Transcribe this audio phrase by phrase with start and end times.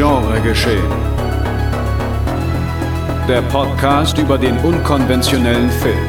[0.00, 0.90] Genre geschehen.
[3.28, 6.06] Der Podcast über den unkonventionellen Film.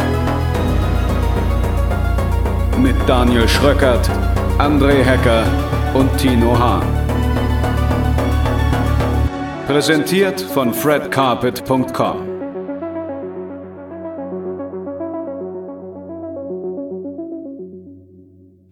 [2.82, 4.10] Mit Daniel Schröckert,
[4.60, 5.44] André Hecker
[5.94, 6.88] und Tino Hahn.
[9.68, 12.18] Präsentiert von fredcarpet.com.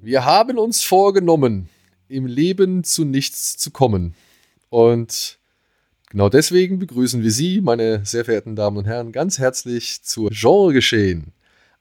[0.01, 1.67] Wir haben uns vorgenommen,
[2.07, 4.15] im Leben zu nichts zu kommen.
[4.69, 5.39] Und
[6.09, 10.73] genau deswegen begrüßen wir Sie, meine sehr verehrten Damen und Herren, ganz herzlich zur Genre
[10.73, 11.33] geschehen.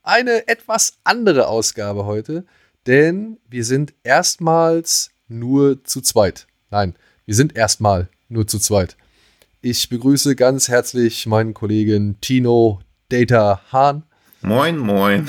[0.02, 2.45] Eine etwas andere Ausgabe heute,
[2.87, 6.46] denn wir sind erstmals nur zu zweit.
[6.70, 6.95] Nein,
[7.27, 8.96] wir sind erstmal nur zu zweit.
[9.60, 14.05] Ich begrüße ganz herzlich meinen Kollegen Tino Data Hahn.
[14.41, 15.29] Moin, moin.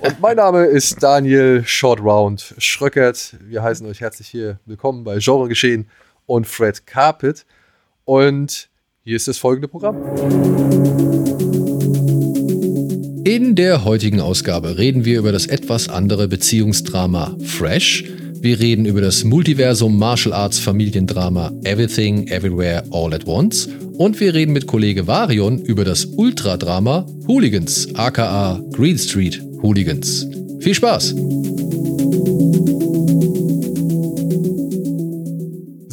[0.00, 3.36] Und mein Name ist Daniel Shortround Schröckert.
[3.40, 5.88] Wir heißen euch herzlich hier willkommen bei Genre Geschehen
[6.26, 7.44] und Fred Carpet.
[8.04, 8.68] Und
[9.02, 9.96] hier ist das folgende Programm.
[13.24, 18.04] In der heutigen Ausgabe reden wir über das etwas andere Beziehungsdrama Fresh.
[18.44, 23.66] Wir reden über das Multiversum Martial Arts Familiendrama Everything Everywhere All at Once.
[23.96, 30.26] Und wir reden mit Kollege Varion über das Ultradrama Hooligans, aka Green Street Hooligans.
[30.60, 31.14] Viel Spaß!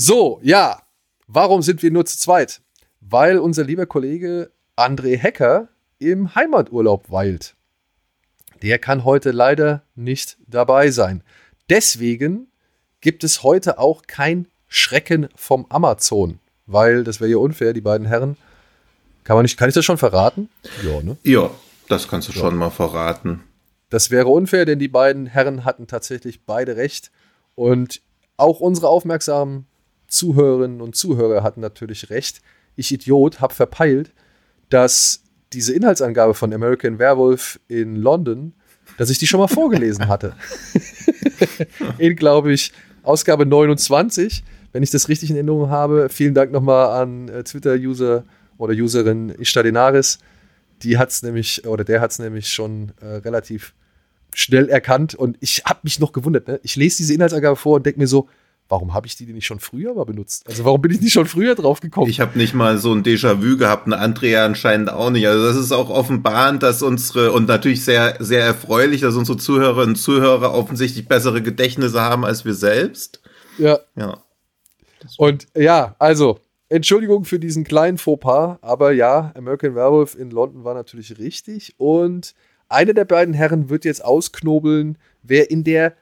[0.04, 0.82] So, ja,
[1.28, 2.64] warum sind wir nur zu zweit?
[3.02, 5.68] Weil unser lieber Kollege André Hecker
[6.00, 7.54] im Heimaturlaub weilt.
[8.64, 11.22] Der kann heute leider nicht dabei sein.
[11.70, 12.48] Deswegen
[13.02, 18.08] gibt es heute auch kein Schrecken vom Amazon, weil das wäre ja unfair, die beiden
[18.08, 18.38] Herren.
[19.24, 20.50] Kann man nicht, kann ich das schon verraten?
[20.84, 21.16] Ja, ne?
[21.22, 21.52] Ja,
[21.90, 22.40] das kannst du ja.
[22.40, 23.44] schon mal verraten.
[23.92, 27.12] Das wäre unfair, denn die beiden Herren hatten tatsächlich beide recht.
[27.54, 28.02] Und
[28.38, 29.67] auch unsere aufmerksamen
[30.11, 32.42] Zuhörerinnen und Zuhörer hatten natürlich recht.
[32.76, 34.11] Ich Idiot habe verpeilt,
[34.70, 35.23] dass
[35.54, 38.54] diese Inhaltsangabe von American Werewolf in London,
[38.98, 40.36] dass ich die schon mal vorgelesen hatte.
[41.98, 42.73] in, glaube ich,
[43.04, 46.10] Ausgabe 29, wenn ich das richtig in Erinnerung habe.
[46.10, 48.26] Vielen Dank nochmal an äh, Twitter-User
[48.58, 50.20] oder Userin Istadinaris.
[50.83, 53.73] Die hat es nämlich, oder der hat es nämlich schon äh, relativ
[54.33, 56.48] schnell erkannt und ich habe mich noch gewundert.
[56.48, 56.60] Ne?
[56.64, 58.28] Ich lese diese Inhaltsangabe vor und denke mir so,
[58.71, 60.48] warum habe ich die denn nicht schon früher mal benutzt?
[60.48, 62.09] Also warum bin ich nicht schon früher drauf gekommen?
[62.09, 65.27] Ich habe nicht mal so ein Déjà-vu gehabt, eine Andrea anscheinend auch nicht.
[65.27, 69.89] Also das ist auch offenbarend, dass unsere, und natürlich sehr, sehr erfreulich, dass unsere Zuhörerinnen
[69.89, 73.21] und Zuhörer offensichtlich bessere Gedächtnisse haben als wir selbst.
[73.58, 73.80] Ja.
[73.95, 74.23] Ja.
[75.17, 76.39] Und ja, also,
[76.70, 82.33] Entschuldigung für diesen kleinen Fauxpas, aber ja, American Werewolf in London war natürlich richtig und
[82.70, 85.93] einer der beiden Herren wird jetzt ausknobeln, wer in der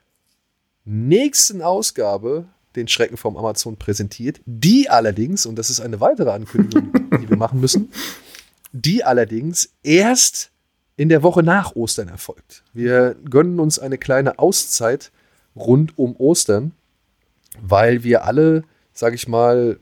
[0.86, 4.42] nächsten Ausgabe den Schrecken vom Amazon präsentiert.
[4.46, 6.92] Die allerdings, und das ist eine weitere Ankündigung,
[7.22, 7.92] die wir machen müssen,
[8.72, 10.52] die allerdings erst
[10.96, 12.64] in der Woche nach Ostern erfolgt.
[12.74, 15.12] Wir gönnen uns eine kleine Auszeit
[15.56, 16.74] rund um Ostern,
[17.62, 18.64] weil wir alle,
[18.94, 19.80] sag ich mal,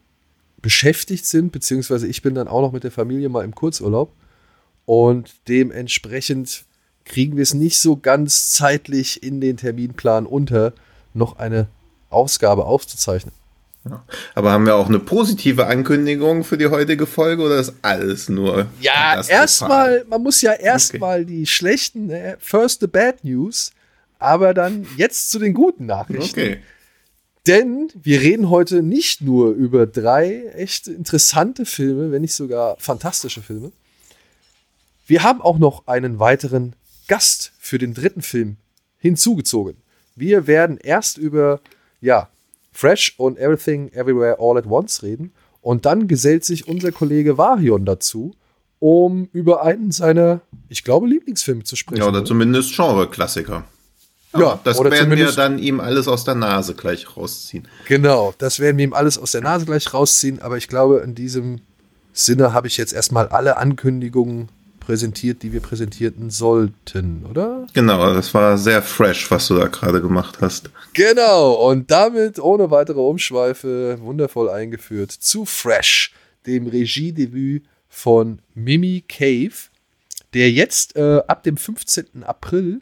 [0.61, 4.11] beschäftigt sind, beziehungsweise ich bin dann auch noch mit der Familie mal im Kurzurlaub
[4.85, 6.65] und dementsprechend
[7.03, 10.73] kriegen wir es nicht so ganz zeitlich in den Terminplan unter,
[11.13, 11.67] noch eine
[12.09, 13.33] Ausgabe aufzuzeichnen.
[13.89, 14.03] Ja.
[14.35, 18.67] Aber haben wir auch eine positive Ankündigung für die heutige Folge oder ist alles nur?
[18.81, 21.31] Ja, erstmal, man muss ja erstmal okay.
[21.31, 23.71] die schlechten, äh, first the bad news,
[24.19, 26.39] aber dann jetzt zu den guten Nachrichten.
[26.39, 26.57] Okay.
[27.47, 33.41] Denn wir reden heute nicht nur über drei echt interessante Filme, wenn nicht sogar fantastische
[33.41, 33.71] Filme.
[35.05, 36.73] Wir haben auch noch einen weiteren
[37.07, 38.57] Gast für den dritten Film
[38.99, 39.77] hinzugezogen.
[40.17, 41.61] Wir werden erst über,
[42.01, 42.29] ja,
[42.71, 45.31] Fresh und Everything Everywhere All at Once reden
[45.61, 48.35] und dann gesellt sich unser Kollege Varion dazu,
[48.79, 52.01] um über einen seiner, ich glaube, Lieblingsfilme zu sprechen.
[52.01, 53.63] Ja, oder, zumindest Genre-Klassiker.
[54.37, 57.67] Ja, das werden wir dann ihm alles aus der Nase gleich rausziehen.
[57.87, 61.15] Genau, das werden wir ihm alles aus der Nase gleich rausziehen, aber ich glaube, in
[61.15, 61.61] diesem
[62.13, 64.49] Sinne habe ich jetzt erstmal alle Ankündigungen
[64.87, 67.67] präsentiert, die wir präsentierten sollten, oder?
[67.73, 70.69] Genau, das war sehr fresh, was du da gerade gemacht hast.
[70.93, 76.13] Genau, und damit ohne weitere Umschweife wundervoll eingeführt zu Fresh,
[76.45, 79.51] dem Regiedebüt von Mimi Cave,
[80.33, 82.23] der jetzt äh, ab dem 15.
[82.23, 82.79] April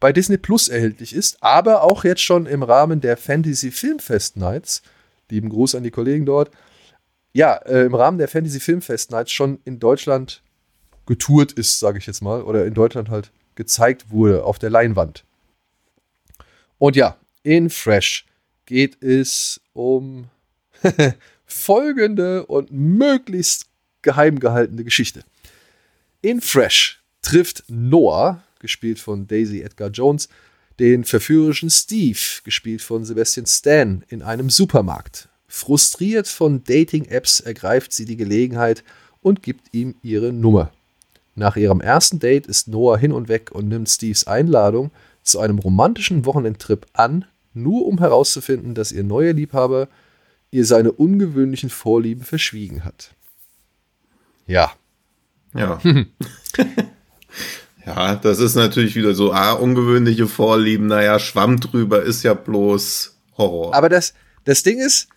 [0.00, 4.82] bei Disney Plus erhältlich ist, aber auch jetzt schon im Rahmen der Fantasy Filmfest Nights,
[5.30, 6.50] lieben Gruß an die Kollegen dort,
[7.32, 10.42] ja, äh, im Rahmen der Fantasy Filmfest Nights schon in Deutschland
[11.06, 15.24] getourt ist, sage ich jetzt mal, oder in Deutschland halt gezeigt wurde auf der Leinwand.
[16.78, 18.26] Und ja, in Fresh
[18.66, 20.28] geht es um
[21.46, 23.66] folgende und möglichst
[24.02, 25.24] geheim gehaltene Geschichte.
[26.22, 30.28] In Fresh trifft Noah, gespielt von Daisy Edgar Jones,
[30.78, 35.28] den verführerischen Steve, gespielt von Sebastian Stan, in einem Supermarkt.
[35.46, 38.82] Frustriert von Dating-Apps ergreift sie die Gelegenheit
[39.20, 40.72] und gibt ihm ihre Nummer.
[41.34, 44.90] Nach ihrem ersten Date ist Noah hin und weg und nimmt Steves Einladung
[45.22, 49.88] zu einem romantischen Wochenendtrip an, nur um herauszufinden, dass ihr neuer Liebhaber
[50.50, 53.14] ihr seine ungewöhnlichen Vorlieben verschwiegen hat.
[54.46, 54.72] Ja.
[55.54, 55.80] Ja.
[57.86, 63.16] ja, das ist natürlich wieder so, ah, ungewöhnliche Vorlieben, naja, Schwamm drüber ist ja bloß
[63.36, 63.74] Horror.
[63.74, 64.14] Aber das,
[64.44, 65.08] das Ding ist,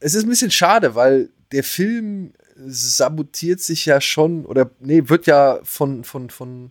[0.00, 2.32] es ist ein bisschen schade, weil der Film
[2.66, 6.70] sabotiert sich ja schon, oder nee, wird ja von, von, von,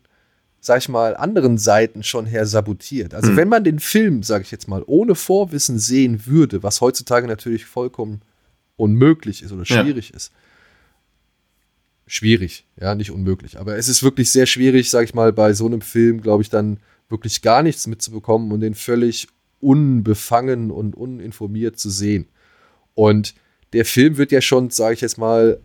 [0.59, 3.13] sag ich mal, anderen Seiten schon her sabotiert.
[3.13, 3.37] Also, hm.
[3.37, 7.65] wenn man den Film, sag ich jetzt mal, ohne Vorwissen sehen würde, was heutzutage natürlich
[7.65, 8.21] vollkommen
[8.75, 10.17] unmöglich ist oder schwierig ja.
[10.17, 10.31] ist.
[12.05, 13.59] Schwierig, ja, nicht unmöglich.
[13.59, 16.49] Aber es ist wirklich sehr schwierig, sag ich mal, bei so einem Film, glaube ich,
[16.49, 16.79] dann
[17.09, 19.27] wirklich gar nichts mitzubekommen und den völlig
[19.59, 22.27] unbefangen und uninformiert zu sehen.
[22.93, 23.35] Und
[23.73, 25.59] der Film wird ja schon, sage ich jetzt mal,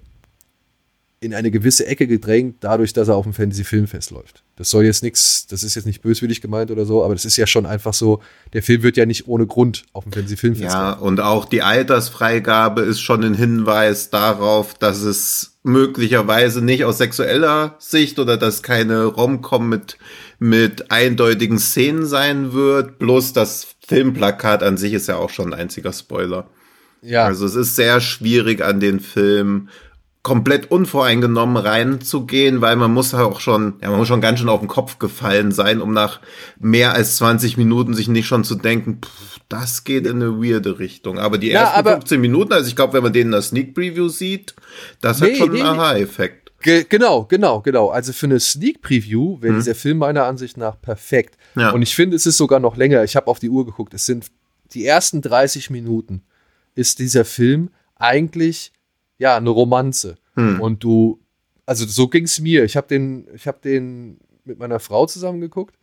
[1.23, 4.43] in eine gewisse Ecke gedrängt, dadurch, dass er auf dem Fantasy-Filmfest läuft.
[4.57, 7.37] Das soll jetzt nichts, das ist jetzt nicht böswillig gemeint oder so, aber das ist
[7.37, 8.21] ja schon einfach so,
[8.53, 11.03] der Film wird ja nicht ohne Grund auf dem Fantasy-Filmfest Ja, laufen.
[11.05, 17.77] und auch die Altersfreigabe ist schon ein Hinweis darauf, dass es möglicherweise nicht aus sexueller
[17.79, 19.97] Sicht oder dass keine Rom-Com mit,
[20.41, 25.61] mit eindeutigen Szenen sein wird, bloß das Filmplakat an sich ist ja auch schon ein
[25.61, 26.49] einziger Spoiler.
[27.01, 27.25] Ja.
[27.27, 29.69] Also es ist sehr schwierig an den Film
[30.23, 34.61] komplett unvoreingenommen reinzugehen, weil man muss auch schon, ja, man muss schon ganz schön auf
[34.61, 36.21] den Kopf gefallen sein, um nach
[36.61, 40.79] mehr als 20 Minuten sich nicht schon zu denken, pff, das geht in eine weirde
[40.79, 41.19] Richtung.
[41.19, 43.43] Aber die ja, ersten aber 15 Minuten, also ich glaube, wenn man den in der
[43.43, 44.55] Sneak Preview sieht,
[45.01, 46.53] das nee, hat schon nee, einen Aha-Effekt.
[46.63, 47.89] Ge genau, genau, genau.
[47.89, 49.61] Also für eine Sneak Preview wäre hm.
[49.61, 51.37] dieser Film meiner Ansicht nach perfekt.
[51.57, 51.71] Ja.
[51.71, 53.03] Und ich finde, es ist sogar noch länger.
[53.03, 53.93] Ich habe auf die Uhr geguckt.
[53.95, 54.27] Es sind
[54.73, 56.23] die ersten 30 Minuten
[56.75, 58.73] ist dieser Film eigentlich
[59.19, 60.17] ja eine Romanze.
[60.35, 60.61] Hm.
[60.61, 61.21] Und du,
[61.67, 62.65] also so ging es mir.
[62.65, 65.77] Ich habe den, ich habe den mit meiner Frau zusammen geguckt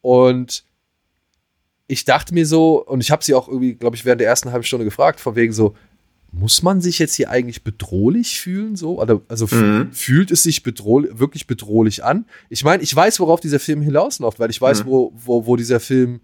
[0.00, 0.64] und
[1.88, 4.52] ich dachte mir so, und ich habe sie auch irgendwie, glaube ich, während der ersten
[4.52, 5.74] halben Stunde gefragt, von wegen so,
[6.32, 8.76] muss man sich jetzt hier eigentlich bedrohlich fühlen?
[8.76, 9.00] So?
[9.00, 9.90] Also, also mhm.
[9.92, 12.26] fühlt es sich bedrohlich, wirklich bedrohlich an?
[12.48, 14.88] Ich meine, ich weiß, worauf dieser Film hinausläuft, weil ich weiß, mhm.
[14.88, 16.20] wo, wo, wo dieser Film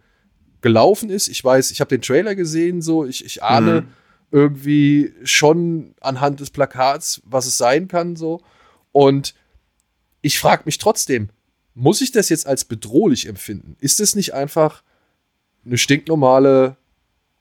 [0.61, 1.27] gelaufen ist.
[1.27, 3.89] Ich weiß, ich habe den Trailer gesehen, so ich, ich ahne mhm.
[4.37, 8.43] Irgendwie schon anhand des Plakats, was es sein kann, so.
[8.93, 9.35] Und
[10.21, 11.31] ich frage mich trotzdem,
[11.73, 13.77] muss ich das jetzt als bedrohlich empfinden?
[13.81, 14.83] Ist es nicht einfach
[15.65, 16.77] eine stinknormale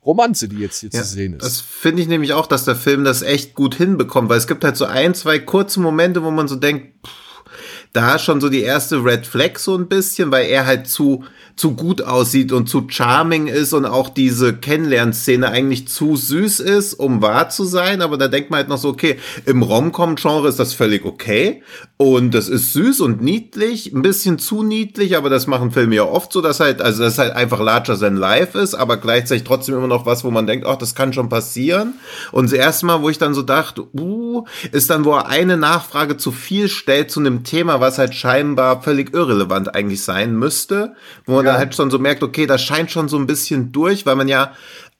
[0.05, 1.43] Romanze, die jetzt hier ja, zu sehen ist.
[1.43, 4.63] Das finde ich nämlich auch, dass der Film das echt gut hinbekommt, weil es gibt
[4.63, 7.43] halt so ein, zwei kurze Momente, wo man so denkt, pff,
[7.91, 11.75] da schon so die erste Red Flag so ein bisschen, weil er halt zu zu
[11.75, 17.21] gut aussieht und zu charming ist und auch diese Kennenlernszene eigentlich zu süß ist, um
[17.21, 18.01] wahr zu sein.
[18.01, 21.63] Aber da denkt man halt noch so, okay, im Rom-Com-Genre ist das völlig okay.
[21.97, 26.03] Und das ist süß und niedlich, ein bisschen zu niedlich, aber das machen Filme ja
[26.03, 29.75] oft so, dass halt, also das halt einfach larger than life ist, aber gleichzeitig trotzdem
[29.75, 31.93] immer noch was, wo man denkt, ach, das kann schon passieren.
[32.33, 35.55] Und das erste Mal, wo ich dann so dachte, uh, ist dann, wo er eine
[35.55, 40.95] Nachfrage zu viel stellt zu einem Thema, was halt scheinbar völlig irrelevant eigentlich sein müsste,
[41.25, 41.59] wo man man ja.
[41.59, 44.27] dann halt schon so merkt, okay, das scheint schon so ein bisschen durch, weil man
[44.27, 44.53] ja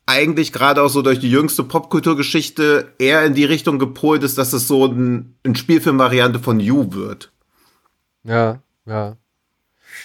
[0.06, 4.54] eigentlich gerade auch so durch die jüngste Popkulturgeschichte eher in die Richtung gepolt ist, dass
[4.54, 7.32] es so ein, ein Spielfilm-Variante von You wird.
[8.24, 9.18] Ja, ja.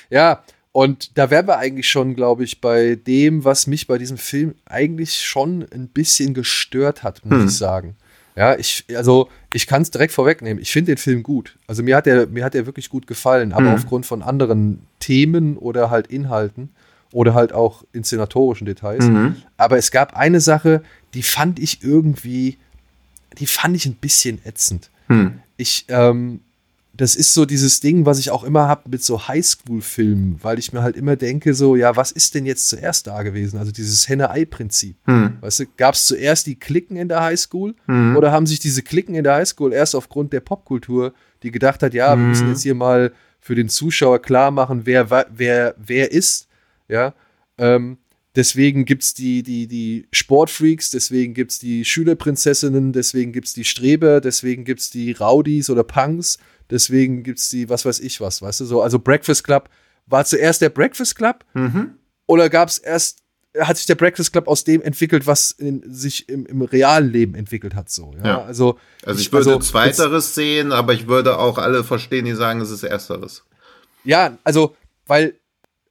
[0.09, 0.42] Ja,
[0.73, 4.54] und da wären wir eigentlich schon, glaube ich, bei dem, was mich bei diesem Film
[4.64, 7.47] eigentlich schon ein bisschen gestört hat, muss hm.
[7.49, 7.97] ich sagen.
[8.40, 10.62] Ja, ich, also ich kann es direkt vorwegnehmen.
[10.62, 11.59] Ich finde den Film gut.
[11.66, 13.75] Also mir hat er, mir hat er wirklich gut gefallen, aber mhm.
[13.75, 16.70] aufgrund von anderen Themen oder halt Inhalten
[17.12, 19.04] oder halt auch inszenatorischen Details.
[19.04, 19.37] Mhm.
[19.59, 20.82] Aber es gab eine Sache,
[21.12, 22.56] die fand ich irgendwie,
[23.37, 24.88] die fand ich ein bisschen ätzend.
[25.09, 25.40] Mhm.
[25.59, 26.40] Ich, ähm,
[27.00, 30.75] das ist so dieses Ding, was ich auch immer habe mit so Highschool-Filmen, weil ich
[30.75, 33.59] mir halt immer denke, so, ja, was ist denn jetzt zuerst da gewesen?
[33.59, 34.99] Also dieses Henne-Ei-Prinzip.
[35.07, 35.38] Hm.
[35.40, 38.16] Weißt du, gab es zuerst die Klicken in der Highschool hm.
[38.16, 41.95] oder haben sich diese Klicken in der Highschool erst aufgrund der Popkultur, die gedacht hat,
[41.95, 42.21] ja, hm.
[42.21, 42.50] wir müssen hm.
[42.50, 46.49] jetzt hier mal für den Zuschauer klar machen, wer, wer, wer ist,
[46.87, 47.14] ja,
[47.57, 47.97] ähm,
[48.37, 53.54] Deswegen gibt es die, die, die Sportfreaks, deswegen gibt es die Schülerprinzessinnen, deswegen gibt es
[53.54, 56.38] die Streber, deswegen gibt es die Rowdies oder Punks,
[56.70, 58.82] deswegen gibt es die, was weiß ich was, weißt du so.
[58.82, 59.68] Also Breakfast Club,
[60.06, 61.94] war zuerst der Breakfast Club mhm.
[62.26, 63.20] oder gab es erst
[63.58, 67.34] hat sich der Breakfast Club aus dem entwickelt, was in, sich im, im realen Leben
[67.34, 67.90] entwickelt hat.
[67.90, 68.24] So, ja?
[68.24, 68.44] Ja.
[68.44, 72.60] Also, Also ich würde also, zweiteres sehen, aber ich würde auch alle verstehen, die sagen,
[72.60, 73.42] es ist ersteres.
[74.04, 75.39] Ja, also, weil,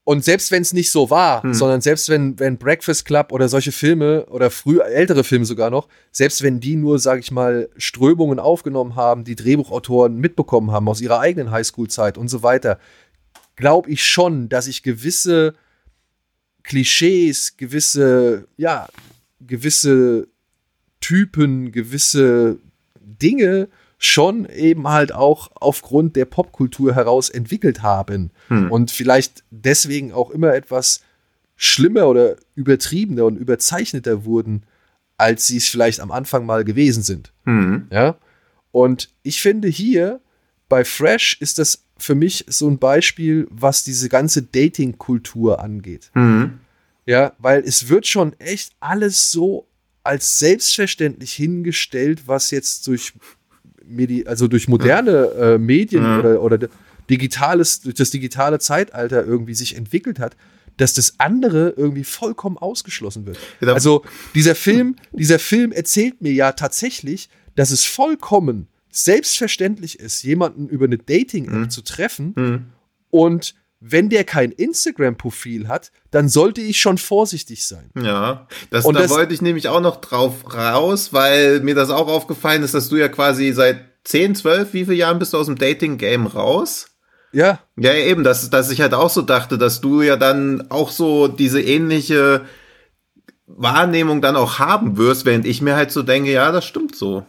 [0.04, 1.54] und selbst wenn es nicht so war, Hm.
[1.54, 5.88] sondern selbst wenn, wenn Breakfast Club oder solche Filme oder früh ältere Filme sogar noch,
[6.10, 11.00] selbst wenn die nur, sag ich mal, Strömungen aufgenommen haben, die Drehbuchautoren mitbekommen haben aus
[11.00, 12.78] ihrer eigenen Highschool-Zeit und so weiter,
[13.56, 15.54] glaube ich schon, dass ich gewisse
[16.62, 18.88] Klischees, gewisse, ja,
[19.40, 20.28] gewisse
[21.00, 22.58] Typen, gewisse
[23.00, 23.68] Dinge
[24.02, 28.70] schon eben halt auch aufgrund der Popkultur heraus entwickelt haben Hm.
[28.72, 31.02] und vielleicht deswegen auch immer etwas
[31.54, 34.62] schlimmer oder übertriebener und überzeichneter wurden,
[35.18, 37.34] als sie es vielleicht am Anfang mal gewesen sind.
[37.44, 37.88] Hm.
[37.92, 38.16] Ja.
[38.72, 40.20] Und ich finde hier
[40.70, 46.10] bei Fresh ist das für mich so ein Beispiel, was diese ganze Dating-Kultur angeht.
[46.14, 46.60] Hm.
[47.04, 49.66] Ja, weil es wird schon echt alles so
[50.02, 53.12] als selbstverständlich hingestellt, was jetzt durch
[53.86, 56.18] Medi also durch moderne äh, Medien Ja.
[56.20, 56.68] oder, oder
[57.08, 60.36] digitales, durch das digitale Zeitalter irgendwie sich entwickelt hat,
[60.76, 63.38] dass das andere irgendwie vollkommen ausgeschlossen wird.
[63.60, 70.22] Ja, Also dieser Film, dieser Film erzählt mir ja tatsächlich, dass es vollkommen selbstverständlich ist,
[70.22, 71.70] jemanden über eine Dating-App Mhm.
[71.70, 72.64] zu treffen Hm.
[73.10, 77.90] und wenn der kein Instagram-Profil hat, dann sollte ich schon vorsichtig sein.
[78.00, 81.90] Ja, das, Und da das- wollte ich nämlich auch noch drauf raus, weil mir das
[81.90, 85.38] auch aufgefallen ist, dass du ja quasi seit 10, 12, wie viele Jahren bist du
[85.38, 86.86] aus dem Dating-Game raus?
[87.32, 90.90] Ja, Ja, eben, dass, dass ich halt auch so dachte, dass du ja dann auch
[90.90, 92.44] so diese ähnliche
[93.46, 97.24] Wahrnehmung dann auch haben wirst, während ich mir halt so denke, ja, das stimmt so.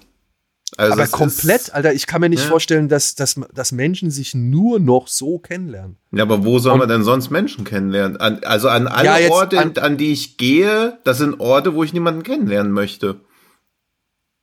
[0.78, 2.48] Also aber komplett, Alter, ich kann mir nicht Ja.
[2.50, 5.98] vorstellen, dass, dass, dass Menschen sich nur noch so kennenlernen.
[6.12, 8.18] ja, aber wo soll Und- man denn sonst Menschen kennenlernen?
[8.18, 11.74] An, also an alle Ja, jetzt Orte, an- an, die ich gehe, das sind Orte,
[11.76, 13.20] wo ich niemanden kennenlernen möchte.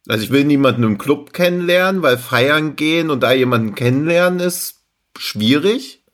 [0.07, 4.77] Also ich will niemanden im Club kennenlernen, weil feiern gehen und da jemanden kennenlernen ist
[5.19, 6.05] schwierig.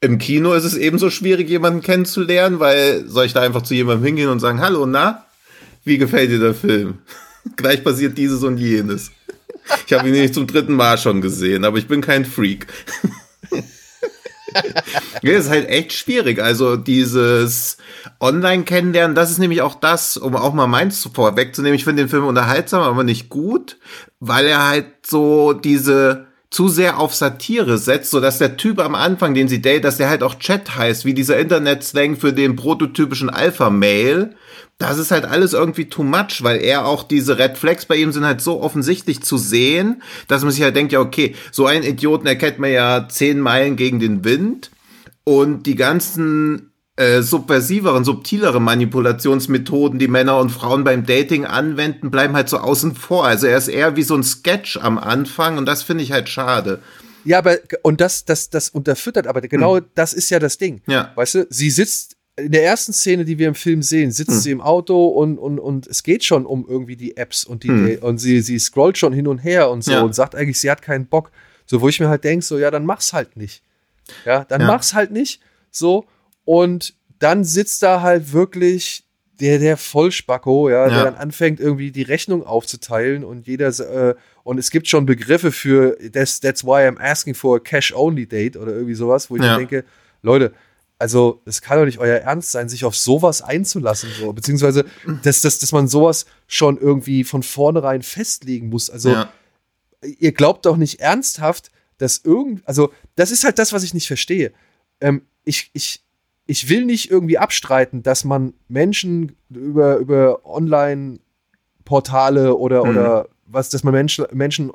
[0.00, 4.04] Im Kino ist es ebenso schwierig, jemanden kennenzulernen, weil soll ich da einfach zu jemandem
[4.04, 5.24] hingehen und sagen, hallo, na,
[5.84, 6.98] wie gefällt dir der Film?
[7.56, 9.10] Gleich passiert dieses und jenes.
[9.86, 12.66] Ich habe ihn nämlich zum dritten Mal schon gesehen, aber ich bin kein Freak.
[15.22, 16.40] Ja, ist halt echt schwierig.
[16.40, 17.76] Also dieses
[18.20, 21.76] Online-Kennenlernen, das ist nämlich auch das, um auch mal meins vorwegzunehmen.
[21.76, 23.78] Ich finde den Film unterhaltsam, aber nicht gut,
[24.20, 28.94] weil er halt so diese zu sehr auf Satire setzt, so dass der Typ am
[28.94, 32.54] Anfang, den sie date, dass der halt auch Chat heißt, wie dieser Internet-Slang für den
[32.54, 34.36] prototypischen Alpha-Mail.
[34.78, 38.12] Das ist halt alles irgendwie too much, weil er auch diese Red Flags bei ihm
[38.12, 41.84] sind halt so offensichtlich zu sehen, dass man sich halt denkt, ja, okay, so einen
[41.84, 44.70] Idioten erkennt man ja zehn Meilen gegen den Wind
[45.22, 52.34] und die ganzen äh, subversiveren, subtileren Manipulationsmethoden, die Männer und Frauen beim Dating anwenden, bleiben
[52.34, 53.26] halt so außen vor.
[53.26, 56.28] Also er ist eher wie so ein Sketch am Anfang und das finde ich halt
[56.28, 56.80] schade.
[57.24, 60.82] Ja, aber und das, das, das unterfüttert, aber genau das ist ja das Ding.
[60.84, 60.92] Hm.
[60.92, 61.12] Ja.
[61.14, 64.40] Weißt du, sie sitzt in der ersten Szene, die wir im Film sehen, sitzt Hm.
[64.40, 67.68] sie im Auto und, und, und es geht schon um irgendwie die Apps und die
[67.68, 67.98] Hm.
[68.02, 70.00] und sie, sie scrollt schon hin und her und so Ja.
[70.02, 71.30] und sagt eigentlich, sie hat keinen Bock.
[71.66, 73.62] So, wo ich mir halt denke, so, ja, dann mach's halt nicht.
[74.24, 74.66] Ja, dann Ja.
[74.66, 75.40] mach's halt nicht.
[75.70, 76.06] So,
[76.44, 79.04] und dann sitzt da halt wirklich
[79.40, 81.04] der, der Vollspacko, ja, der Ja.
[81.04, 85.96] dann anfängt, irgendwie die Rechnung aufzuteilen und jeder, äh, und es gibt schon Begriffe für
[86.12, 89.56] that's, that's why I'm asking for a cash-only-date oder irgendwie sowas, wo ich Ja.
[89.56, 89.84] denke,
[90.22, 90.52] Leute,
[90.98, 94.84] also es kann doch nicht euer Ernst sein, sich auf sowas einzulassen, so, beziehungsweise,
[95.22, 98.90] dass, dass, dass man sowas schon irgendwie von vornherein festlegen muss.
[98.90, 99.32] Also, ja.
[100.02, 104.06] ihr glaubt doch nicht ernsthaft, dass irgend, also das ist halt das, was ich nicht
[104.06, 104.52] verstehe.
[105.00, 106.02] Ähm, ich, ich,
[106.46, 112.90] ich will nicht irgendwie abstreiten, dass man Menschen über, über Online-Portale oder, Mhm.
[112.90, 114.72] oder was, dass man Menschen, Menschen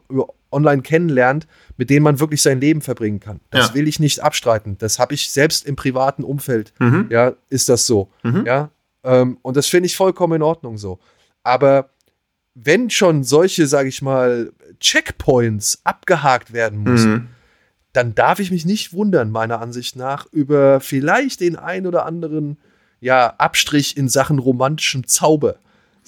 [0.52, 1.48] online kennenlernt,
[1.78, 3.40] mit denen man wirklich sein Leben verbringen kann.
[3.50, 3.74] Das Ja.
[3.76, 4.78] will ich nicht abstreiten.
[4.78, 6.74] Das habe ich selbst im privaten Umfeld.
[6.80, 7.08] Mhm.
[7.10, 8.10] Ja, ist das so.
[8.24, 8.46] Mhm.
[8.46, 8.70] Ja,
[9.04, 11.00] ähm, und das finde ich vollkommen in Ordnung so.
[11.44, 11.90] Aber
[12.56, 17.28] wenn schon solche, sage ich mal, Checkpoints abgehakt werden müssen, Mhm.
[17.94, 22.58] dann darf ich mich nicht wundern, meiner Ansicht nach, über vielleicht den ein oder anderen
[23.02, 25.56] ja, Abstrich in Sachen romantischem Zauber.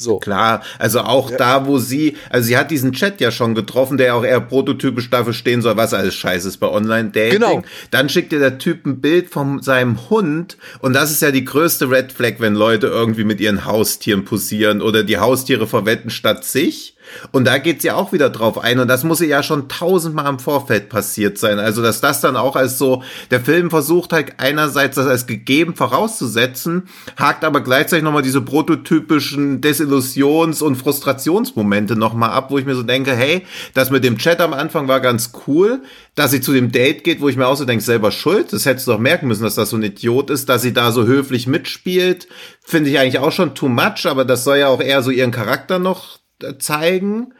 [0.01, 0.19] So.
[0.19, 4.15] Klar, also auch da, wo sie, also sie hat diesen Chat ja schon getroffen, der
[4.15, 7.39] auch eher prototypisch dafür stehen soll, was alles scheiße ist bei Online-Dating.
[7.39, 7.63] Genau.
[7.91, 11.45] Dann schickt dir der Typ ein Bild von seinem Hund und das ist ja die
[11.45, 16.43] größte Red Flag, wenn Leute irgendwie mit ihren Haustieren posieren oder die Haustiere verwetten statt
[16.45, 16.95] sich.
[17.31, 18.79] Und da geht sie ja auch wieder drauf ein.
[18.79, 21.59] Und das muss ja schon tausendmal im Vorfeld passiert sein.
[21.59, 25.75] Also, dass das dann auch als so, der Film versucht halt einerseits das als gegeben
[25.75, 26.83] vorauszusetzen,
[27.17, 32.83] hakt aber gleichzeitig nochmal diese prototypischen Desillusions- und Frustrationsmomente nochmal ab, wo ich mir so
[32.83, 35.81] denke, hey, das mit dem Chat am Anfang war ganz cool,
[36.15, 38.65] dass sie zu dem Date geht, wo ich mir auch so denke, selber schuld, das
[38.65, 41.05] hättest du doch merken müssen, dass das so ein Idiot ist, dass sie da so
[41.05, 42.27] höflich mitspielt,
[42.63, 45.31] finde ich eigentlich auch schon too much, aber das soll ja auch eher so ihren
[45.31, 46.20] Charakter noch
[46.59, 47.33] zeigen.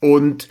[0.00, 0.48] Und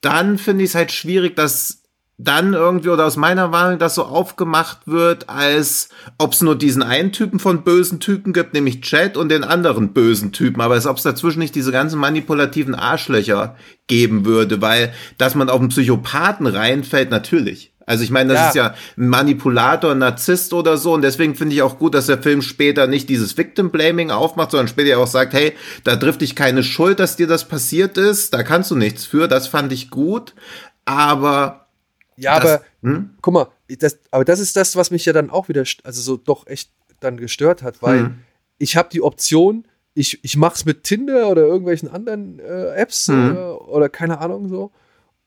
[0.00, 1.82] dann finde ich es halt schwierig, dass
[2.20, 5.88] dann irgendwie oder aus meiner Wahrnehmung das so aufgemacht wird, als
[6.18, 9.92] ob es nur diesen einen Typen von bösen Typen gibt, nämlich Chat und den anderen
[9.92, 13.54] bösen Typen, aber als ob es dazwischen nicht diese ganzen manipulativen Arschlöcher
[13.86, 17.72] geben würde, weil dass man auf einen Psychopathen reinfällt, natürlich.
[17.88, 18.48] Also ich meine, das ja.
[18.48, 20.92] ist ja ein Manipulator, ein Narzisst oder so.
[20.92, 24.68] Und deswegen finde ich auch gut, dass der Film später nicht dieses Victim-Blaming aufmacht, sondern
[24.68, 25.54] später auch sagt, hey,
[25.84, 28.34] da trifft dich keine Schuld, dass dir das passiert ist.
[28.34, 29.26] Da kannst du nichts für.
[29.26, 30.34] Das fand ich gut.
[30.84, 31.68] Aber
[32.16, 33.10] ja, das, aber hm?
[33.22, 33.46] guck mal,
[33.78, 36.70] das, aber das ist das, was mich ja dann auch wieder, also so doch echt
[37.00, 38.18] dann gestört hat, weil hm.
[38.58, 43.30] ich habe die Option, ich, ich mach's mit Tinder oder irgendwelchen anderen äh, Apps hm.
[43.32, 44.72] oder, oder, keine Ahnung so.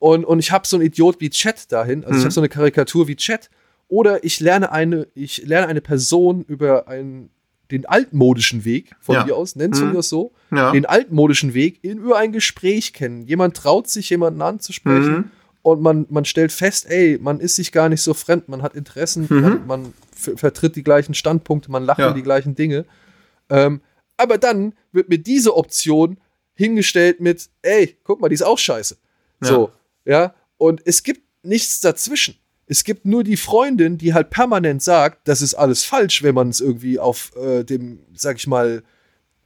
[0.01, 2.49] Und, und ich habe so einen Idiot wie Chat dahin, also ich habe so eine
[2.49, 3.51] Karikatur wie Chat.
[3.87, 7.29] Oder ich lerne eine, ich lerne eine Person über einen,
[7.69, 9.25] den altmodischen Weg von ja.
[9.25, 9.93] mir aus, nennst du hm.
[9.93, 10.71] das so, ja.
[10.71, 13.27] den altmodischen Weg in, über ein Gespräch kennen.
[13.27, 15.31] Jemand traut sich, jemanden anzusprechen hm
[15.63, 18.75] und man, man stellt fest, ey, man ist sich gar nicht so fremd, man hat
[18.75, 19.41] Interessen, mhm.
[19.41, 22.13] man, man vertritt die gleichen Standpunkte, man lacht ja.
[22.13, 22.85] die gleichen Dinge.
[23.49, 23.81] Ähm,
[24.17, 26.17] aber dann wird mir diese Option
[26.53, 28.97] hingestellt mit, ey, guck mal, die ist auch scheiße.
[29.43, 29.47] Ja.
[29.47, 29.71] So,
[30.05, 30.33] ja.
[30.57, 32.35] Und es gibt nichts dazwischen.
[32.67, 36.49] Es gibt nur die Freundin, die halt permanent sagt, das ist alles falsch, wenn man
[36.49, 38.83] es irgendwie auf äh, dem, sag ich mal,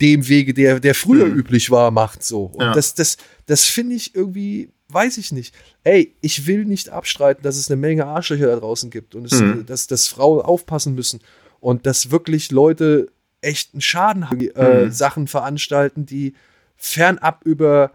[0.01, 1.37] dem Wege, der, der früher mhm.
[1.37, 2.45] üblich war, macht so.
[2.45, 2.73] Und ja.
[2.73, 5.53] das, das, das finde ich irgendwie weiß ich nicht.
[5.83, 9.39] Ey, ich will nicht abstreiten, dass es eine Menge Arschlöcher da draußen gibt und es,
[9.39, 9.65] mhm.
[9.65, 11.19] dass, dass Frauen aufpassen müssen
[11.59, 14.91] und dass wirklich Leute echten Schaden haben, äh, mhm.
[14.91, 16.33] Sachen veranstalten, die
[16.77, 17.91] fernab über,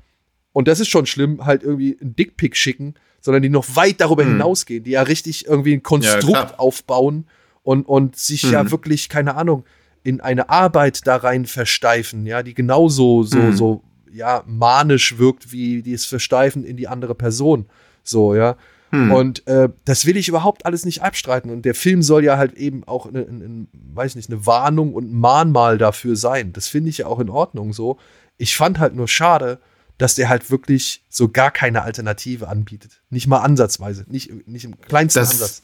[0.53, 4.25] und das ist schon schlimm, halt irgendwie einen Dickpick schicken, sondern die noch weit darüber
[4.25, 4.33] mhm.
[4.33, 7.27] hinausgehen, die ja richtig irgendwie ein Konstrukt ja, aufbauen
[7.63, 8.71] und, und sich ja mhm.
[8.71, 9.65] wirklich, keine Ahnung,
[10.03, 13.57] in eine Arbeit da rein versteifen, ja, die genauso so, mhm.
[13.57, 17.67] so ja, manisch wirkt, wie dieses Versteifen in die andere Person.
[18.03, 18.57] So, ja.
[18.91, 19.13] Hm.
[19.13, 21.51] Und äh, das will ich überhaupt alles nicht abstreiten.
[21.51, 25.13] Und der Film soll ja halt eben auch, eine, eine, weiß nicht, eine Warnung und
[25.13, 26.53] ein Mahnmal dafür sein.
[26.53, 27.99] Das finde ich ja auch in Ordnung so.
[28.37, 29.61] Ich fand halt nur schade,
[30.01, 33.03] dass der halt wirklich so gar keine Alternative anbietet.
[33.11, 35.63] Nicht mal ansatzweise, nicht, nicht im kleinsten das, Ansatz.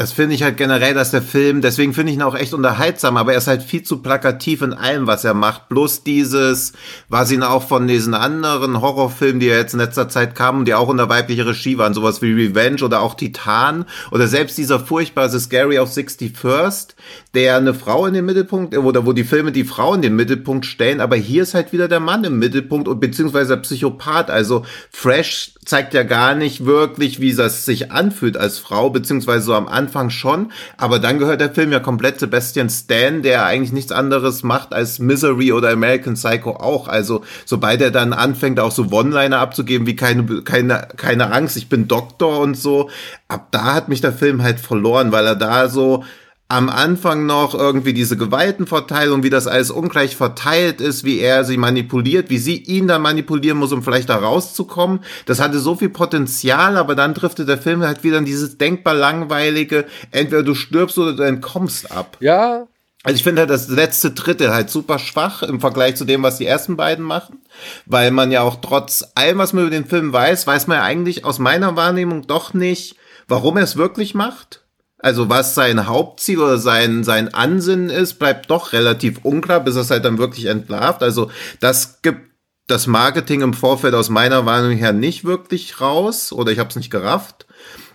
[0.00, 3.18] Das finde ich halt generell, dass der Film, deswegen finde ich ihn auch echt unterhaltsam,
[3.18, 5.68] aber er ist halt viel zu plakativ in allem, was er macht.
[5.68, 6.72] Bloß dieses,
[7.10, 10.72] was ihn auch von diesen anderen Horrorfilmen, die ja jetzt in letzter Zeit kamen, die
[10.72, 15.38] auch unter weibliche Regie waren, sowas wie Revenge oder auch Titan oder selbst dieser furchtbare
[15.38, 16.94] Scary of 61st,
[17.34, 20.66] der eine Frau in den Mittelpunkt, oder wo die Filme die Frau in den Mittelpunkt
[20.66, 24.30] stellen, aber hier ist halt wieder der Mann im Mittelpunkt und beziehungsweise der Psychopath.
[24.30, 29.54] Also Fresh zeigt ja gar nicht wirklich, wie das sich anfühlt als Frau, beziehungsweise so
[29.54, 30.50] am Anfang schon.
[30.76, 34.98] Aber dann gehört der Film ja komplett Sebastian Stan, der eigentlich nichts anderes macht als
[34.98, 36.88] Misery oder American Psycho auch.
[36.88, 41.68] Also sobald er dann anfängt, auch so One-Liner abzugeben, wie keine, keine, keine Angst, ich
[41.68, 42.90] bin Doktor und so,
[43.28, 46.02] ab da hat mich der Film halt verloren, weil er da so
[46.50, 51.56] am Anfang noch irgendwie diese Gewaltenverteilung, wie das alles ungleich verteilt ist, wie er sie
[51.56, 54.98] manipuliert, wie sie ihn dann manipulieren muss, um vielleicht da rauszukommen.
[55.26, 58.94] Das hatte so viel Potenzial, aber dann driftet der Film halt wieder in dieses denkbar
[58.94, 62.16] langweilige, entweder du stirbst oder du entkommst ab.
[62.18, 62.66] Ja.
[63.04, 66.38] Also ich finde halt das letzte Drittel halt super schwach im Vergleich zu dem, was
[66.38, 67.38] die ersten beiden machen,
[67.86, 70.82] weil man ja auch trotz allem, was man über den Film weiß, weiß man ja
[70.82, 72.96] eigentlich aus meiner Wahrnehmung doch nicht,
[73.28, 74.64] warum er es wirklich macht
[75.02, 79.90] also was sein Hauptziel oder sein, sein Ansinnen ist, bleibt doch relativ unklar, bis es
[79.90, 81.02] halt dann wirklich entlarvt.
[81.02, 82.30] Also das gibt
[82.66, 86.76] das Marketing im Vorfeld aus meiner Warnung her nicht wirklich raus oder ich habe es
[86.76, 87.46] nicht gerafft.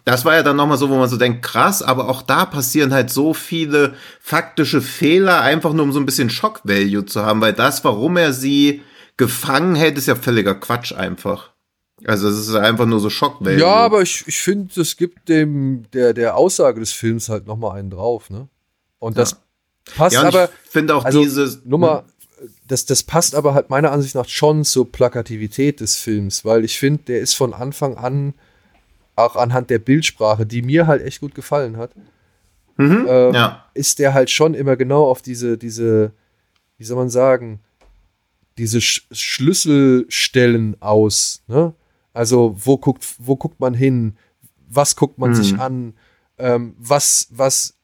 [0.04, 2.94] Das war ja dann nochmal so, wo man so denkt, krass, aber auch da passieren
[2.94, 7.54] halt so viele faktische Fehler, einfach nur um so ein bisschen Shock-Value zu haben, weil
[7.54, 8.84] das, warum er sie
[9.18, 11.55] gefangen hält, ist ja völliger Quatsch einfach.
[12.08, 13.60] Also es ist einfach nur so Schockwellen.
[13.60, 17.58] Ja, aber ich, ich finde, es gibt dem der, der Aussage des Films halt noch
[17.58, 18.48] mal einen drauf, ne?
[19.00, 19.38] Und das ja.
[19.96, 20.50] passt ja, und aber.
[20.66, 21.66] Ich finde auch also, dieses.
[21.66, 22.06] Nummer,
[22.38, 22.50] hm.
[22.68, 26.78] das, das passt aber halt meiner Ansicht nach schon zur Plakativität des Films, weil ich
[26.78, 28.34] finde, der ist von Anfang an
[29.16, 31.92] auch anhand der Bildsprache, die mir halt echt gut gefallen hat,
[32.78, 33.66] mhm, ähm, ja.
[33.74, 36.12] ist der halt schon immer genau auf diese, diese,
[36.78, 37.62] wie soll man sagen,
[38.58, 41.44] diese Sch Schlüsselstellen aus.
[41.48, 41.74] Ne?
[42.16, 44.16] Also wo guckt, wo guckt man hin?
[44.68, 45.36] Was guckt man mhm.
[45.36, 45.94] sich an?
[46.38, 47.78] Ähm, was, was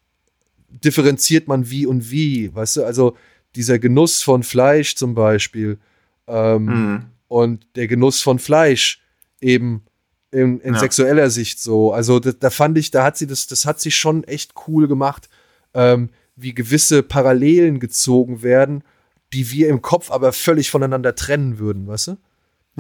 [0.70, 2.54] differenziert man wie und wie?
[2.56, 3.18] Weißt du, also
[3.56, 5.80] dieser Genuss von Fleisch zum Beispiel
[6.28, 7.06] ähm, mhm.
[7.28, 9.02] und der Genuss von Fleisch
[9.42, 9.84] eben
[10.32, 10.80] in, in ja.
[10.80, 11.92] sexueller Sicht so.
[11.92, 14.88] Also da, da, fand ich, da hat sie das, das hat sie schon echt cool
[14.88, 15.30] gemacht,
[15.74, 18.86] ähm, wie gewisse Parallelen gezogen werden,
[19.34, 22.18] die wir im Kopf aber völlig voneinander trennen würden, weißt du?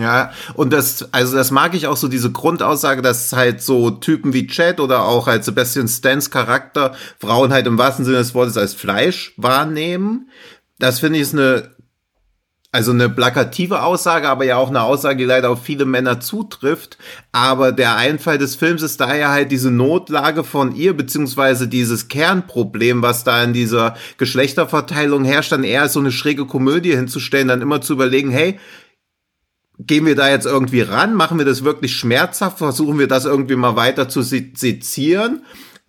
[0.01, 4.33] Ja, und das, also das mag ich auch so, diese Grundaussage, dass halt so Typen
[4.33, 8.57] wie Chad oder auch halt Sebastian Stans Charakter Frauen halt im wahrsten Sinne des Wortes
[8.57, 10.29] als Fleisch wahrnehmen.
[10.79, 11.69] Das finde ich ist eine
[12.73, 16.97] also eine plakative Aussage, aber ja auch eine Aussage, die leider auf viele Männer zutrifft.
[17.33, 23.01] Aber der Einfall des Films ist daher halt diese Notlage von ihr, beziehungsweise dieses Kernproblem,
[23.01, 27.81] was da in dieser Geschlechterverteilung herrscht, dann eher so eine schräge Komödie hinzustellen, dann immer
[27.81, 28.57] zu überlegen, hey,
[29.87, 31.13] gehen wir da jetzt irgendwie ran?
[31.13, 32.57] Machen wir das wirklich schmerzhaft?
[32.57, 35.41] Versuchen wir das irgendwie mal weiter zu sezieren?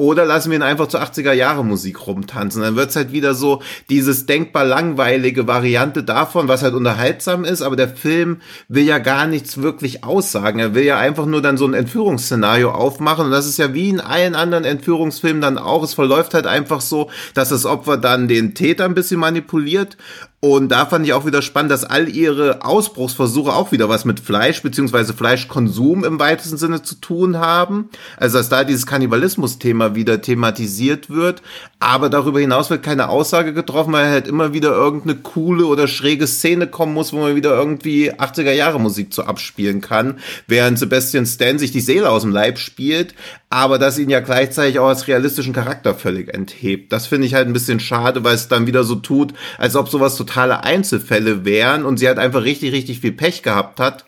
[0.02, 2.60] Oder lassen wir ihn einfach zur 80er Jahre Musik rumtanzen.
[2.60, 7.76] Dann wird's halt wieder so dieses denkbar langweilige Variante davon, was halt unterhaltsam ist, aber
[7.76, 10.58] der Film will ja gar nichts wirklich aussagen.
[10.58, 13.26] Er will ja einfach nur dann so ein Entführungsszenario aufmachen.
[13.26, 15.84] Und das ist ja wie in allen anderen Entführungsfilmen dann auch.
[15.84, 19.96] Es verläuft halt einfach so, dass das Opfer dann den Täter ein bisschen manipuliert
[20.44, 24.18] und da fand ich auch wieder spannend, dass all ihre Ausbruchsversuche auch wieder was mit
[24.18, 27.90] Fleisch beziehungsweise Fleischkonsum im weitesten Sinne zu tun haben.
[28.16, 31.42] Also dass da dieses Kannibalismus-Thema wieder thematisiert wird.
[31.78, 36.26] Aber darüber hinaus wird keine Aussage getroffen, weil halt immer wieder irgendeine coole oder schräge
[36.26, 41.26] Szene kommen muss, wo man wieder irgendwie 80er Jahre Musik zu abspielen kann, während Sebastian
[41.26, 43.14] Stan sich die Seele aus dem Leib spielt,
[43.52, 46.90] aber das ihn ja gleichzeitig auch als realistischen Charakter völlig enthebt.
[46.90, 49.88] Das finde ich halt ein bisschen schade, weil es dann wieder so tut, als ob
[49.88, 54.04] sowas totale Einzelfälle wären und sie halt einfach richtig, richtig viel Pech gehabt hat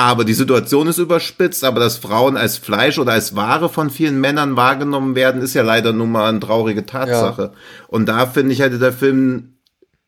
[0.00, 4.18] aber die Situation ist überspitzt, aber dass Frauen als Fleisch oder als Ware von vielen
[4.18, 7.42] Männern wahrgenommen werden, ist ja leider nun mal eine traurige Tatsache.
[7.42, 7.52] Ja.
[7.88, 9.56] Und da finde ich, hätte der Film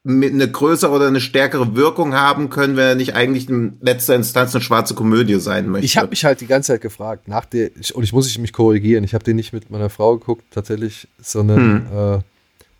[0.02, 4.14] mit eine größere oder eine stärkere Wirkung haben können, wenn er nicht eigentlich in letzter
[4.14, 5.84] Instanz eine schwarze Komödie sein möchte.
[5.84, 9.04] Ich habe mich halt die ganze Zeit gefragt, nach der, und ich muss mich korrigieren,
[9.04, 12.16] ich habe den nicht mit meiner Frau geguckt, tatsächlich, sondern hm.
[12.16, 12.22] äh,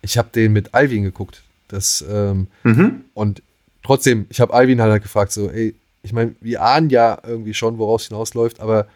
[0.01, 1.43] ich habe den mit Alvin geguckt.
[1.73, 3.05] Das, ähm, mhm.
[3.13, 3.41] Und
[3.83, 7.77] trotzdem, ich habe Alvin halt gefragt, so, ey, ich meine, wir ahnen ja irgendwie schon,
[7.77, 8.87] woraus hinausläuft, aber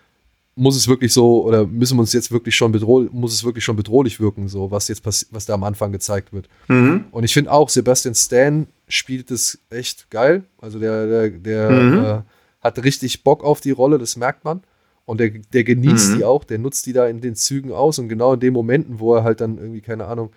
[0.55, 3.63] muss es wirklich so oder müssen wir uns jetzt wirklich schon bedrohlich, muss es wirklich
[3.63, 6.49] schon bedrohlich wirken, so was jetzt was da am Anfang gezeigt wird.
[6.67, 7.05] Mhm.
[7.11, 10.43] Und ich finde auch, Sebastian Stan spielt es echt geil.
[10.59, 12.05] Also der, der, der mhm.
[12.05, 12.21] äh,
[12.61, 14.61] hat richtig Bock auf die Rolle, das merkt man.
[15.05, 16.17] Und der, der genießt mhm.
[16.17, 18.99] die auch, der nutzt die da in den Zügen aus und genau in den Momenten,
[18.99, 20.31] wo er halt dann irgendwie, keine Ahnung,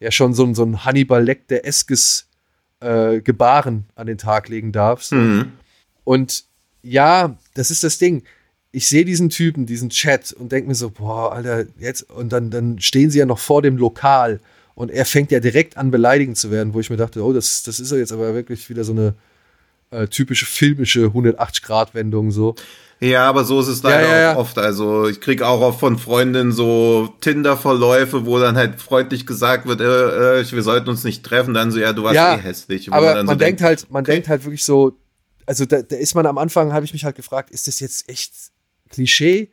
[0.00, 2.28] ja schon so, so ein Hannibal Lecter-eskes
[2.80, 5.02] äh, Gebaren an den Tag legen darf.
[5.02, 5.16] So.
[5.16, 5.52] Mhm.
[6.04, 6.44] Und
[6.82, 8.22] ja, das ist das Ding.
[8.72, 12.50] Ich sehe diesen Typen, diesen Chat und denke mir so, boah, Alter, jetzt, und dann,
[12.50, 14.40] dann stehen sie ja noch vor dem Lokal
[14.74, 17.62] und er fängt ja direkt an, beleidigend zu werden, wo ich mir dachte, oh, das,
[17.62, 19.14] das ist ja jetzt aber wirklich wieder so eine
[19.90, 22.54] äh, typische filmische 180-Grad-Wendung so.
[22.98, 24.34] Ja, aber so ist es leider ja, ja, ja.
[24.34, 24.58] auch oft.
[24.58, 29.80] Also ich krieg auch oft von Freundinnen so Tinder-Verläufe, wo dann halt freundlich gesagt wird,
[29.80, 31.52] äh, äh, wir sollten uns nicht treffen.
[31.52, 32.90] Dann so, ja, du warst eh hässlich.
[32.90, 34.12] aber man, man so denkt, denkt halt, man okay.
[34.12, 34.96] denkt halt wirklich so,
[35.44, 38.08] also da, da ist man am Anfang, habe ich mich halt gefragt, ist das jetzt
[38.08, 38.32] echt
[38.88, 39.50] Klischee?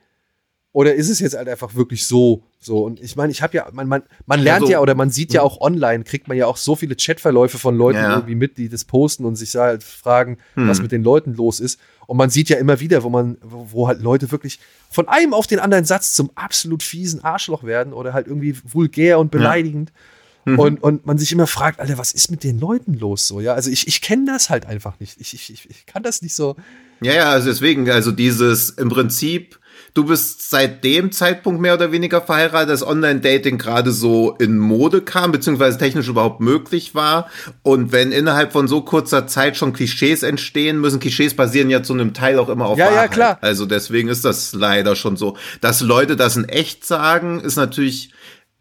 [0.72, 2.44] Oder ist es jetzt halt einfach wirklich so?
[2.66, 5.10] So, und ich meine, ich habe ja, man, man, man lernt also, ja oder man
[5.10, 5.48] sieht ja hm.
[5.48, 8.16] auch online, kriegt man ja auch so viele Chatverläufe von Leuten ja.
[8.16, 10.68] irgendwie mit, die das posten und sich halt fragen, hm.
[10.68, 11.80] was mit den Leuten los ist.
[12.08, 15.48] Und man sieht ja immer wieder, wo man, wo halt Leute wirklich von einem auf
[15.48, 19.92] den anderen Satz zum absolut fiesen Arschloch werden oder halt irgendwie vulgär und beleidigend.
[19.96, 20.02] Ja.
[20.46, 20.60] Mhm.
[20.60, 23.40] Und, und man sich immer fragt, Alter, was ist mit den Leuten los so?
[23.40, 25.20] Ja, also ich, ich kenne das halt einfach nicht.
[25.22, 26.56] Ich, ich, ich kann das nicht so.
[27.02, 29.60] Ja, ja, also deswegen, also dieses im Prinzip,
[29.94, 35.02] du bist seit dem Zeitpunkt mehr oder weniger verheiratet, dass Online-Dating gerade so in Mode
[35.02, 37.30] kam, beziehungsweise technisch überhaupt möglich war.
[37.62, 41.94] Und wenn innerhalb von so kurzer Zeit schon Klischees entstehen müssen, Klischees basieren ja zu
[41.94, 43.02] einem Teil auch immer auf ja, Wahrheit.
[43.02, 43.38] Ja, klar.
[43.42, 45.38] Also deswegen ist das leider schon so.
[45.62, 48.12] Dass Leute das in echt sagen, ist natürlich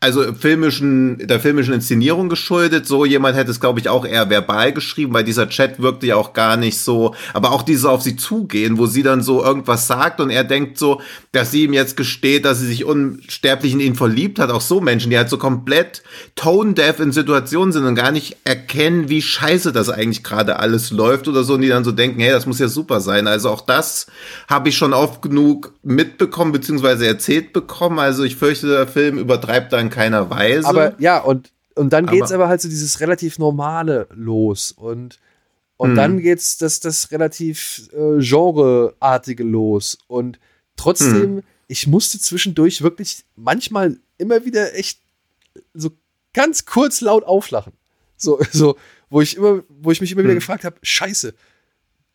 [0.03, 2.87] also filmischen, der filmischen Inszenierung geschuldet.
[2.87, 6.17] So jemand hätte es, glaube ich, auch eher verbal geschrieben, weil dieser Chat wirkte ja
[6.17, 7.15] auch gar nicht so.
[7.33, 10.77] Aber auch dieses auf sie zugehen, wo sie dann so irgendwas sagt und er denkt
[10.77, 14.51] so, dass sie ihm jetzt gesteht, dass sie sich unsterblich in ihn verliebt hat.
[14.51, 16.03] Auch so Menschen, die halt so komplett
[16.35, 21.29] tone-deaf in Situationen sind und gar nicht erkennen, wie scheiße das eigentlich gerade alles läuft
[21.29, 21.55] oder so.
[21.55, 23.29] Und die dann so denken, hey, das muss ja super sein.
[23.29, 24.09] Also auch das
[24.49, 28.01] habe ich schon oft genug mitbekommen, beziehungsweise erzählt bekommen.
[28.01, 30.67] Also ich fürchte, der Film übertreibt dann keiner Weise.
[30.67, 34.73] Aber ja, und, und dann geht es aber, halt so dieses relativ Normale los.
[34.73, 35.19] Und,
[35.77, 35.97] Und hm.
[35.97, 39.99] dann geht's das, das relativ äh, genreartige los.
[40.09, 40.39] Und
[40.77, 41.43] trotzdem, hm.
[41.69, 45.01] ich musste zwischendurch wirklich manchmal immer wieder echt
[45.75, 45.91] so
[46.33, 47.73] ganz kurz laut auflachen.
[48.17, 48.77] So, so,
[49.11, 50.41] wo ich immer, wo ich mich immer wieder hm.
[50.41, 51.35] gefragt habe, scheiße,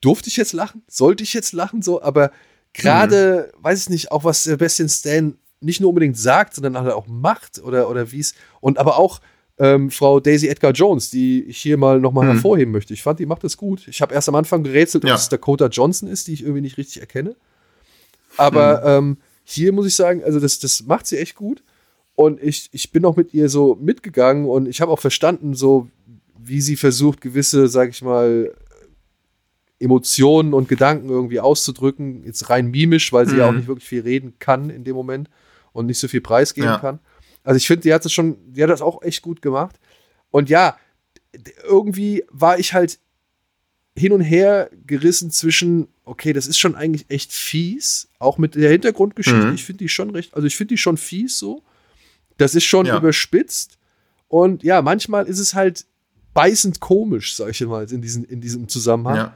[0.02, 0.84] durfte ich jetzt lachen?
[0.88, 1.82] Sollte ich jetzt lachen?
[1.82, 2.32] So, aber
[2.74, 3.64] gerade, mhm.
[3.64, 7.60] weiß ich nicht, auch was Sebastian Stan nicht nur unbedingt sagt, sondern halt auch macht
[7.64, 9.20] oder, oder wie es, und aber auch
[9.60, 12.34] ähm, Frau Daisy Edgar Jones, die ich hier mal nochmal mhm.
[12.34, 12.94] hervorheben möchte.
[12.94, 13.88] Ich fand, die macht das gut.
[13.88, 15.14] Ich habe erst am Anfang gerätselt, ja.
[15.14, 17.36] ob es Dakota Johnson ist, die ich irgendwie nicht richtig erkenne.
[18.38, 19.10] Aber mhm.
[19.10, 21.64] ähm, hier muss ich sagen, also das, das macht sie echt gut.
[22.14, 25.88] Und ich, ich bin auch mit ihr so mitgegangen und ich habe auch verstanden, so
[26.40, 28.54] wie sie versucht, gewisse, sag ich mal,
[29.80, 32.24] Emotionen und Gedanken irgendwie auszudrücken.
[32.26, 33.40] Jetzt rein mimisch, weil sie mhm.
[33.40, 35.30] ja auch nicht wirklich viel reden kann in dem Moment
[35.78, 36.80] und nicht so viel preisgeben ja.
[36.80, 37.00] kann.
[37.44, 39.80] Also ich finde, die hat das schon, die hat das auch echt gut gemacht.
[40.32, 40.78] Und ja,
[41.64, 43.00] irgendwie war ich halt
[43.96, 48.72] hin und her gerissen zwischen, okay, das ist schon eigentlich echt fies, auch mit der
[48.72, 49.48] Hintergrundgeschichte.
[49.48, 49.54] Mhm.
[49.54, 51.64] Ich finde die schon recht, also ich finde die schon fies so.
[52.38, 52.98] Das ist schon ja.
[52.98, 53.78] überspitzt.
[54.28, 55.86] Und ja, manchmal ist es halt
[56.34, 59.16] beißend komisch, sag ich mal, in, diesen, in diesem Zusammenhang.
[59.16, 59.36] Ja.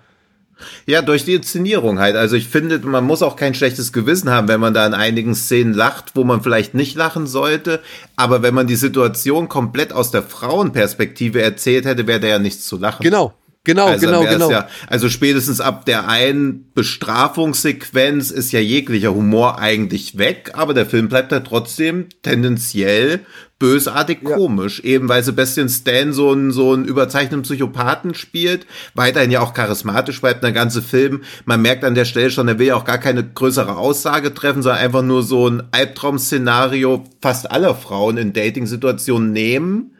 [0.85, 2.15] Ja, durch die Inszenierung halt.
[2.15, 5.35] Also ich finde, man muss auch kein schlechtes Gewissen haben, wenn man da in einigen
[5.35, 7.79] Szenen lacht, wo man vielleicht nicht lachen sollte.
[8.15, 12.65] Aber wenn man die Situation komplett aus der Frauenperspektive erzählt hätte, wäre da ja nichts
[12.65, 13.03] zu lachen.
[13.03, 14.49] Genau, Genau, also genau, genau.
[14.49, 20.87] Ja, also spätestens ab der einen Bestrafungssequenz ist ja jeglicher Humor eigentlich weg, aber der
[20.87, 23.19] Film bleibt ja trotzdem tendenziell
[23.59, 24.35] bösartig ja.
[24.35, 29.53] komisch, eben weil Sebastian Stan so einen so einen überzeichneten Psychopathen spielt, weiterhin ja auch
[29.53, 31.21] charismatisch bleibt der ganze Film.
[31.45, 34.63] Man merkt an der Stelle schon, er will ja auch gar keine größere Aussage treffen,
[34.63, 39.91] sondern einfach nur so ein Albtraum-Szenario fast aller Frauen in Dating-Situationen nehmen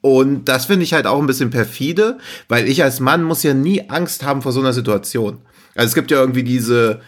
[0.00, 3.54] und das finde ich halt auch ein bisschen perfide, weil ich als Mann muss ja
[3.54, 5.38] nie Angst haben vor so einer Situation.
[5.74, 7.00] Also es gibt ja irgendwie diese,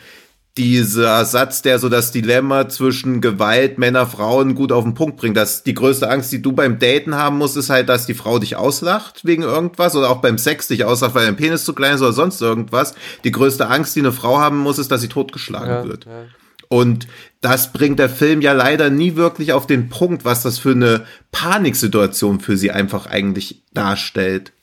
[0.58, 5.36] dieser Satz, der so das Dilemma zwischen Gewalt, Männer, Frauen gut auf den Punkt bringt.
[5.38, 8.38] Dass die größte Angst, die du beim Daten haben musst, ist halt, dass die Frau
[8.38, 11.94] dich auslacht wegen irgendwas oder auch beim Sex dich auslacht, weil dein Penis zu klein
[11.94, 12.94] ist oder sonst irgendwas.
[13.24, 16.04] Die größte Angst, die eine Frau haben muss, ist, dass sie totgeschlagen ja, wird.
[16.04, 16.24] Ja.
[16.72, 17.06] Und
[17.42, 21.04] das bringt der Film ja leider nie wirklich auf den Punkt, was das für eine
[21.30, 24.54] Paniksituation für sie einfach eigentlich darstellt.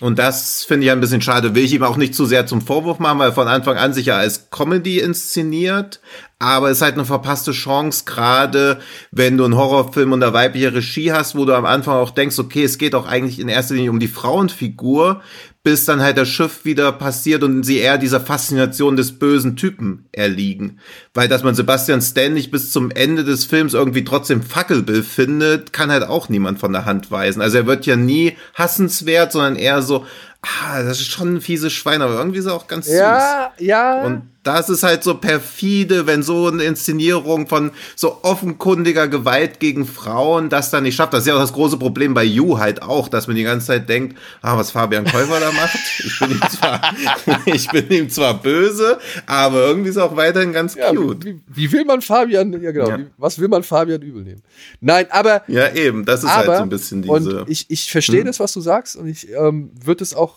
[0.00, 1.54] Und das finde ich ein bisschen schade.
[1.54, 4.06] Will ich ihm auch nicht zu sehr zum Vorwurf machen, weil von Anfang an sich
[4.06, 6.00] ja als Comedy inszeniert.
[6.38, 11.10] Aber es ist halt eine verpasste Chance, gerade wenn du einen Horrorfilm unter weiblicher Regie
[11.10, 13.90] hast, wo du am Anfang auch denkst, okay, es geht auch eigentlich in erster Linie
[13.90, 15.22] um die Frauenfigur,
[15.62, 20.04] bis dann halt das Schiff wieder passiert und sie eher dieser Faszination des bösen Typen
[20.12, 20.78] erliegen.
[21.14, 25.72] Weil dass man Sebastian Stan nicht bis zum Ende des Films irgendwie trotzdem Fackelbill findet,
[25.72, 27.40] kann halt auch niemand von der Hand weisen.
[27.40, 30.04] Also er wird ja nie hassenswert, sondern eher so,
[30.42, 33.66] ah, das ist schon ein fieses Schwein, aber irgendwie ist er auch ganz ja, süß.
[33.66, 34.04] Ja, ja.
[34.04, 39.86] Und das ist halt so perfide, wenn so eine Inszenierung von so offenkundiger Gewalt gegen
[39.86, 41.12] Frauen das dann nicht schafft.
[41.12, 43.66] Das ist ja auch das große Problem bei You halt auch, dass man die ganze
[43.66, 45.78] Zeit denkt, ah, was Fabian Käufer da macht.
[45.98, 46.80] Ich bin ihm zwar,
[47.46, 51.24] ich bin ihm zwar böse, aber irgendwie ist er auch weiterhin ganz ja, cute.
[51.24, 52.98] Wie, wie, will man Fabian, ja genau, ja.
[52.98, 54.42] Wie, was will man Fabian übel nehmen?
[54.80, 55.42] Nein, aber.
[55.48, 57.40] Ja, eben, das ist aber, halt so ein bisschen diese.
[57.40, 58.26] Und ich, ich verstehe hm?
[58.26, 60.35] das, was du sagst und ich ähm, würde es auch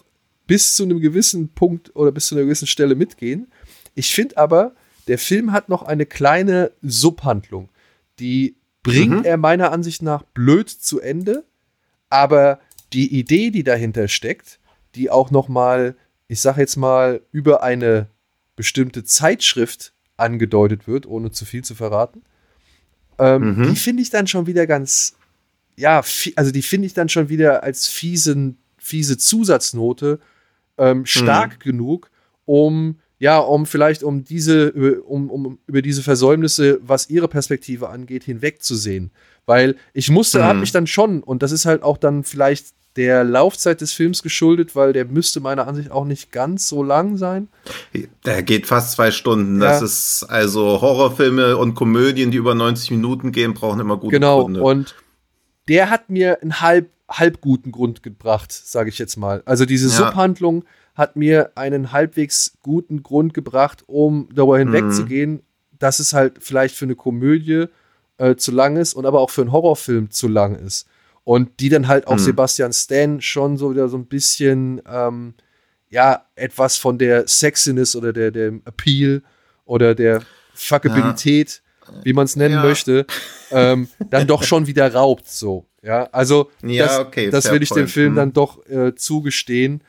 [0.50, 3.52] bis zu einem gewissen Punkt oder bis zu einer gewissen Stelle mitgehen.
[3.94, 4.74] Ich finde aber,
[5.08, 7.70] der Film hat noch eine kleine Subhandlung.
[8.18, 9.26] Die bringt mhm.
[9.26, 11.46] er meiner Ansicht nach blöd zu Ende,
[12.10, 12.60] aber
[12.94, 14.60] die Idee, die dahinter steckt,
[14.96, 15.96] die auch noch mal,
[16.28, 18.08] ich sag jetzt mal, über eine
[18.56, 22.24] bestimmte Zeitschrift angedeutet wird, ohne zu viel zu verraten,
[23.20, 23.70] ähm, mhm.
[23.70, 25.16] die finde ich dann schon wieder ganz,
[25.76, 26.02] ja,
[26.36, 30.20] also die finde ich dann schon wieder als fiesen, fiese Zusatznote
[30.80, 31.60] ähm, stark mhm.
[31.60, 32.12] genug,
[32.46, 38.24] um ja, um vielleicht um diese, um, um über diese Versäumnisse, was ihre Perspektive angeht,
[38.24, 39.12] hinwegzusehen.
[39.46, 40.44] Weil ich musste, mhm.
[40.44, 44.24] hab mich dann schon, und das ist halt auch dann vielleicht der Laufzeit des Films
[44.24, 47.50] geschuldet, weil der müsste meiner Ansicht auch nicht ganz so lang sein.
[48.26, 49.62] Der geht fast zwei Stunden.
[49.62, 49.70] Ja.
[49.70, 54.44] Das ist also Horrorfilme und Komödien, die über 90 Minuten gehen, brauchen immer gute genau.
[54.44, 54.60] Gründe.
[54.60, 54.70] Genau.
[54.70, 54.96] Und
[55.70, 59.42] der hat mir einen halb, halb guten Grund gebracht, sage ich jetzt mal.
[59.46, 59.94] Also diese ja.
[59.94, 60.66] Subhandlung,
[61.00, 65.42] hat mir einen halbwegs guten Grund gebracht, um darüber hinwegzugehen, mhm.
[65.80, 67.68] dass es halt vielleicht für eine Komödie
[68.18, 70.90] äh, zu lang ist und aber auch für einen Horrorfilm zu lang ist.
[71.24, 72.20] Und die dann halt auch mhm.
[72.20, 75.36] Sebastian Stan schon so wieder so ein bisschen, ähm,
[75.90, 79.24] ja, etwas von der Sexiness oder der, der Appeal
[79.64, 80.22] oder der
[80.54, 81.62] Fuckabilität.
[82.04, 82.64] Wie man es nennen ja.
[82.64, 83.06] möchte,
[83.52, 85.66] ähm, dann doch schon wieder raubt, so.
[85.82, 88.16] Ja, also ja, das, okay, das will ich dem Film mhm.
[88.18, 89.82] dann doch äh, zugestehen.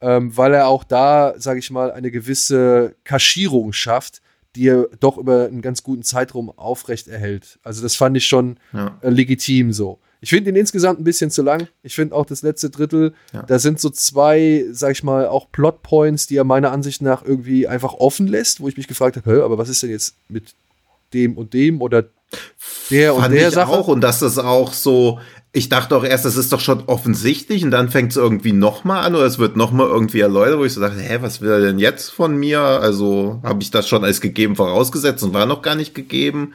[0.00, 4.20] ähm, weil er auch da, sage ich mal, eine gewisse Kaschierung schafft,
[4.54, 7.58] die er doch über einen ganz guten Zeitraum aufrecht erhält.
[7.62, 8.98] Also das fand ich schon Ja.
[9.02, 9.98] äh, legitim so.
[10.20, 11.68] Ich finde ihn insgesamt ein bisschen zu lang.
[11.82, 13.42] Ich finde auch das letzte Drittel, Ja.
[13.42, 17.68] da sind so zwei, sag ich mal, auch Plotpoints, die er meiner Ansicht nach irgendwie
[17.68, 20.54] einfach offen lässt, wo ich mich gefragt habe, aber was ist denn jetzt mit
[21.16, 22.04] dem und dem oder
[22.90, 23.70] der und Fand der ich Sache?
[23.70, 25.18] auch und dass das auch so,
[25.52, 29.04] ich dachte auch erst, das ist doch schon offensichtlich und dann fängt es irgendwie nochmal
[29.04, 31.60] an oder es wird nochmal irgendwie erläutert, wo ich so dachte, hä, was will er
[31.60, 32.60] denn jetzt von mir?
[32.60, 36.52] Also habe ich das schon als gegeben vorausgesetzt und war noch gar nicht gegeben.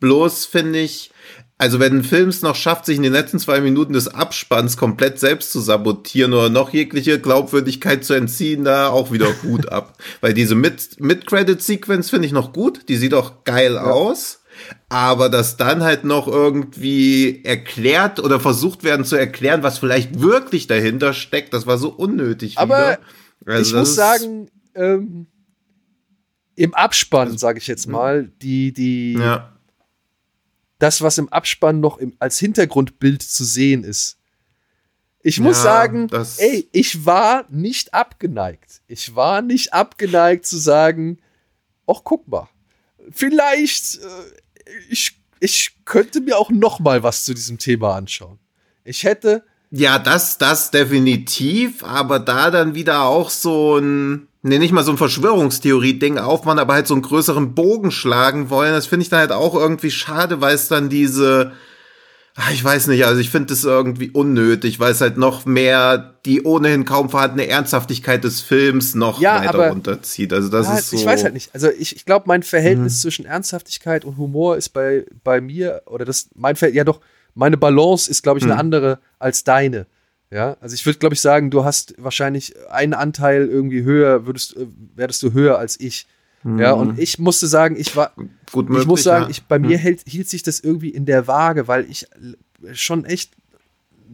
[0.00, 1.10] Bloß finde ich,
[1.58, 4.76] also wenn ein Film es noch schafft, sich in den letzten zwei Minuten des Abspanns
[4.76, 9.96] komplett selbst zu sabotieren oder noch jegliche Glaubwürdigkeit zu entziehen, da auch wieder Hut ab.
[10.20, 14.40] Weil diese Mid- Mid-Credit-Sequence finde ich noch gut, die sieht auch geil aus.
[14.88, 20.66] Aber dass dann halt noch irgendwie erklärt oder versucht werden zu erklären, was vielleicht wirklich
[20.66, 22.58] dahinter steckt, das war so unnötig.
[22.58, 22.98] Aber
[23.44, 23.54] wieder.
[23.54, 25.26] Also ich muss sagen, ähm,
[26.54, 29.55] im Abspann, sage ich jetzt mal, die, die, ja,
[30.78, 34.18] das, was im Abspann noch im, als Hintergrundbild zu sehen ist.
[35.22, 36.08] Ich muss Ja, sagen,
[36.38, 38.80] ey, ich war nicht abgeneigt.
[38.86, 41.18] Ich war nicht abgeneigt zu sagen,
[41.86, 42.48] ach, guck mal,
[43.10, 48.38] vielleicht, äh, ich, ich könnte mir auch noch mal was zu diesem Thema anschauen.
[48.84, 54.72] Ich hätte, Ja, das, das definitiv, aber da dann wieder auch so ein, nee, nicht
[54.72, 59.02] mal so ein Verschwörungstheorie-Ding aufmachen, aber halt so einen größeren Bogen schlagen wollen, das finde
[59.04, 61.52] ich dann halt auch irgendwie schade, weil es dann diese,
[62.36, 66.14] ah, ich weiß nicht, also ich finde das irgendwie unnötig, weil es halt noch mehr
[66.24, 70.32] die ohnehin kaum vorhandene Ernsthaftigkeit des Films noch Ja, weiter aber- runterzieht.
[70.32, 70.96] Also das Ah, ist so.
[70.96, 71.50] Ich weiß halt nicht.
[71.54, 72.44] Also ich, ich glaube, mein Mhm.
[72.44, 77.00] Verhältnis zwischen Ernsthaftigkeit und Humor ist bei, bei mir, oder das, mein Ver ja doch,
[77.34, 78.52] meine Balance ist, glaube ich, Mhm.
[78.52, 79.86] eine andere als deine.
[80.30, 84.56] Ja, also ich würde, glaube ich, sagen, du hast wahrscheinlich einen Anteil irgendwie höher, würdest,
[84.56, 86.06] äh, werdest du höher als ich.
[86.44, 88.12] Ja, und ich musste sagen, ich war,
[88.52, 89.30] Gut ich möglich, muss sagen, ja.
[89.30, 92.06] ich, bei mir hält, hielt sich das irgendwie in der Waage, weil ich
[92.72, 93.32] schon echt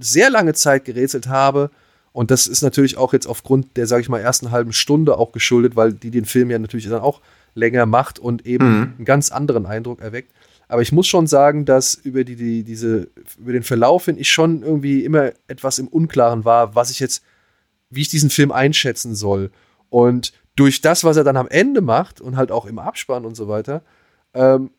[0.00, 1.70] sehr lange Zeit gerätselt habe.
[2.12, 5.32] Und das ist natürlich auch jetzt aufgrund der, sage ich mal, ersten halben Stunde auch
[5.32, 7.20] geschuldet, weil die den Film ja natürlich dann auch
[7.54, 8.92] länger macht und eben Mhm.
[8.96, 10.32] einen ganz anderen Eindruck erweckt.
[10.68, 14.30] Aber ich muss schon sagen, dass über, die, die, diese, über den Verlauf hin ich
[14.30, 17.22] schon irgendwie immer etwas im Unklaren war, was ich jetzt,
[17.90, 19.50] wie ich diesen Film einschätzen soll.
[19.90, 23.34] Und durch das, was er dann am Ende macht und halt auch im Abspann und
[23.34, 23.82] so weiter,
[24.34, 24.70] ähm,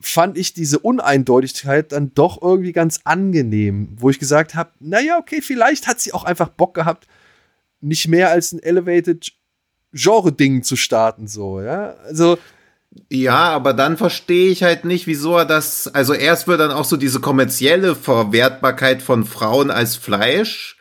[0.00, 5.40] fand ich diese Uneindeutigkeit dann doch irgendwie ganz angenehm, wo ich gesagt habe, naja, okay,
[5.40, 7.06] vielleicht hat sie auch einfach Bock gehabt,
[7.80, 9.32] nicht mehr als ein Elevated
[9.92, 11.94] Genre-Ding zu starten, so, ja.
[12.04, 12.38] Also,
[13.10, 15.88] Ja, aber dann verstehe ich halt nicht, wieso er das.
[15.88, 20.76] Also erst wird dann auch so diese kommerzielle Verwertbarkeit von Frauen als Fleisch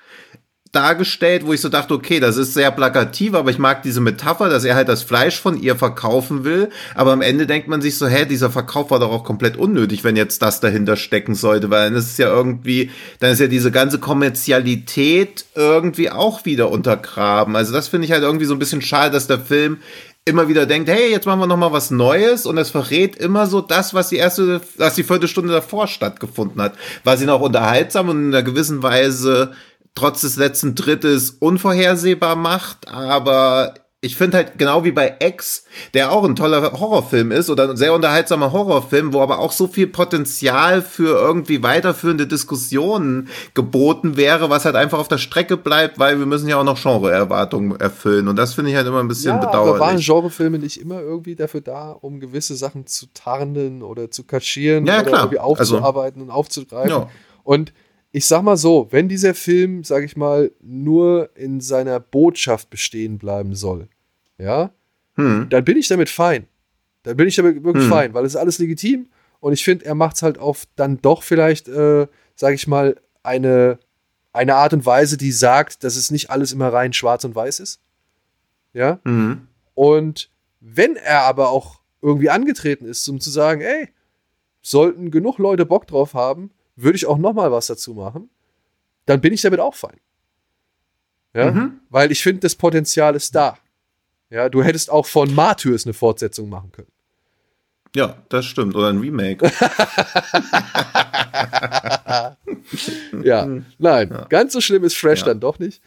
[0.73, 4.49] dargestellt, wo ich so dachte, okay, das ist sehr plakativ, aber ich mag diese Metapher,
[4.49, 6.69] dass er halt das Fleisch von ihr verkaufen will.
[6.95, 10.03] Aber am Ende denkt man sich so, hä, dieser Verkauf war doch auch komplett unnötig,
[10.03, 13.47] wenn jetzt das dahinter stecken sollte, weil dann ist es ja irgendwie, dann ist ja
[13.47, 17.55] diese ganze Kommerzialität irgendwie auch wieder untergraben.
[17.55, 19.77] Also das finde ich halt irgendwie so ein bisschen schade, dass der Film
[20.25, 23.45] immer wieder denkt, hey, jetzt machen wir noch mal was Neues und es verrät immer
[23.45, 26.75] so das, was die erste, was die Viertelstunde davor stattgefunden hat.
[27.03, 29.51] Was ihn auch unterhaltsam und in einer gewissen Weise
[29.95, 35.63] trotz des letzten Drittes unvorhersehbar macht, aber ich finde halt genau wie bei X,
[35.93, 39.65] der auch ein toller Horrorfilm ist oder ein sehr unterhaltsamer Horrorfilm, wo aber auch so
[39.67, 45.99] viel Potenzial für irgendwie weiterführende Diskussionen geboten wäre, was halt einfach auf der Strecke bleibt,
[45.99, 49.07] weil wir müssen ja auch noch Genre-Erwartungen erfüllen und das finde ich halt immer ein
[49.07, 50.05] bisschen ja, aber waren bedauerlich.
[50.05, 54.95] Genrefilme nicht immer irgendwie dafür da, um gewisse Sachen zu tarnen oder zu kaschieren Ja,
[54.99, 55.19] oder klar.
[55.21, 56.89] irgendwie aufzuarbeiten und aufzugreifen?
[56.89, 57.09] Ja.
[57.43, 57.71] Und
[58.15, 63.17] ich sag mal so, wenn dieser Film, sag ich mal, nur in seiner Botschaft bestehen
[63.17, 63.89] bleiben soll,
[64.37, 64.71] ja,
[65.15, 65.47] Hm.
[65.49, 66.47] dann bin ich damit fein.
[67.01, 67.89] Dann bin ich damit wirklich Hm.
[67.91, 71.01] fein, weil es ist alles legitim und ich finde, er macht es halt auf dann
[71.01, 73.79] doch vielleicht, äh, sag ich mal, eine,
[74.31, 77.59] eine Art und Weise, die sagt, dass es nicht alles immer rein schwarz und weiß
[77.59, 77.81] ist.
[78.73, 78.99] Ja.
[79.03, 79.47] Mhm.
[79.73, 83.89] Und wenn er aber auch irgendwie angetreten ist, um zu sagen, ey,
[84.61, 88.29] sollten genug Leute Bock drauf haben, würde ich auch noch mal was dazu machen,
[89.05, 89.99] dann bin ich damit auch fein.
[91.33, 91.79] Ja, Mhm.
[91.89, 93.57] weil ich finde, das Potenzial ist da.
[94.29, 96.87] Ja, du hättest auch von Martyrs eine Fortsetzung machen können.
[97.95, 98.75] Ja, das stimmt.
[98.75, 99.45] Oder ein Remake.
[103.23, 103.47] Ja,
[103.77, 105.27] nein, ganz so schlimm ist Fresh Ja.
[105.27, 105.81] dann doch nicht.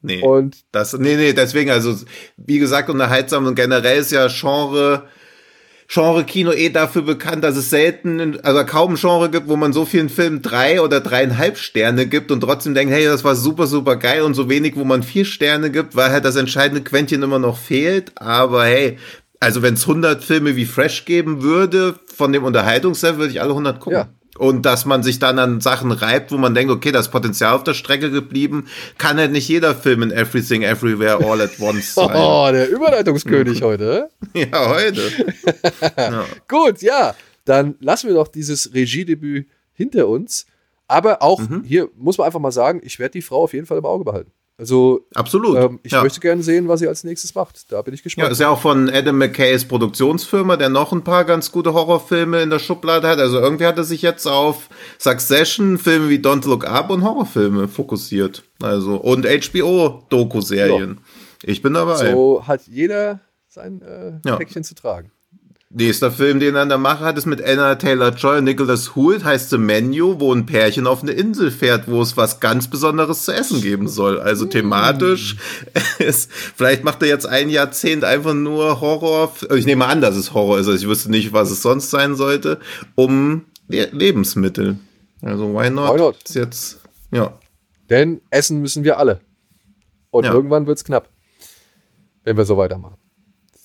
[0.00, 0.20] Nee.
[0.22, 1.94] Und Das, nee, nee, deswegen, also,
[2.36, 5.06] wie gesagt, unterhaltsam und generell ist ja Genre,
[5.88, 9.84] Genre-Kino eh dafür bekannt, dass es selten, also kaum ein Genre gibt, wo man so
[9.84, 13.96] vielen Filmen drei oder dreieinhalb Sterne gibt und trotzdem denkt, hey, das war super, super
[13.96, 17.38] geil und so wenig, wo man vier Sterne gibt, weil halt das entscheidende Quäntchen immer
[17.38, 18.12] noch fehlt.
[18.16, 18.98] Aber hey,
[19.40, 23.50] also wenn es 100 Filme wie Fresh geben würde, von dem Unterhaltungslevel würde ich alle
[23.50, 23.98] 100 gucken.
[23.98, 24.08] Ja.
[24.38, 27.64] Und dass man sich dann an Sachen reibt, wo man denkt, okay, das Potenzial auf
[27.64, 28.66] der Strecke geblieben,
[28.96, 32.16] kann halt nicht jeder Film in Everything, Everywhere, All at Once sein.
[32.16, 34.08] Oh, der Überleitungskönig heute.
[34.32, 35.02] Ja, heute.
[35.96, 36.24] ja.
[36.48, 37.14] Gut, ja.
[37.44, 40.46] Dann lassen wir doch dieses Regiedebüt hinter uns.
[40.88, 41.62] Aber auch mhm.
[41.64, 44.04] hier muss man einfach mal sagen, ich werde die Frau auf jeden Fall im Auge
[44.04, 44.30] behalten.
[44.62, 45.58] Also absolut.
[45.58, 46.04] Ähm, ich ja.
[46.04, 47.72] möchte gerne sehen, was sie als nächstes macht.
[47.72, 48.28] Da bin ich gespannt.
[48.28, 52.40] Ja, ist ja auch von Adam McKays Produktionsfirma, der noch ein paar ganz gute Horrorfilme
[52.42, 53.18] in der Schublade hat.
[53.18, 54.68] Also irgendwie hat er sich jetzt auf
[55.00, 58.44] Succession, Filme wie Don't Look Up und Horrorfilme fokussiert.
[58.62, 61.00] Also und HBO Doku-Serien.
[61.00, 61.48] Ja.
[61.48, 62.12] Ich bin dabei.
[62.12, 64.36] So hat jeder sein äh, ja.
[64.36, 65.10] Päckchen zu tragen.
[65.74, 69.24] Nächster Film, den er in der Mache hat, ist mit Anna Taylor-Joy und Nicholas Hoult,
[69.24, 73.24] heißt The Menu, wo ein Pärchen auf eine Insel fährt, wo es was ganz Besonderes
[73.24, 74.20] zu essen geben soll.
[74.20, 75.36] Also thematisch
[75.98, 80.34] ist, vielleicht macht er jetzt ein Jahrzehnt einfach nur Horror, ich nehme an, dass es
[80.34, 82.60] Horror ist, also ich wüsste nicht, was es sonst sein sollte,
[82.94, 84.76] um Lebensmittel.
[85.22, 85.94] Also why not?
[85.94, 86.16] Why not?
[86.22, 86.80] Ist jetzt,
[87.12, 87.38] ja.
[87.88, 89.20] Denn essen müssen wir alle.
[90.10, 90.34] Und ja.
[90.34, 91.08] irgendwann wird's knapp,
[92.24, 92.96] wenn wir so weitermachen.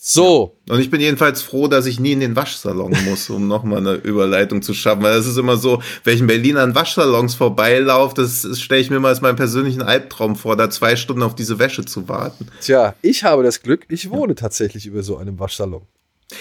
[0.09, 0.55] So.
[0.65, 0.75] Ja.
[0.75, 3.95] Und ich bin jedenfalls froh, dass ich nie in den Waschsalon muss, um nochmal eine
[3.95, 5.03] Überleitung zu schaffen.
[5.03, 8.79] Weil es ist immer so, wenn ich in Berlin an Waschsalons vorbeilaufe, das, das stelle
[8.79, 12.07] ich mir mal als meinen persönlichen Albtraum vor, da zwei Stunden auf diese Wäsche zu
[12.07, 12.47] warten.
[12.61, 14.35] Tja, ich habe das Glück, ich wohne ja.
[14.35, 15.81] tatsächlich über so einem Waschsalon.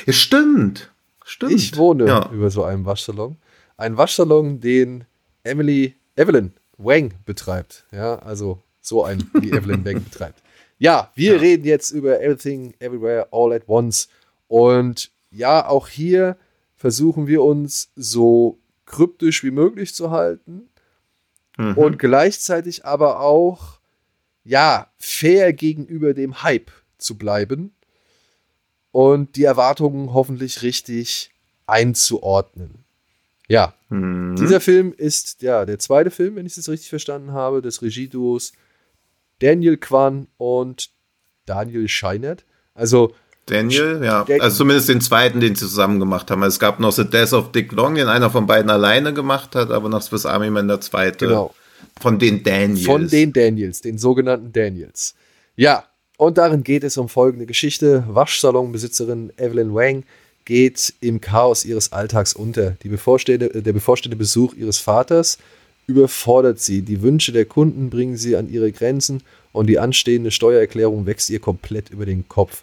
[0.06, 0.92] Ja, stimmt.
[1.24, 1.52] Stimmt.
[1.52, 2.30] Ich wohne ja.
[2.30, 3.36] über so einem Waschsalon.
[3.76, 5.06] Ein Waschsalon, den
[5.42, 7.84] Emily, Evelyn Wang betreibt.
[7.90, 10.40] Ja, also so ein, wie Evelyn Wang betreibt.
[10.78, 11.40] Ja, wir ja.
[11.40, 14.08] reden jetzt über Everything, Everywhere, All at Once.
[14.48, 16.36] Und ja, auch hier
[16.76, 20.68] versuchen wir uns so kryptisch wie möglich zu halten
[21.56, 21.76] mhm.
[21.76, 23.78] und gleichzeitig aber auch,
[24.44, 27.74] ja, fair gegenüber dem Hype zu bleiben
[28.92, 31.30] und die Erwartungen hoffentlich richtig
[31.66, 32.84] einzuordnen.
[33.48, 34.36] Ja, mhm.
[34.36, 38.52] dieser Film ist ja der zweite Film, wenn ich es richtig verstanden habe, des Regieduos
[39.40, 40.90] Daniel Kwan und
[41.44, 42.44] Daniel Scheinert.
[42.74, 43.14] Also
[43.46, 44.26] Daniel, ja.
[44.40, 46.42] Also zumindest den zweiten, den sie zusammen gemacht haben.
[46.42, 49.70] Es gab noch The Death of Dick Long, den einer von beiden alleine gemacht hat,
[49.70, 51.26] aber noch Swiss Army Man der zweite.
[51.26, 51.54] Genau.
[52.00, 52.84] Von den Daniels.
[52.84, 55.14] Von den Daniels, den sogenannten Daniels.
[55.54, 55.84] Ja,
[56.18, 58.04] und darin geht es um folgende Geschichte.
[58.08, 60.04] Waschsalonbesitzerin Evelyn Wang
[60.44, 62.72] geht im Chaos ihres Alltags unter.
[62.82, 65.38] Die bevorstehende, der bevorstehende Besuch ihres Vaters
[65.86, 66.82] überfordert sie.
[66.82, 69.22] Die Wünsche der Kunden bringen sie an ihre Grenzen
[69.52, 72.62] und die anstehende Steuererklärung wächst ihr komplett über den Kopf.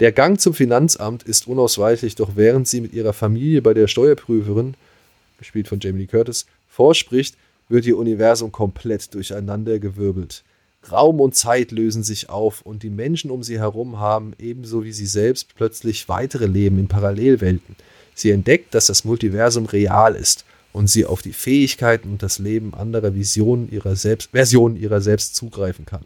[0.00, 4.74] Der Gang zum Finanzamt ist unausweichlich, doch während sie mit ihrer Familie bei der Steuerprüferin,
[5.38, 7.36] gespielt von Jamie Lee Curtis, vorspricht,
[7.68, 10.44] wird ihr Universum komplett durcheinandergewirbelt.
[10.92, 14.92] Raum und Zeit lösen sich auf und die Menschen um sie herum haben, ebenso wie
[14.92, 17.74] sie selbst, plötzlich weitere Leben in Parallelwelten.
[18.14, 20.44] Sie entdeckt, dass das Multiversum real ist
[20.78, 25.34] und sie auf die Fähigkeiten und das Leben anderer Visionen ihrer selbst, Versionen ihrer selbst
[25.34, 26.04] zugreifen kann.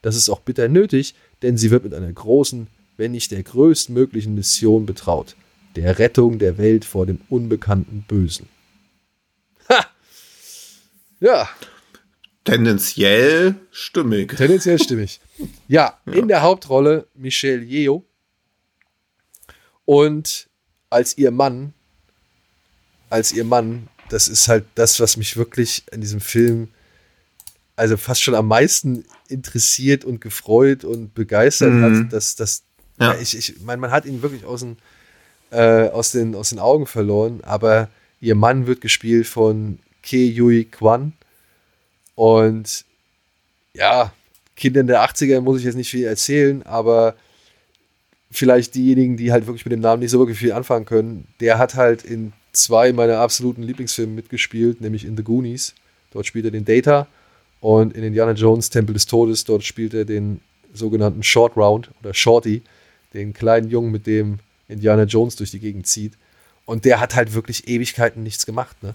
[0.00, 4.34] Das ist auch bitter nötig, denn sie wird mit einer großen, wenn nicht der größtmöglichen
[4.34, 5.36] Mission betraut,
[5.76, 8.48] der Rettung der Welt vor dem unbekannten Bösen.
[9.68, 9.84] Ha!
[11.20, 11.50] Ja.
[12.44, 14.34] Tendenziell stimmig.
[14.34, 15.20] Tendenziell stimmig.
[15.68, 18.02] Ja, ja, in der Hauptrolle Michelle Yeoh
[19.84, 20.48] und
[20.88, 21.74] als ihr Mann,
[23.10, 26.68] als ihr Mann das ist halt das, was mich wirklich in diesem Film
[27.76, 31.82] also fast schon am meisten interessiert und gefreut und begeistert mhm.
[31.82, 32.62] hat, dass das
[32.98, 33.12] ja.
[33.12, 33.20] ja.
[33.20, 34.78] ich, ich meine, man hat ihn wirklich aus den,
[35.50, 37.88] äh, aus, den, aus den Augen verloren, aber
[38.20, 41.12] ihr Mann wird gespielt von Ke Yui Kwan
[42.14, 42.84] und
[43.74, 44.12] ja,
[44.56, 47.14] Kindern der 80er muss ich jetzt nicht viel erzählen, aber
[48.30, 51.58] vielleicht diejenigen, die halt wirklich mit dem Namen nicht so wirklich viel anfangen können, der
[51.58, 55.74] hat halt in zwei meiner absoluten Lieblingsfilme mitgespielt, nämlich in The Goonies.
[56.12, 57.06] Dort spielt er den Data
[57.60, 60.40] und in Indiana Jones Tempel des Todes, dort spielt er den
[60.72, 62.62] sogenannten Short Round oder Shorty,
[63.14, 64.38] den kleinen Jungen, mit dem
[64.68, 66.12] Indiana Jones durch die Gegend zieht.
[66.64, 68.94] Und der hat halt wirklich Ewigkeiten nichts gemacht, ne?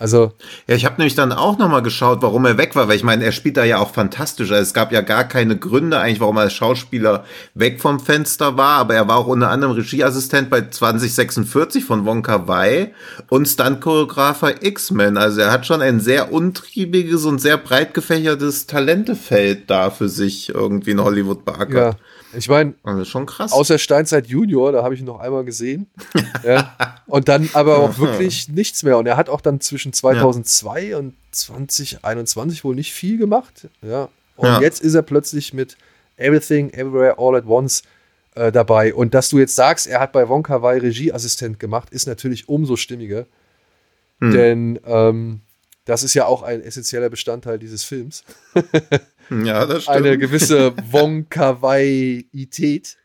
[0.00, 0.32] Also.
[0.68, 3.24] Ja, ich habe nämlich dann auch nochmal geschaut, warum er weg war, weil ich meine,
[3.24, 4.52] er spielt da ja auch fantastisch.
[4.52, 7.24] Also es gab ja gar keine Gründe eigentlich, warum er als Schauspieler
[7.54, 12.46] weg vom Fenster war, aber er war auch unter anderem Regieassistent bei 2046 von Wonka
[12.46, 12.94] Wai
[13.28, 15.16] und Stunt-Choreografer X-Men.
[15.16, 20.50] Also er hat schon ein sehr untriebiges und sehr breit gefächertes Talentefeld da für sich
[20.50, 21.94] irgendwie in Hollywood beackert.
[21.94, 21.96] Ja.
[22.36, 23.52] Ich meine, ist schon krass.
[23.52, 25.86] Außer Steinzeit Junior, da habe ich ihn noch einmal gesehen.
[26.44, 26.76] ja.
[27.06, 28.98] Und dann aber auch wirklich nichts mehr.
[28.98, 30.98] Und er hat auch dann zwischen 2002 ja.
[30.98, 33.68] und 2021 wohl nicht viel gemacht.
[33.82, 34.08] Ja.
[34.36, 34.60] Und ja.
[34.60, 35.76] jetzt ist er plötzlich mit
[36.16, 37.82] Everything, Everywhere, All at Once
[38.34, 38.94] äh, dabei.
[38.94, 42.76] Und dass du jetzt sagst, er hat bei Wonka Wai Regieassistent gemacht, ist natürlich umso
[42.76, 43.26] stimmiger.
[44.20, 44.30] Hm.
[44.32, 45.40] Denn ähm,
[45.84, 48.24] das ist ja auch ein essentieller Bestandteil dieses Films.
[49.30, 49.98] ja, das stimmt.
[49.98, 52.96] Eine gewisse Wonka-Wai-Ität.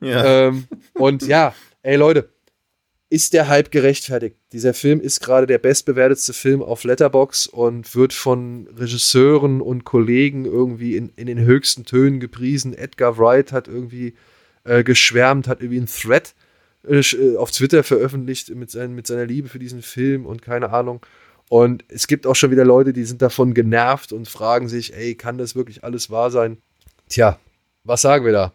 [0.00, 0.48] Ja.
[0.48, 2.30] Ähm, und ja, ey Leute,
[3.10, 4.36] ist der Hype gerechtfertigt?
[4.52, 10.46] Dieser Film ist gerade der bestbewertetste Film auf Letterbox und wird von Regisseuren und Kollegen
[10.46, 12.74] irgendwie in, in den höchsten Tönen gepriesen.
[12.74, 14.14] Edgar Wright hat irgendwie
[14.64, 16.34] äh, geschwärmt, hat irgendwie einen Thread
[16.88, 20.70] äh, äh, auf Twitter veröffentlicht mit, sein, mit seiner Liebe für diesen Film und keine
[20.70, 21.04] Ahnung.
[21.48, 25.14] Und es gibt auch schon wieder Leute, die sind davon genervt und fragen sich, ey,
[25.14, 26.58] kann das wirklich alles wahr sein?
[27.08, 27.38] Tja,
[27.84, 28.52] was sagen wir da?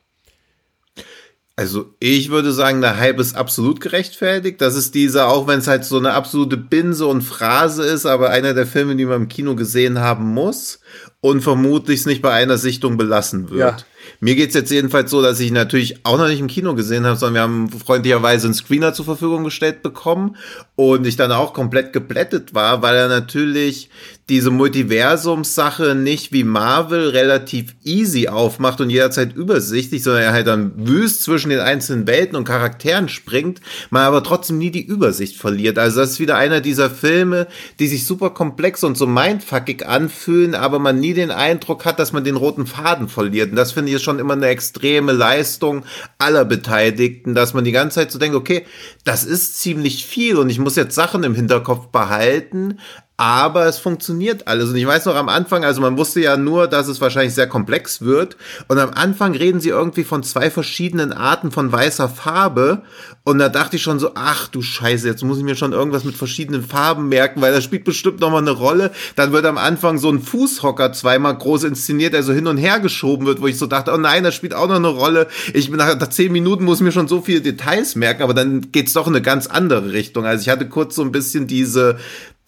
[1.60, 4.62] Also ich würde sagen, der Hype ist absolut gerechtfertigt.
[4.62, 8.30] Das ist dieser, auch wenn es halt so eine absolute Binse und Phrase ist, aber
[8.30, 10.80] einer der Filme, die man im Kino gesehen haben muss
[11.20, 13.60] und vermutlich es nicht bei einer Sichtung belassen wird.
[13.82, 13.86] Ja.
[14.22, 17.15] Mir geht's jetzt jedenfalls so, dass ich natürlich auch noch nicht im Kino gesehen habe,
[17.15, 20.36] sondern wir haben freundlicherweise einen Screener zur Verfügung gestellt bekommen
[20.76, 23.89] und ich dann auch komplett geblättet war, weil er natürlich
[24.30, 30.72] diese Multiversums-Sache nicht wie Marvel relativ easy aufmacht und jederzeit übersichtlich, sondern er halt dann
[30.76, 33.60] wüst zwischen den einzelnen Welten und Charakteren springt,
[33.90, 35.78] man aber trotzdem nie die Übersicht verliert.
[35.78, 37.48] Also das ist wieder einer dieser Filme,
[37.80, 42.14] die sich super komplex und so mindfuckig anfühlen, aber man nie den Eindruck hat, dass
[42.14, 43.50] man den roten Faden verliert.
[43.50, 45.84] Und das finde ich schon immer eine extreme Leistung
[46.20, 48.66] aller Beteiligten, dass man die ganze Zeit so denkt, okay,
[49.04, 52.78] das ist ziemlich viel und ich muss jetzt Sachen im Hinterkopf behalten,
[53.20, 54.70] aber es funktioniert alles.
[54.70, 57.47] Und ich weiß noch am Anfang, also man wusste ja nur, dass es wahrscheinlich sehr
[57.47, 58.38] komplex wird.
[58.70, 62.84] Und am Anfang reden sie irgendwie von zwei verschiedenen Arten von weißer Farbe.
[63.26, 66.05] Und da dachte ich schon so, ach du Scheiße, jetzt muss ich mir schon irgendwas
[66.05, 68.91] mit verschiedenen Farben merken, weil das spielt bestimmt nochmal eine Rolle.
[69.17, 72.80] Dann wird am Anfang so ein Fußhocker zweimal groß inszeniert, der so hin und her
[72.80, 75.28] geschoben wird, wo ich so dachte, oh nein, das spielt auch noch eine Rolle.
[75.53, 78.72] Ich bin nach, zehn Minuten muss ich mir schon so viele Details merken, aber dann
[78.72, 80.26] geht's doch in eine ganz andere Richtung.
[80.26, 81.97] Also ich hatte kurz so ein bisschen diese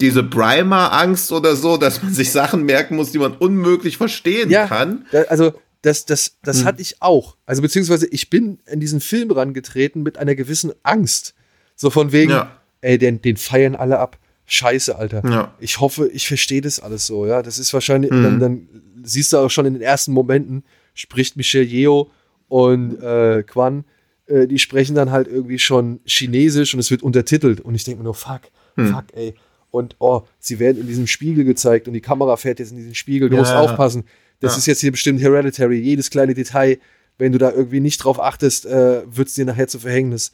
[0.02, 4.66] diese Primer-Angst oder so, dass man sich Sachen merken muss, die man unmöglich verstehen ja,
[4.66, 5.06] kann.
[5.12, 6.64] Da, also das, das, das hm.
[6.66, 7.36] hatte ich auch.
[7.46, 11.34] Also beziehungsweise ich bin in diesen Film rangetreten mit einer gewissen Angst.
[11.76, 12.60] So von wegen, ja.
[12.80, 14.18] ey, den, den feiern alle ab.
[14.44, 15.22] Scheiße, Alter.
[15.24, 15.54] Ja.
[15.60, 17.42] Ich hoffe, ich verstehe das alles so, ja.
[17.42, 18.22] Das ist wahrscheinlich, hm.
[18.22, 18.68] dann, dann
[19.04, 22.10] siehst du auch schon in den ersten Momenten, spricht Michel Yeo
[22.48, 23.84] und äh, Quan,
[24.26, 27.60] äh, die sprechen dann halt irgendwie schon Chinesisch und es wird untertitelt.
[27.60, 28.42] Und ich denke mir nur, fuck,
[28.76, 28.92] hm.
[28.92, 29.34] fuck, ey
[29.72, 32.94] und oh, sie werden in diesem Spiegel gezeigt und die Kamera fährt jetzt in diesen
[32.94, 34.04] Spiegel, du ja, musst aufpassen.
[34.38, 34.58] Das ja.
[34.58, 36.78] ist jetzt hier bestimmt Hereditary, jedes kleine Detail,
[37.18, 40.32] wenn du da irgendwie nicht drauf achtest, äh, wird es dir nachher zu Verhängnis.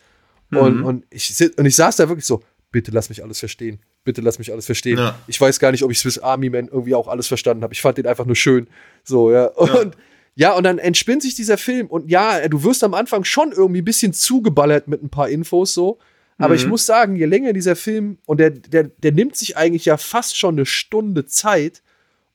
[0.50, 0.58] Mhm.
[0.58, 3.80] Und, und, ich, und ich saß da wirklich so, bitte lass mich alles verstehen.
[4.02, 4.98] Bitte lass mich alles verstehen.
[4.98, 5.16] Ja.
[5.28, 7.74] Ich weiß gar nicht, ob ich Swiss Army Man irgendwie auch alles verstanden habe.
[7.74, 8.68] Ich fand den einfach nur schön.
[9.04, 9.46] So, ja.
[9.46, 9.96] Und
[10.34, 11.88] ja, und dann entspinnt sich dieser Film.
[11.88, 15.74] Und ja, du wirst am Anfang schon irgendwie ein bisschen zugeballert mit ein paar Infos
[15.74, 15.98] so.
[16.38, 16.60] Aber mhm.
[16.60, 19.96] ich muss sagen, je länger dieser Film, und der, der, der nimmt sich eigentlich ja
[19.96, 21.82] fast schon eine Stunde Zeit,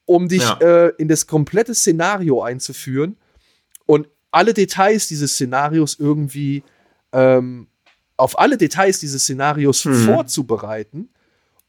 [0.05, 0.57] um dich ja.
[0.61, 3.17] äh, in das komplette Szenario einzuführen
[3.85, 6.63] und alle Details dieses Szenarios irgendwie
[7.13, 7.67] ähm,
[8.17, 10.05] auf alle Details dieses Szenarios mhm.
[10.05, 11.09] vorzubereiten.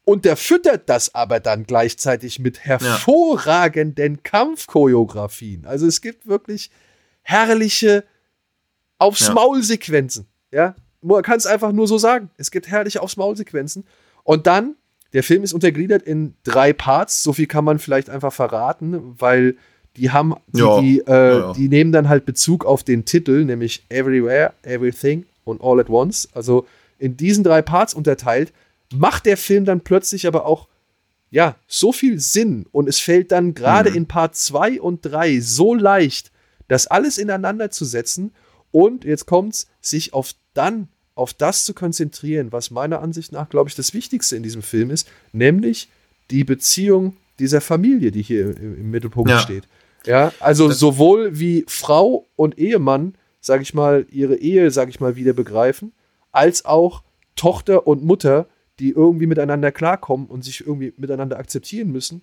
[0.05, 4.21] Und der füttert das aber dann gleichzeitig mit hervorragenden ja.
[4.23, 5.65] Kampfchoreografien.
[5.65, 6.71] Also es gibt wirklich
[7.23, 8.05] herrliche
[8.99, 9.29] aufs
[10.53, 10.75] ja.
[11.05, 12.31] Man kann es einfach nur so sagen.
[12.37, 13.85] Es gibt herrliche aufs Maul-Sequenzen.
[14.23, 14.75] Und dann,
[15.13, 17.23] der Film ist untergliedert in drei Parts.
[17.23, 19.57] So viel kann man vielleicht einfach verraten, weil
[19.97, 20.81] die haben, die, ja.
[20.81, 21.53] die, äh, ja, ja.
[21.53, 26.29] die nehmen dann halt Bezug auf den Titel, nämlich Everywhere, Everything und All at Once.
[26.35, 26.67] Also
[26.99, 28.53] in diesen drei Parts unterteilt,
[28.93, 30.69] macht der Film dann plötzlich aber auch
[31.31, 33.97] ja, so viel Sinn und es fällt dann gerade mhm.
[33.97, 36.31] in Part 2 und 3 so leicht,
[36.69, 38.33] das alles ineinander zu setzen
[38.71, 43.69] und jetzt kommt's, sich auf dann auf das zu konzentrieren, was meiner Ansicht nach, glaube
[43.69, 45.89] ich, das Wichtigste in diesem Film ist, nämlich
[46.31, 49.39] die Beziehung dieser Familie, die hier im, im Mittelpunkt ja.
[49.39, 49.65] steht.
[50.07, 55.01] Ja, also das sowohl wie Frau und Ehemann, sage ich mal, ihre Ehe, sage ich
[55.01, 55.93] mal, wieder begreifen,
[56.33, 57.03] als auch
[57.37, 58.47] Tochter und Mutter,
[58.79, 62.23] die irgendwie miteinander klarkommen und sich irgendwie miteinander akzeptieren müssen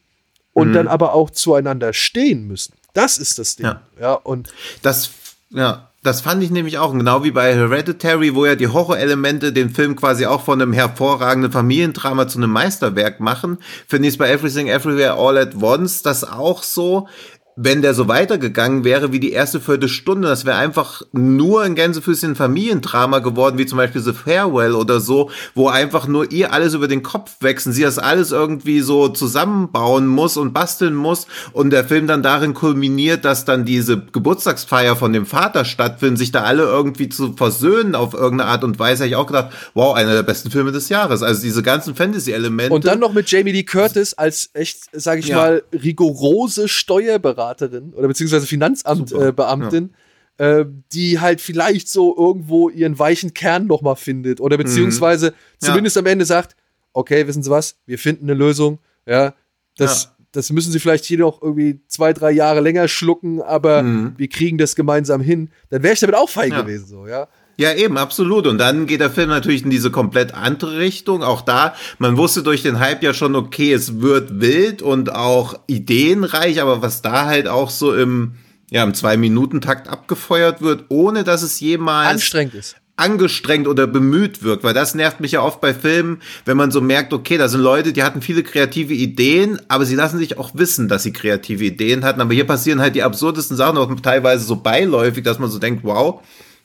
[0.53, 0.73] und mhm.
[0.73, 2.73] dann aber auch zueinander stehen müssen.
[2.93, 3.65] Das ist das Ding.
[3.65, 5.11] Ja, ja und das
[5.49, 9.69] ja, das fand ich nämlich auch, genau wie bei Hereditary, wo ja die Horrorelemente den
[9.69, 14.31] Film quasi auch von einem hervorragenden Familiendrama zu einem Meisterwerk machen, finde ich es bei
[14.31, 17.07] Everything Everywhere All at Once das auch so.
[17.55, 22.35] Wenn der so weitergegangen wäre wie die erste Viertelstunde, das wäre einfach nur ein Gänsefüßchen
[22.35, 26.87] Familiendrama geworden, wie zum Beispiel The Farewell oder so, wo einfach nur ihr alles über
[26.87, 31.83] den Kopf wechseln, sie das alles irgendwie so zusammenbauen muss und basteln muss und der
[31.83, 36.63] Film dann darin kulminiert, dass dann diese Geburtstagsfeier von dem Vater stattfindet, sich da alle
[36.63, 40.23] irgendwie zu versöhnen auf irgendeine Art und Weise, habe ich auch gedacht, wow, einer der
[40.23, 41.21] besten Filme des Jahres.
[41.21, 42.73] Also diese ganzen Fantasy-Elemente.
[42.73, 45.37] Und dann noch mit Jamie Lee Curtis als echt, sage ich ja.
[45.37, 49.93] mal, rigorose Steuerberater Steuerberaterin oder beziehungsweise Finanzamtbeamtin,
[50.37, 54.63] äh, äh, die halt vielleicht so irgendwo ihren weichen Kern nochmal findet oder mhm.
[54.63, 55.65] beziehungsweise mhm.
[55.65, 56.55] zumindest am Ende sagt,
[56.93, 59.33] okay, wissen Sie was, wir finden eine Lösung, ja,
[59.77, 60.25] das, ja.
[60.33, 64.13] das müssen Sie vielleicht hier noch irgendwie zwei, drei Jahre länger schlucken, aber mhm.
[64.17, 66.61] wir kriegen das gemeinsam hin, dann wäre ich damit auch fein ja.
[66.61, 67.27] gewesen, so, ja.
[67.61, 68.47] Ja, eben, absolut.
[68.47, 71.21] Und dann geht der Film natürlich in diese komplett andere Richtung.
[71.21, 75.59] Auch da, man wusste durch den Hype ja schon, okay, es wird wild und auch
[75.67, 78.31] ideenreich, aber was da halt auch so im,
[78.71, 84.63] ja, im Zwei-Minuten-Takt abgefeuert wird, ohne dass es jemals anstrengend ist angestrengt oder bemüht wirkt,
[84.63, 87.61] weil das nervt mich ja oft bei Filmen, wenn man so merkt, okay, da sind
[87.61, 91.63] Leute, die hatten viele kreative Ideen, aber sie lassen sich auch wissen, dass sie kreative
[91.63, 95.49] Ideen hatten, aber hier passieren halt die absurdesten Sachen, auch teilweise so beiläufig, dass man
[95.49, 96.21] so denkt, wow,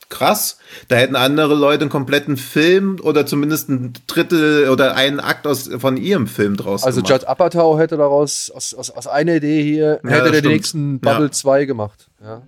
[0.08, 0.58] krass.
[0.88, 5.68] Da hätten andere Leute einen kompletten Film oder zumindest ein Drittel oder einen Akt aus,
[5.78, 7.12] von ihrem Film draus also gemacht.
[7.12, 10.52] Also Judd Apatow hätte daraus aus, aus, aus einer Idee hier, ja, hätte der den
[10.52, 11.32] nächsten Bubble ja.
[11.32, 12.08] 2 gemacht.
[12.22, 12.42] Ja.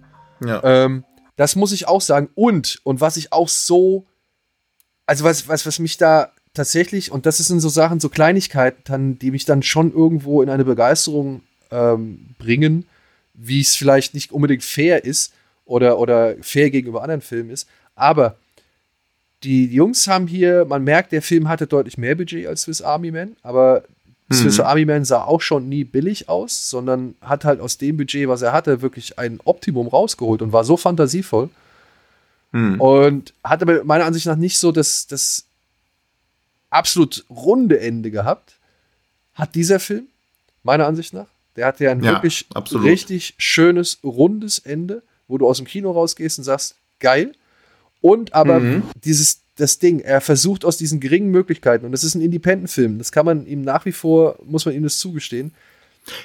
[0.45, 0.65] ja.
[0.65, 1.05] Ähm,
[1.37, 2.29] das muss ich auch sagen.
[2.35, 4.07] Und, und was ich auch so,
[5.07, 9.31] also was, was, was mich da tatsächlich, und das sind so Sachen, so Kleinigkeiten, die
[9.31, 12.87] mich dann schon irgendwo in eine Begeisterung ähm, bringen,
[13.35, 15.33] wie es vielleicht nicht unbedingt fair ist,
[15.69, 17.69] oder, oder fair gegenüber anderen Filmen ist.
[17.95, 18.37] Aber
[19.45, 23.13] die Jungs haben hier, man merkt, der Film hatte deutlich mehr Budget als Swiss Army
[23.13, 23.85] Man, aber
[24.29, 24.35] mhm.
[24.35, 28.29] Swiss Army Man sah auch schon nie billig aus, sondern hat halt aus dem Budget,
[28.29, 31.51] was er hatte, wirklich ein Optimum rausgeholt und war so fantasievoll.
[32.51, 32.81] Mhm.
[32.81, 35.45] Und hat aber meiner Ansicht nach nicht so das, das
[36.71, 38.55] absolut runde Ende gehabt.
[39.35, 40.07] Hat dieser Film,
[40.63, 41.27] meiner Ansicht nach.
[41.57, 42.87] Der hat ja ein ja, wirklich absolut.
[42.87, 47.33] richtig schönes, rundes Ende wo du aus dem Kino rausgehst und sagst, geil.
[48.01, 48.83] Und aber mhm.
[49.05, 53.13] dieses, das Ding, er versucht aus diesen geringen Möglichkeiten, und das ist ein Independent-Film, das
[53.13, 55.53] kann man ihm nach wie vor, muss man ihm das zugestehen.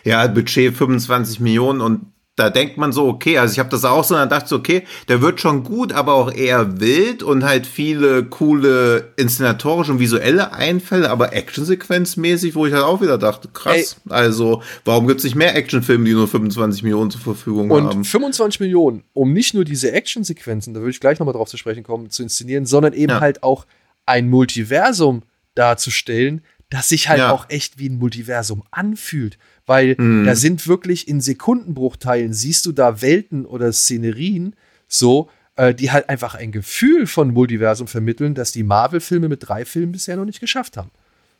[0.03, 2.05] Ja, Budget 25 Millionen und
[2.35, 4.55] da denkt man so, okay, also ich habe das auch so, dann dachte ich so,
[4.55, 9.99] okay, der wird schon gut, aber auch eher wild und halt viele coole inszenatorische und
[9.99, 14.11] visuelle Einfälle, aber actionsequenzmäßig, wo ich halt auch wieder dachte, krass, Ey.
[14.11, 17.97] also warum gibt es nicht mehr Actionfilme, die nur 25 Millionen zur Verfügung und haben?
[17.97, 21.57] Und 25 Millionen, um nicht nur diese Actionsequenzen, da würde ich gleich nochmal drauf zu
[21.57, 23.19] sprechen kommen, zu inszenieren, sondern eben ja.
[23.19, 23.67] halt auch
[24.07, 25.21] ein Multiversum
[25.53, 27.31] darzustellen, das sich halt ja.
[27.31, 30.25] auch echt wie ein Multiversum anfühlt weil mhm.
[30.25, 34.55] da sind wirklich in Sekundenbruchteilen, siehst du da Welten oder Szenerien,
[34.87, 39.65] so, äh, die halt einfach ein Gefühl von Multiversum vermitteln, das die Marvel-Filme mit drei
[39.65, 40.91] Filmen bisher noch nicht geschafft haben.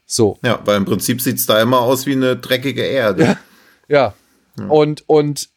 [0.05, 0.37] So.
[0.43, 3.23] Ja, weil im Prinzip sieht es da immer aus wie eine dreckige Erde.
[3.23, 3.37] Ja.
[3.87, 4.13] ja.
[4.59, 4.65] ja.
[4.67, 5.49] Und, und,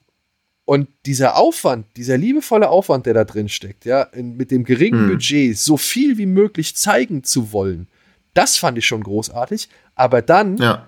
[0.64, 5.02] und dieser Aufwand, dieser liebevolle Aufwand, der da drin steckt, ja, in, mit dem geringen
[5.02, 5.08] hm.
[5.10, 7.88] Budget so viel wie möglich zeigen zu wollen,
[8.34, 9.68] das fand ich schon großartig.
[9.94, 10.86] Aber dann ja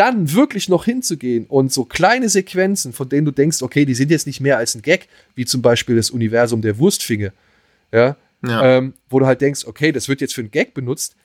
[0.00, 4.10] dann wirklich noch hinzugehen und so kleine Sequenzen, von denen du denkst, okay, die sind
[4.10, 7.34] jetzt nicht mehr als ein Gag, wie zum Beispiel das Universum der Wurstfinge,
[7.92, 8.78] ja, ja.
[8.78, 11.16] Ähm, wo du halt denkst, okay, das wird jetzt für einen Gag benutzt,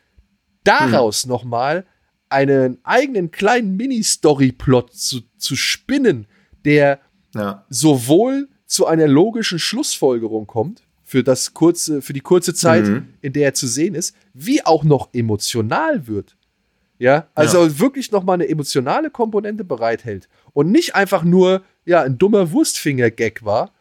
[0.66, 1.30] daraus hm.
[1.30, 1.86] nochmal
[2.28, 6.28] einen eigenen kleinen Mini-Story-Plot zu, zu spinnen,
[6.66, 7.00] der
[7.34, 7.64] ja.
[7.70, 13.08] sowohl zu einer logischen Schlussfolgerung kommt, für das kurze, für die kurze Zeit, mhm.
[13.22, 16.36] in der er zu sehen ist, wie auch noch emotional wird.
[16.98, 17.80] Ja, also ja.
[17.80, 23.74] wirklich nochmal eine emotionale Komponente bereithält und nicht einfach nur, ja, ein dummer Wurstfinger-Gag war,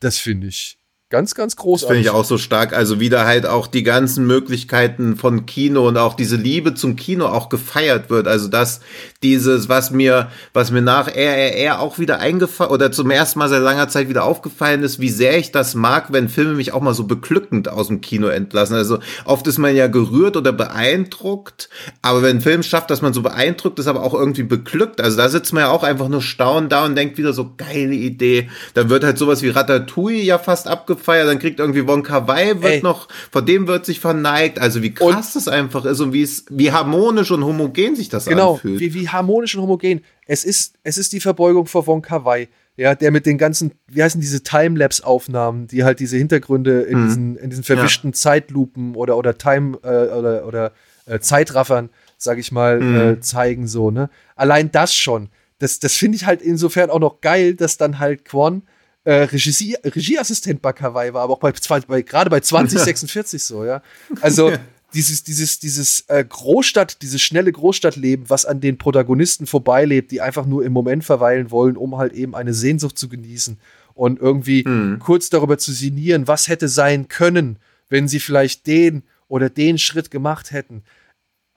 [0.00, 0.78] das finde ich
[1.08, 1.98] Ganz, ganz großartig.
[1.98, 2.72] Finde ich auch so stark.
[2.72, 7.26] Also wieder halt auch die ganzen Möglichkeiten von Kino und auch diese Liebe zum Kino
[7.26, 8.26] auch gefeiert wird.
[8.26, 8.80] Also dass
[9.22, 13.62] dieses, was mir, was mir nach RRR auch wieder eingefallen oder zum ersten Mal seit
[13.62, 16.92] langer Zeit wieder aufgefallen ist, wie sehr ich das mag, wenn Filme mich auch mal
[16.92, 18.74] so beglückend aus dem Kino entlassen.
[18.74, 21.68] Also oft ist man ja gerührt oder beeindruckt,
[22.02, 25.00] aber wenn ein Film schafft, dass man so beeindruckt ist, aber auch irgendwie beglückt.
[25.00, 27.94] Also da sitzt man ja auch einfach nur staunend da und denkt wieder so geile
[27.94, 28.50] Idee.
[28.74, 32.62] Dann wird halt sowas wie Ratatouille ja fast abgefallen gefeiert, dann kriegt irgendwie Wonka Wai
[32.62, 32.82] wird Ey.
[32.82, 34.58] noch, vor dem wird sich verneigt.
[34.58, 38.08] Also wie krass und das einfach ist und wie es, wie harmonisch und homogen sich
[38.08, 38.80] das genau, anfühlt.
[38.80, 40.02] Genau, wie, wie harmonisch und homogen.
[40.26, 42.48] Es ist, es ist die Verbeugung vor Wonka Wai.
[42.78, 47.06] Ja, der mit den ganzen, wie heißen diese Timelapse-Aufnahmen, die halt diese Hintergründe in, mhm.
[47.06, 48.14] diesen, in diesen verwischten ja.
[48.14, 50.72] Zeitlupen oder, oder Time äh, oder, oder
[51.06, 51.88] äh, Zeitraffern,
[52.18, 52.96] sag ich mal, mhm.
[52.96, 54.10] äh, zeigen, so, ne?
[54.34, 58.24] Allein das schon das, das finde ich halt insofern auch noch geil, dass dann halt
[58.24, 58.62] Quan
[59.06, 61.52] äh, Regie, Regieassistent bei Kawaii war, aber auch bei,
[61.86, 63.80] bei gerade bei 2046 so, ja.
[64.20, 64.52] Also
[64.94, 70.44] dieses, dieses, dieses äh, Großstadt, dieses schnelle Großstadtleben, was an den Protagonisten vorbeilebt, die einfach
[70.44, 73.58] nur im Moment verweilen wollen, um halt eben eine Sehnsucht zu genießen
[73.94, 74.98] und irgendwie mhm.
[74.98, 80.10] kurz darüber zu sinnieren, was hätte sein können, wenn sie vielleicht den oder den Schritt
[80.10, 80.82] gemacht hätten.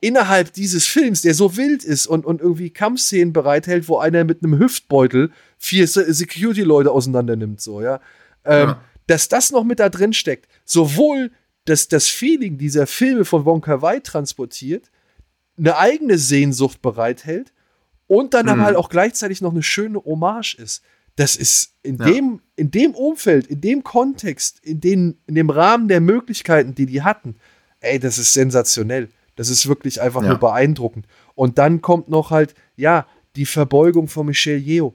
[0.02, 4.44] Innerhalb dieses Films, der so wild ist und, und irgendwie Kampfszenen bereithält, wo einer mit
[4.44, 8.00] einem Hüftbeutel vier Security-Leute auseinander nimmt, so, ja.
[8.46, 8.82] Ähm, ja.
[9.08, 11.32] Dass das noch mit da drin steckt, sowohl
[11.66, 14.90] das, das Feeling dieser Filme von Wonka Wai transportiert,
[15.58, 17.52] eine eigene Sehnsucht bereithält
[18.08, 18.62] und dann mhm.
[18.62, 20.82] halt auch gleichzeitig noch eine schöne Hommage ist.
[21.16, 22.06] Das ist in, ja.
[22.06, 26.86] dem, in dem Umfeld, in dem Kontext, in, den, in dem Rahmen der Möglichkeiten, die
[26.86, 27.36] die hatten,
[27.82, 29.10] ey, das ist sensationell.
[29.40, 30.28] Das ist wirklich einfach ja.
[30.28, 31.06] nur beeindruckend.
[31.34, 34.94] Und dann kommt noch halt, ja, die Verbeugung von Michelle Yeoh.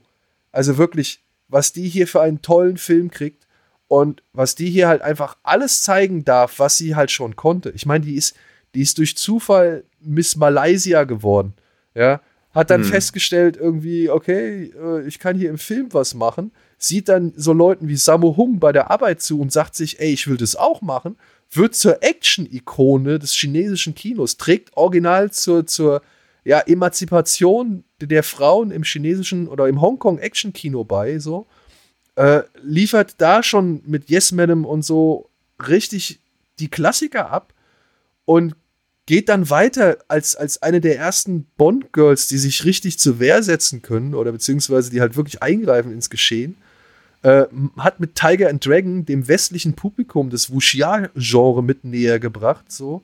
[0.51, 3.47] Also wirklich, was die hier für einen tollen Film kriegt
[3.87, 7.71] und was die hier halt einfach alles zeigen darf, was sie halt schon konnte.
[7.71, 8.35] Ich meine, die ist,
[8.75, 11.55] die ist durch Zufall Miss Malaysia geworden.
[11.95, 12.21] Ja,
[12.51, 12.89] hat dann hm.
[12.91, 17.87] festgestellt, irgendwie, okay, äh, ich kann hier im Film was machen, sieht dann so Leuten
[17.87, 20.83] wie Sammo Hung bei der Arbeit zu und sagt sich, ey, ich will das auch
[20.83, 21.17] machen,
[21.57, 26.01] wird zur Action-Ikone des chinesischen Kinos, trägt original zur, zur
[26.43, 31.47] ja, Emanzipation der Frauen im chinesischen oder im Hongkong-Action-Kino bei, so.
[32.15, 35.29] Äh, liefert da schon mit Yes Madam und so
[35.67, 36.19] richtig
[36.59, 37.53] die Klassiker ab
[38.23, 38.55] und
[39.05, 43.81] geht dann weiter als, als eine der ersten Bond-Girls, die sich richtig zur Wehr setzen
[43.81, 46.55] können oder beziehungsweise die halt wirklich eingreifen ins Geschehen.
[47.25, 47.47] Äh,
[47.77, 53.01] hat mit Tiger and Dragon dem westlichen Publikum das Wuxia-Genre mit näher gebracht, so.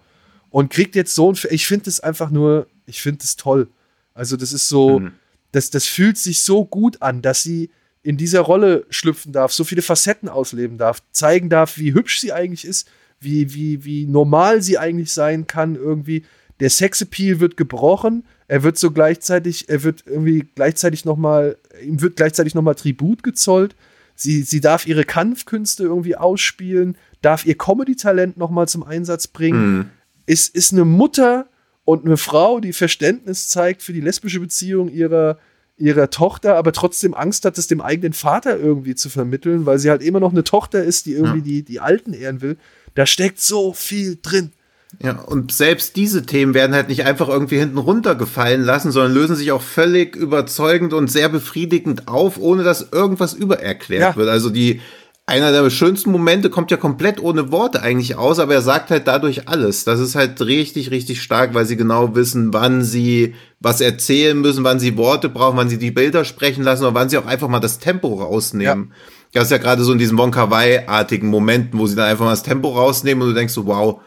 [0.51, 1.37] Und kriegt jetzt so ein.
[1.49, 3.67] Ich finde das einfach nur, ich finde das toll.
[4.13, 5.13] Also, das ist so, mhm.
[5.53, 7.71] das, das fühlt sich so gut an, dass sie
[8.03, 12.31] in dieser Rolle schlüpfen darf, so viele Facetten ausleben darf, zeigen darf, wie hübsch sie
[12.31, 12.87] eigentlich ist,
[13.19, 16.25] wie, wie, wie normal sie eigentlich sein kann, irgendwie.
[16.59, 22.17] Der Sexappeal wird gebrochen, er wird so gleichzeitig, er wird irgendwie gleichzeitig nochmal, ihm wird
[22.17, 23.75] gleichzeitig nochmal Tribut gezollt.
[24.21, 29.77] Sie, sie darf ihre Kampfkünste irgendwie ausspielen, darf ihr Comedy-Talent nochmal zum Einsatz bringen.
[29.77, 29.89] Mhm.
[30.27, 31.47] Ist, ist eine Mutter
[31.85, 35.39] und eine Frau, die Verständnis zeigt für die lesbische Beziehung ihrer,
[35.75, 39.89] ihrer Tochter, aber trotzdem Angst hat, es dem eigenen Vater irgendwie zu vermitteln, weil sie
[39.89, 41.43] halt immer noch eine Tochter ist, die irgendwie ja.
[41.43, 42.57] die, die Alten ehren will.
[42.93, 44.51] Da steckt so viel drin.
[44.99, 49.35] Ja, und selbst diese Themen werden halt nicht einfach irgendwie hinten runtergefallen lassen, sondern lösen
[49.35, 54.15] sich auch völlig überzeugend und sehr befriedigend auf, ohne dass irgendwas übererklärt ja.
[54.15, 54.29] wird.
[54.29, 54.81] Also die,
[55.25, 59.07] einer der schönsten Momente kommt ja komplett ohne Worte eigentlich aus, aber er sagt halt
[59.07, 59.85] dadurch alles.
[59.85, 64.63] Das ist halt richtig, richtig stark, weil sie genau wissen, wann sie was erzählen müssen,
[64.63, 67.47] wann sie Worte brauchen, wann sie die Bilder sprechen lassen oder wann sie auch einfach
[67.47, 68.89] mal das Tempo rausnehmen.
[68.89, 69.39] Ja.
[69.39, 72.31] Das ist ja gerade so in diesen Wonka Wai-artigen Momenten, wo sie dann einfach mal
[72.31, 74.01] das Tempo rausnehmen und du denkst so, wow,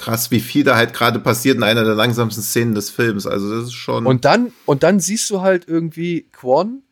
[0.00, 3.26] krass, wie viel da halt gerade passiert in einer der langsamsten Szenen des Films.
[3.26, 4.06] Also das ist schon.
[4.06, 6.82] Und dann, und dann siehst du halt irgendwie Quan,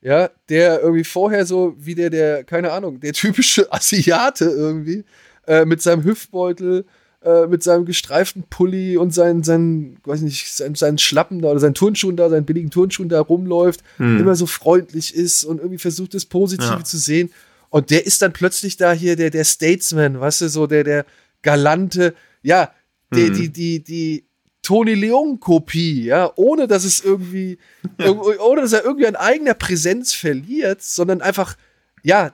[0.00, 5.04] ja, der irgendwie vorher so wie der, der, keine Ahnung, der typische Asiate irgendwie,
[5.46, 6.84] äh, mit seinem Hüftbeutel,
[7.22, 11.60] äh, mit seinem gestreiften Pulli und seinen, seinen, weiß nicht, seinen, seinen Schlappen da oder
[11.60, 14.20] seinen Turnschuhen da, seinen billigen Turnschuhen da rumläuft, hm.
[14.20, 16.84] immer so freundlich ist und irgendwie versucht, das Positive ja.
[16.84, 17.30] zu sehen.
[17.70, 21.06] Und der ist dann plötzlich da hier der, der Statesman, weißt du, so der, der
[21.42, 22.72] galante, ja,
[23.12, 23.34] der, hm.
[23.34, 24.24] die, die, die
[24.62, 27.58] Tony Leon-Kopie, ja, ohne dass es irgendwie,
[27.98, 31.56] ohne dass er irgendwie an eigener Präsenz verliert, sondern einfach,
[32.02, 32.32] ja,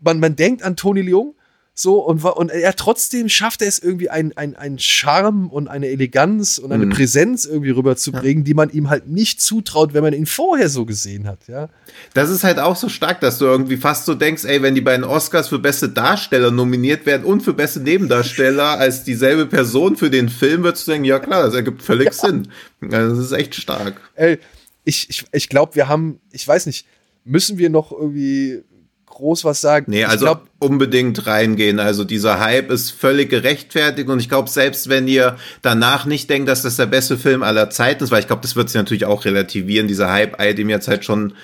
[0.00, 1.34] man, man denkt an Tony Leon,
[1.80, 5.88] so, und, und er trotzdem schafft er es irgendwie ein, ein, ein Charme und eine
[5.88, 6.90] Eleganz und eine mhm.
[6.90, 8.44] Präsenz irgendwie rüberzubringen, ja.
[8.44, 11.70] die man ihm halt nicht zutraut, wenn man ihn vorher so gesehen hat, ja.
[12.12, 14.82] Das ist halt auch so stark, dass du irgendwie fast so denkst, ey, wenn die
[14.82, 20.10] beiden Oscars für beste Darsteller nominiert werden und für beste Nebendarsteller als dieselbe Person für
[20.10, 22.12] den Film, würdest du denken, ja klar, das ergibt völlig ja.
[22.12, 22.48] Sinn.
[22.82, 23.98] Das ist echt stark.
[24.16, 24.38] Ey,
[24.84, 26.86] ich, ich, ich glaube, wir haben, ich weiß nicht,
[27.24, 28.64] müssen wir noch irgendwie
[29.10, 29.86] groß was sagen.
[29.88, 31.78] Nee, also glaub, unbedingt reingehen.
[31.78, 36.48] Also dieser Hype ist völlig gerechtfertigt und ich glaube, selbst wenn ihr danach nicht denkt,
[36.48, 39.04] dass das der beste Film aller Zeiten ist, weil ich glaube, das wird sich natürlich
[39.04, 41.34] auch relativieren, dieser Hype eilt ihm jetzt halt schon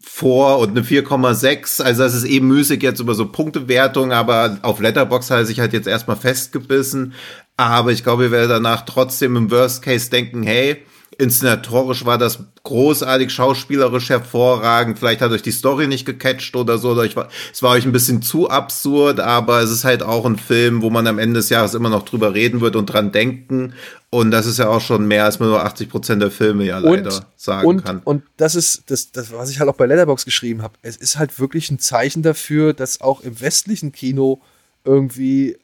[0.00, 1.82] vor und eine 4,6.
[1.82, 5.60] Also das ist eben müßig jetzt über so Punktewertung, aber auf Letterbox hat er sich
[5.60, 7.14] halt jetzt erstmal festgebissen.
[7.56, 10.84] Aber ich glaube, ihr werdet danach trotzdem im Worst Case denken, hey,
[11.16, 14.98] inszenatorisch war das großartig, schauspielerisch hervorragend.
[14.98, 17.86] Vielleicht hat euch die Story nicht gecatcht oder so, oder ich war, es war euch
[17.86, 21.38] ein bisschen zu absurd, aber es ist halt auch ein Film, wo man am Ende
[21.38, 23.72] des Jahres immer noch drüber reden wird und dran denken.
[24.10, 26.78] Und das ist ja auch schon mehr, als man nur 80 Prozent der Filme ja
[26.78, 28.00] leider und, sagen und, kann.
[28.04, 30.74] Und das ist das, das, was ich halt auch bei Letterbox geschrieben habe.
[30.82, 34.40] Es ist halt wirklich ein Zeichen dafür, dass auch im westlichen Kino
[34.84, 35.58] irgendwie,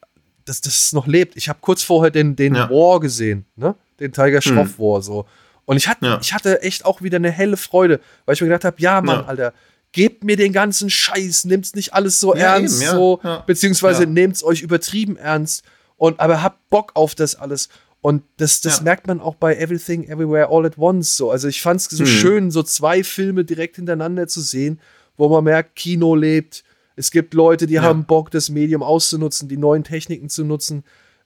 [0.44, 1.36] dass das noch lebt.
[1.36, 2.68] Ich habe kurz vorher den, den Ja.
[2.68, 3.74] War gesehen, ne?
[4.00, 5.26] Den Tiger Schroff War so.
[5.66, 6.18] Und ich hatte, Ja.
[6.20, 9.20] ich hatte echt auch wieder eine helle Freude, weil ich mir gedacht habe, ja, Mann,
[9.20, 9.24] Ja.
[9.26, 9.52] Alter,
[9.92, 14.42] gebt mir den ganzen Scheiß, nimmt's nicht alles so Ja, ernst, eben, so, beziehungsweise nehmt's
[14.44, 15.62] euch übertrieben ernst
[15.96, 17.68] und aber habt Bock auf das alles.
[18.00, 21.30] Und das, das merkt man auch bei Everything Everywhere All at Once so.
[21.30, 22.06] Also ich fand es so Hm.
[22.06, 24.78] schön, so zwei Filme direkt hintereinander zu sehen,
[25.16, 26.64] wo man merkt, Kino lebt.
[26.96, 30.84] Es gibt Leute, die haben Bock, das Medium auszunutzen, die neuen Techniken zu nutzen,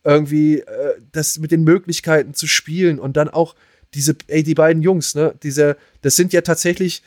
[0.08, 3.54] irgendwie äh, das mit den Möglichkeiten zu spielen und dann auch
[3.94, 7.02] diese, ey, die beiden Jungs, ne, diese, das sind ja tatsächlich,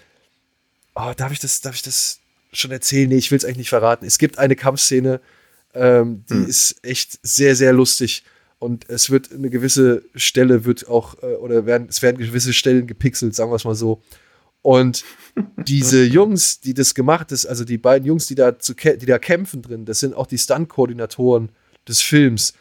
[0.95, 2.19] oh, darf ich das, darf ich das
[2.51, 3.09] schon erzählen?
[3.09, 4.05] Nee, ich will es eigentlich nicht verraten.
[4.05, 5.19] Es gibt eine Kampfszene,
[5.73, 6.47] ähm, die Hm.
[6.47, 8.23] ist echt sehr, sehr lustig.
[8.59, 12.85] Und es wird eine gewisse Stelle wird auch, äh, oder werden, es werden gewisse Stellen
[12.85, 14.03] gepixelt, sagen wir es mal so.
[14.61, 15.03] Und
[15.65, 19.17] diese Jungs, die das gemacht ist, also die beiden Jungs, die da, zu, die da
[19.17, 21.49] kämpfen drin, das sind auch die Stunt-Koordinatoren
[21.87, 22.53] des Films.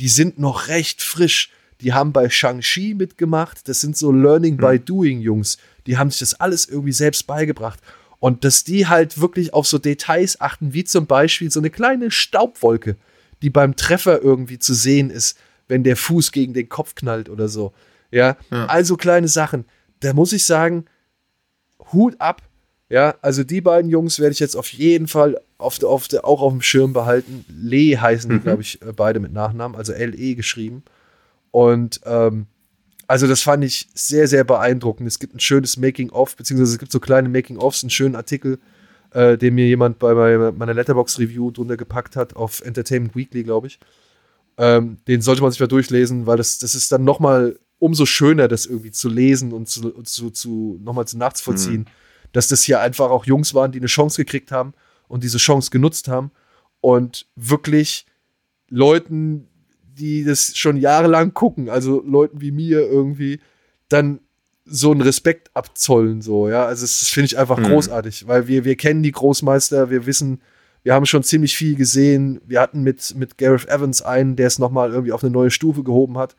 [0.00, 1.50] Die sind noch recht frisch.
[1.80, 3.68] Die haben bei Shang-Chi mitgemacht.
[3.68, 5.58] Das sind so Learning by Doing Jungs.
[5.86, 7.80] Die haben sich das alles irgendwie selbst beigebracht.
[8.20, 12.12] Und dass die halt wirklich auf so Details achten, wie zum Beispiel so eine kleine
[12.12, 12.96] Staubwolke,
[13.42, 15.36] die beim Treffer irgendwie zu sehen ist,
[15.66, 17.72] wenn der Fuß gegen den Kopf knallt oder so.
[18.12, 18.66] Ja, Ja.
[18.66, 19.64] also kleine Sachen.
[20.00, 20.84] Da muss ich sagen,
[21.92, 22.42] Hut ab.
[22.92, 26.26] Ja, also die beiden Jungs werde ich jetzt auf jeden Fall auf der, auf der,
[26.26, 27.44] auch auf dem Schirm behalten.
[27.48, 28.42] Lee heißen die, Mhm.
[28.42, 30.82] glaube ich, äh, beide mit Nachnamen, also LE geschrieben.
[31.50, 32.46] Und ähm,
[33.06, 35.08] also das fand ich sehr, sehr beeindruckend.
[35.08, 38.58] Es gibt ein schönes Making-of, beziehungsweise es gibt so kleine Making-ofs, einen schönen Artikel,
[39.12, 43.68] äh, den mir jemand bei, bei meiner Letterbox-Review drunter gepackt hat, auf Entertainment Weekly, glaube
[43.68, 43.78] ich.
[44.58, 48.04] Ähm, den sollte man sich mal durchlesen, weil das, das ist dann noch mal umso
[48.04, 51.86] schöner, das irgendwie zu lesen und zu, zu, zu nochmal zu nachzuvollziehen,
[52.32, 54.74] dass das hier einfach auch Jungs waren, die eine Chance gekriegt haben
[55.08, 56.30] und diese Chance genutzt haben
[56.80, 58.06] und wirklich
[58.68, 59.48] Leuten,
[59.84, 63.40] die das schon jahrelang gucken, also Leuten wie mir irgendwie,
[63.88, 64.20] dann
[64.64, 66.64] so einen Respekt abzollen, so, ja.
[66.64, 67.64] Also, das finde ich einfach Mhm.
[67.64, 70.40] großartig, weil wir, wir kennen die Großmeister, wir wissen,
[70.82, 72.40] wir haben schon ziemlich viel gesehen.
[72.44, 75.84] Wir hatten mit, mit Gareth Evans einen, der es nochmal irgendwie auf eine neue Stufe
[75.84, 76.34] gehoben hat.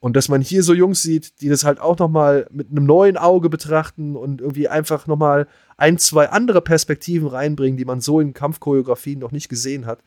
[0.00, 3.18] Und dass man hier so Jungs sieht, die das halt auch nochmal mit einem neuen
[3.18, 5.46] Auge betrachten und irgendwie einfach nochmal
[5.76, 10.00] ein, zwei andere Perspektiven reinbringen, die man so in Kampfchoreografien noch nicht gesehen hat.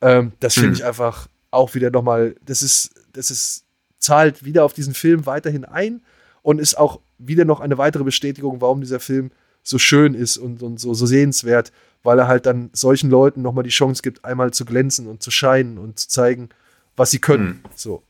[0.00, 0.74] Ähm, das finde Hm.
[0.74, 3.64] ich einfach auch wieder nochmal, das ist, das ist,
[3.98, 6.02] zahlt wieder auf diesen Film weiterhin ein
[6.42, 9.32] und ist auch wieder noch eine weitere Bestätigung, warum dieser Film
[9.64, 11.72] so schön ist und, und so, so sehenswert,
[12.04, 15.30] weil er halt dann solchen Leuten nochmal die Chance gibt, einmal zu glänzen und zu
[15.30, 16.50] scheinen und zu zeigen,
[16.96, 17.46] was sie können.
[17.48, 17.60] Hm.
[17.74, 18.02] So.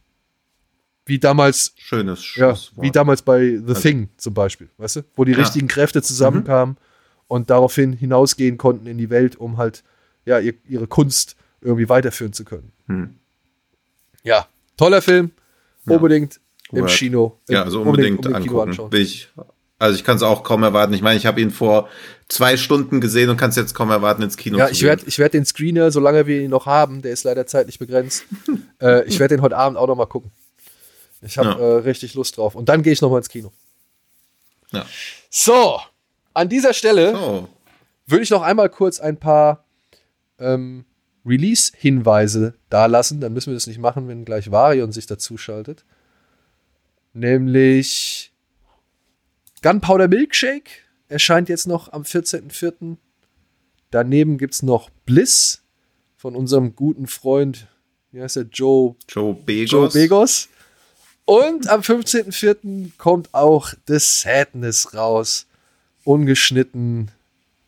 [1.07, 5.01] Wie damals, Schönes ja, wie damals bei The Also- Thing zum Beispiel, weißt du?
[5.17, 5.39] Wo die Ja.
[5.39, 5.43] Mhm.
[5.45, 6.77] richtigen Kräfte zusammenkamen
[7.29, 9.83] und daraufhin hinausgehen konnten in die Welt, um halt,
[10.25, 12.73] ja, ihr, ihre Kunst irgendwie weiterführen zu können.
[12.87, 13.15] Hm.
[14.23, 14.47] Ja,
[14.77, 15.31] toller Film.
[15.87, 15.97] Ja.
[15.97, 16.41] Unbedingt
[16.73, 16.87] im.
[16.87, 17.39] Kino.
[17.49, 18.97] Ja, also unbedingt, im Kino angucken.
[18.97, 19.29] ich,
[19.79, 20.95] also ich kann es auch kaum erwarten.
[20.95, 21.89] Ich meine, ich habe ihn vor
[22.29, 24.89] zwei Stunden gesehen und kann es jetzt kaum erwarten, ins Kino Ja, zu ich gehen.
[24.89, 28.25] werde ich werd den Screener, solange wir ihn noch haben, der ist leider zeitlich begrenzt,
[28.81, 30.31] äh, ich werde den heute Abend auch noch mal gucken.
[31.25, 31.59] Ich habe Ja.
[31.59, 32.55] äh, richtig Lust drauf.
[32.55, 33.53] Und dann gehe ich noch mal ins Kino.
[34.73, 34.87] Ja.
[35.31, 35.81] So,
[36.35, 37.49] an dieser Stelle So.
[38.07, 39.65] würde ich noch einmal kurz ein paar
[40.39, 40.85] ähm,
[41.25, 43.21] Release-Hinweise dalassen.
[43.21, 45.85] Dann müssen wir das nicht machen, wenn gleich Varion sich dazuschaltet.
[47.13, 48.33] Nämlich
[49.63, 50.71] Gunpowder Milkshake
[51.09, 52.97] erscheint jetzt noch am 14.04.
[53.91, 55.63] Daneben gibt es noch Bliss
[56.17, 57.69] von unserem guten Freund,
[58.11, 59.71] wie heißt der, Joe Joe Begos.
[59.71, 60.49] Joe Begos.
[61.27, 62.91] Und am 15.04.
[62.99, 65.47] kommt auch The Sadness raus.
[66.05, 67.11] Ungeschnitten.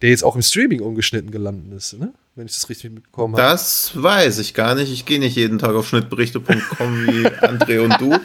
[0.02, 2.12] Der jetzt auch im Streaming ungeschnitten gelandet ist, ne?
[2.34, 3.42] Wenn ich das richtig mitbekommen habe.
[3.42, 4.92] Das weiß ich gar nicht.
[4.92, 8.18] Ich gehe nicht jeden Tag auf schnittberichte.com wie André und du.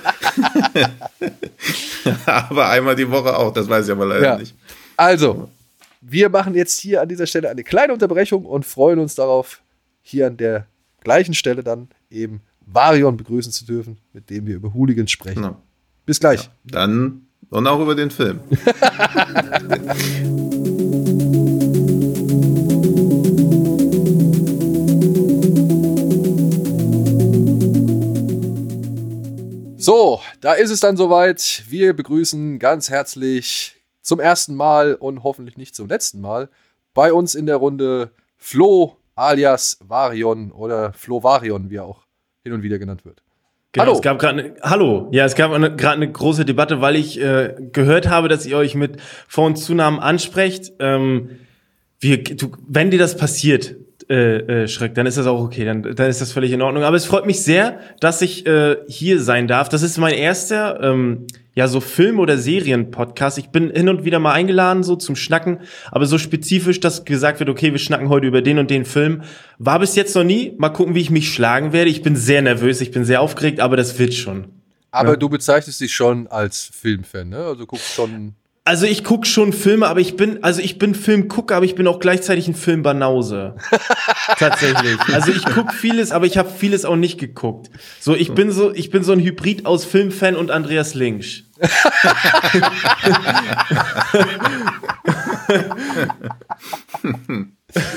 [2.26, 3.54] aber einmal die Woche auch.
[3.54, 4.38] Das weiß ich aber leider Ja.
[4.38, 4.54] nicht.
[4.98, 5.50] Also,
[6.02, 9.62] wir machen jetzt hier an dieser Stelle eine kleine Unterbrechung und freuen uns darauf,
[10.04, 10.66] hier an der
[11.04, 12.42] gleichen Stelle dann eben
[12.74, 15.42] Varion begrüßen zu dürfen, mit dem wir über Hooligans sprechen.
[15.42, 15.62] Genau.
[16.06, 16.50] Bis gleich.
[16.64, 18.40] Dann und auch über den Film.
[29.84, 31.64] So, da ist es dann soweit.
[31.68, 36.50] Wir begrüßen ganz herzlich zum ersten Mal und hoffentlich nicht zum letzten Mal
[36.94, 42.01] bei uns in der Runde Flo alias Varion oder Flo Varion, wie er auch
[42.44, 43.22] hin und wieder genannt wird.
[43.74, 43.96] Genau, Hallo.
[43.96, 45.10] Es gab gerade eine, hallo.
[45.12, 48.76] Ja, es gab gerade eine große Debatte, weil ich äh, gehört habe, dass ihr euch
[48.76, 50.74] mit Vor- und Zunamen ansprecht.
[50.80, 51.30] Ähm,
[52.00, 53.76] wir, du, wenn dir das passiert,
[54.10, 56.84] äh, äh, Schreck, dann ist das auch okay, dann, dann ist das völlig in Ordnung.
[56.84, 59.70] Aber es freut mich sehr, dass ich äh, hier sein darf.
[59.70, 63.38] Das ist mein erster, ähm, ja, so Film- oder Serien-Podcast.
[63.38, 65.60] Ich bin hin und wieder mal eingeladen, so zum Schnacken,
[65.92, 69.24] aber so spezifisch, dass gesagt wird, okay, wir schnacken heute über den und den Film,
[69.58, 70.54] war bis jetzt noch nie.
[70.58, 71.90] Mal gucken, wie ich mich schlagen werde.
[71.90, 74.46] Ich bin sehr nervös, ich bin sehr aufgeregt, aber das wird schon.
[74.92, 75.16] Aber Ja.
[75.18, 77.38] du bezeichnest dich schon als Filmfan, ne?
[77.38, 78.34] Also guckst schon.
[78.64, 81.88] Also ich guck schon Filme, aber ich bin, also ich bin Filmgucker, aber ich bin
[81.88, 83.56] auch gleichzeitig ein Filmbanause.
[84.38, 85.00] Tatsächlich.
[85.12, 87.72] Also ich guck vieles, aber ich habe vieles auch nicht geguckt.
[88.00, 91.44] So, ich bin so, ich bin so ein Hybrid aus Filmfan und Andreas Links.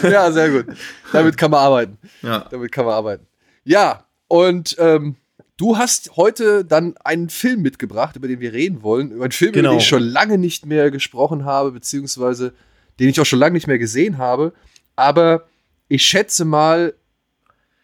[0.03, 0.67] Ja, sehr gut.
[1.13, 1.99] Damit kann man arbeiten.
[2.23, 2.47] Ja.
[2.51, 3.27] Damit kann man arbeiten.
[3.65, 5.17] Ja, und ähm,
[5.57, 9.11] du hast heute dann einen Film mitgebracht, über den wir reden wollen.
[9.13, 9.71] Über einen Film, über Genau.
[9.73, 12.55] den ich schon lange nicht mehr gesprochen habe, beziehungsweise
[13.01, 14.53] den ich auch schon lange nicht mehr gesehen habe.
[14.97, 15.47] Aber
[15.89, 16.95] ich schätze mal,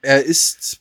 [0.03, 0.81] er ist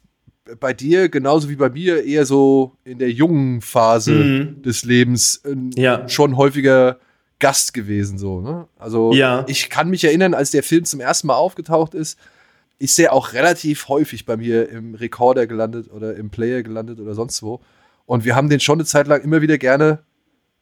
[0.59, 4.61] bei dir genauso wie bei mir eher so in der jungen Phase Mhm.
[4.63, 6.07] des Lebens ähm, Ja.
[6.09, 6.99] schon häufiger
[7.39, 8.17] Gast gewesen.
[8.17, 8.67] So, ne?
[8.77, 9.45] Also Ja.
[9.47, 12.17] ich kann mich erinnern, als der Film zum ersten Mal aufgetaucht ist,
[12.79, 17.13] ist der auch relativ häufig bei mir im Recorder gelandet oder im Player gelandet oder
[17.13, 17.61] sonst wo.
[18.05, 19.99] Und wir haben den schon eine Zeit lang immer wieder gerne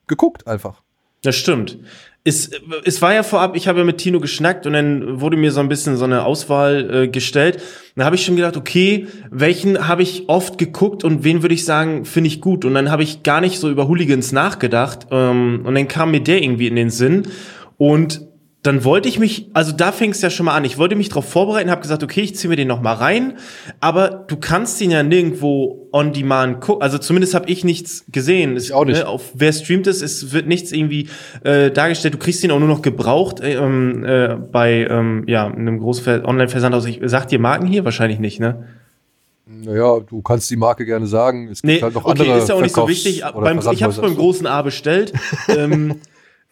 [0.07, 0.81] geguckt, einfach.
[1.21, 1.79] Das stimmt.
[2.23, 2.51] Es,
[2.83, 5.61] es war ja vorab, ich habe ja mit Tino geschnackt und dann wurde mir so
[5.61, 7.61] ein bisschen so eine Auswahl äh, gestellt.
[7.95, 11.63] Da habe ich schon gedacht, okay, welchen habe ich oft geguckt und wen würde ich
[11.63, 12.65] sagen, finde ich gut.
[12.65, 15.07] Und dann habe ich gar nicht so über Hooligans nachgedacht.
[15.09, 17.23] Ähm, und dann kam mir der irgendwie in den Sinn.
[17.77, 18.26] Und
[18.63, 20.65] dann wollte ich mich, also da fing es ja schon mal an.
[20.65, 23.37] Ich wollte mich darauf vorbereiten, habe gesagt, okay, ich ziehe mir den noch mal rein.
[23.79, 26.81] Aber du kannst ihn ja nirgendwo on demand gucken.
[26.81, 28.57] Also zumindest habe ich nichts gesehen.
[28.57, 28.97] Es, Ich auch nicht.
[28.97, 30.01] Ne, auf wer streamt es?
[30.01, 31.07] Es wird nichts irgendwie
[31.43, 32.15] äh, dargestellt.
[32.15, 36.03] Du kriegst ihn auch nur noch gebraucht äh, ähm, äh, bei ähm, ja einem großen
[36.03, 36.85] Ver Online-Versandhaus.
[36.85, 38.65] Ich sag dir Marken hier wahrscheinlich nicht, ne?
[39.45, 41.47] Naja, du kannst die Marke gerne sagen.
[41.49, 43.23] Es gibt Nee, halt noch okay, andere ist ja auch nicht so wichtig.
[43.33, 45.13] Beim, ich habe es beim großen A bestellt.
[45.47, 46.01] ähm,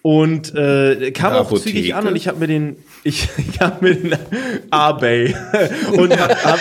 [0.05, 3.95] und äh, kam auch zügig an und ich habe mir den ich, ich habe mir
[3.95, 4.15] den
[4.71, 5.33] eBay
[5.97, 6.59] und hab, hab,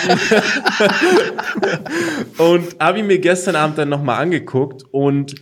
[2.39, 5.35] und habe ihn mir gestern Abend dann nochmal angeguckt und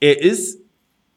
[0.00, 0.58] er ist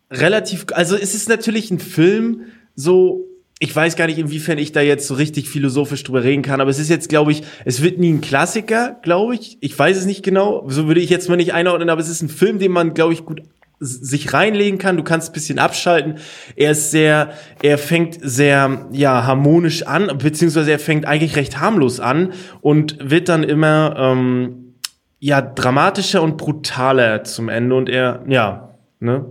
[0.10, 3.26] relativ also es ist natürlich ein Film so
[3.62, 6.70] ich weiß gar nicht, inwiefern ich da jetzt so richtig philosophisch drüber reden kann, aber
[6.70, 9.58] es ist jetzt, glaube ich, es wird nie ein Klassiker, glaube ich.
[9.60, 12.22] Ich weiß es nicht genau, so würde ich jetzt mal nicht einordnen, aber es ist
[12.22, 13.42] ein Film, den man, glaube ich, gut
[13.80, 14.98] sich reinlegen kann.
[14.98, 16.16] Du kannst ein bisschen abschalten.
[16.56, 22.00] Er ist sehr, er fängt sehr, ja, harmonisch an, beziehungsweise er fängt eigentlich recht harmlos
[22.00, 24.76] an und wird dann immer, ähm,
[25.20, 29.26] ja, dramatischer und brutaler zum Ende und er, ja, ne?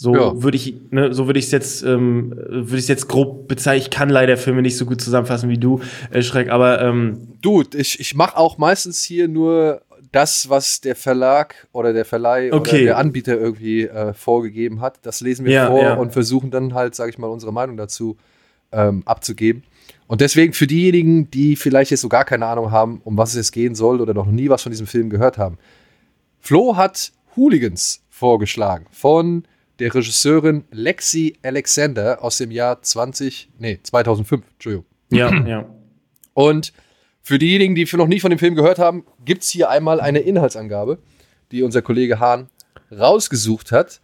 [0.00, 0.42] So Ja.
[0.42, 3.82] würde ich, ne, so würde ich es jetzt, ähm, würde ich es jetzt grob bezeichnen.
[3.82, 5.80] Ich kann leider Filme nicht so gut zusammenfassen wie du,
[6.12, 9.80] äh, Schreck, aber ähm, Du, ich, ich mache auch meistens hier nur
[10.12, 12.84] das, was der Verlag oder der Verleih oder Okay.
[12.84, 14.98] der Anbieter irgendwie äh, vorgegeben hat.
[15.02, 15.94] Das lesen wir Ja, vor ja.
[15.94, 18.16] und versuchen dann halt, sage ich mal, unsere Meinung dazu
[18.72, 19.64] ähm, abzugeben.
[20.06, 23.36] Und deswegen für diejenigen, die vielleicht jetzt so gar keine Ahnung haben, um was es
[23.36, 25.58] jetzt gehen soll oder noch nie was von diesem Film gehört haben.
[26.40, 29.44] Flo hat Hooligans vorgeschlagen von
[29.78, 34.86] der Regisseurin Lexi Alexander aus dem Jahr 20, nee, 2005, Entschuldigung.
[35.10, 35.66] ja, ja.
[36.34, 36.72] Und
[37.22, 40.20] für diejenigen, die noch nie von dem Film gehört haben, gibt es hier einmal eine
[40.20, 40.98] Inhaltsangabe,
[41.52, 42.48] die unser Kollege Hahn
[42.90, 44.00] rausgesucht hat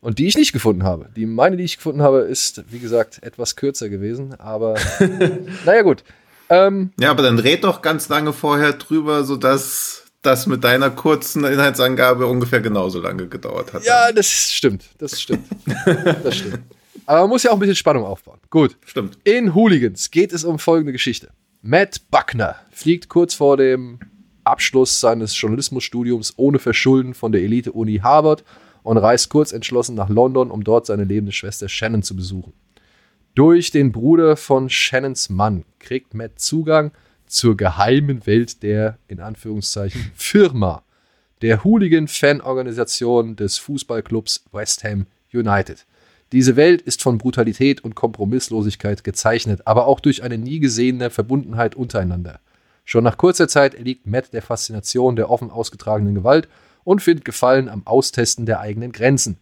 [0.00, 1.08] und die ich nicht gefunden habe.
[1.16, 4.74] Die meine, die ich gefunden habe, ist, wie gesagt, etwas kürzer gewesen, aber
[5.64, 6.04] naja, gut.
[6.48, 11.44] Ähm, Ja, aber dann red doch ganz lange vorher drüber, sodass das mit deiner kurzen
[11.44, 13.84] Inhaltsangabe ungefähr genauso lange gedauert hat.
[13.84, 15.46] ja, das stimmt, das stimmt.
[16.22, 16.60] Das stimmt.
[17.06, 18.38] Aber man muss ja auch ein bisschen Spannung aufbauen.
[18.48, 18.76] Gut.
[18.86, 19.18] Stimmt.
[19.24, 21.28] In Hooligans geht es um folgende Geschichte.
[21.66, 23.98] Matt Buckner fliegt kurz vor dem
[24.44, 28.44] Abschluss seines Journalismusstudiums ohne Verschulden von der Elite-Uni Harvard
[28.82, 32.52] und reist kurz entschlossen nach London, um dort seine lebende Schwester Shannon zu besuchen.
[33.34, 36.92] Durch den Bruder von Shannons Mann kriegt Matt Zugang
[37.26, 40.82] zur geheimen Welt der, in Anführungszeichen, Firma,
[41.40, 45.86] der Hooligan-Fan-Organisation des Fußballclubs West Ham United.
[46.32, 51.74] Diese Welt ist von Brutalität und Kompromisslosigkeit gezeichnet, aber auch durch eine nie gesehene Verbundenheit
[51.74, 52.40] untereinander.
[52.84, 56.48] Schon nach kurzer Zeit erliegt Matt der Faszination der offen ausgetragenen Gewalt
[56.82, 59.38] und findet Gefallen am Austesten der eigenen Grenzen.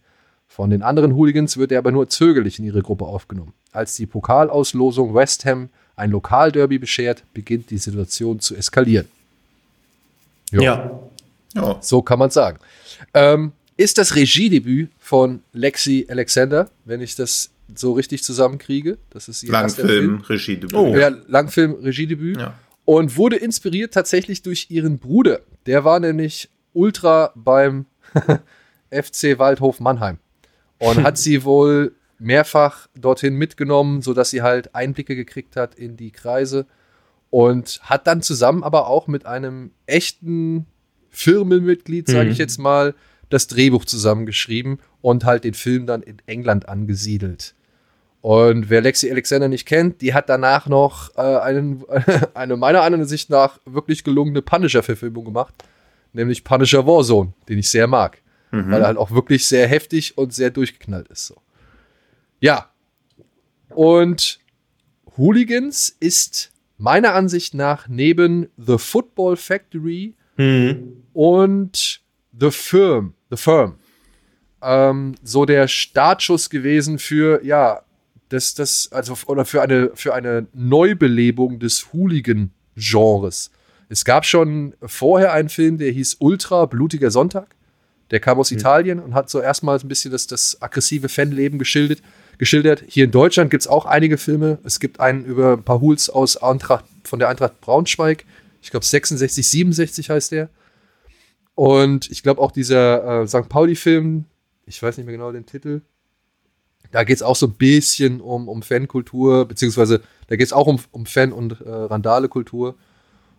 [0.47, 3.53] Von den anderen Hooligans wird er aber nur zögerlich in ihre Gruppe aufgenommen.
[3.71, 9.07] Als die Pokalauslosung West Ham ein Lokalderby beschert, beginnt die Situation zu eskalieren.
[10.51, 10.61] Jo.
[10.61, 10.99] Ja.
[11.55, 11.77] Ja.
[11.81, 12.59] So kann man sagen.
[13.13, 18.97] Ähm, ist das Regiedebüt von Lexi Alexander, wenn ich das so richtig zusammenkriege.
[19.09, 20.21] Das ist ihr Langfilm, Film.
[20.21, 20.73] Regiedebüt.
[20.73, 20.95] Oh.
[20.95, 22.37] Ja, Langfilm, Regiedebüt.
[22.39, 22.53] Ja.
[22.85, 25.39] Und wurde inspiriert tatsächlich durch ihren Bruder.
[25.65, 27.85] Der war nämlich Ultra beim
[28.91, 30.17] FC Waldhof Mannheim.
[30.79, 36.11] Und hat sie wohl mehrfach dorthin mitgenommen, sodass sie halt Einblicke gekriegt hat in die
[36.11, 36.65] Kreise.
[37.29, 40.67] Und hat dann zusammen aber auch mit einem echten
[41.09, 42.41] Firmenmitglied, sage ich Mhm.
[42.41, 42.93] jetzt mal,
[43.33, 47.55] das Drehbuch zusammengeschrieben und halt den Film dann in England angesiedelt.
[48.21, 51.83] Und wer Lexi Alexander nicht kennt, die hat danach noch äh, einen,
[52.33, 55.53] eine meiner Ansicht nach wirklich gelungene Punisher-Verfilmung gemacht,
[56.13, 58.21] nämlich Punisher Warzone, den ich sehr mag,
[58.51, 61.25] weil er halt auch wirklich sehr heftig und sehr durchgeknallt ist.
[61.25, 61.35] So.
[62.39, 62.69] Ja.
[63.69, 64.39] Und
[65.17, 71.03] Hooligans ist meiner Ansicht nach neben The Football Factory Mhm.
[71.13, 72.01] und
[72.39, 73.75] The Firm, The Firm,
[74.61, 77.81] ähm, so der Startschuss gewesen für, ja,
[78.29, 83.51] das, das, also, oder für eine, für eine Neubelebung des Hooligan-Genres.
[83.89, 87.55] Es gab schon vorher einen Film, der hieß Ultra, Blutiger Sonntag.
[88.11, 92.01] Der kam aus Italien und hat so erstmals ein bisschen das, das aggressive Fanleben geschildert.
[92.37, 92.83] geschildert.
[92.87, 94.59] Hier in Deutschland gibt es auch einige Filme.
[94.63, 98.25] Es gibt einen über ein paar Hools aus Eintracht, von der Eintracht Braunschweig.
[98.61, 100.49] Ich glaube 66, 67 heißt der.
[101.55, 103.47] Und ich glaube auch dieser äh, St.
[103.49, 104.25] Pauli-Film,
[104.65, 105.81] ich weiß nicht mehr genau den Titel,
[106.91, 110.67] da geht es auch so ein bisschen um, um Fankultur, beziehungsweise da geht es auch
[110.67, 112.75] um, um Fan- und äh, Randale-Kultur.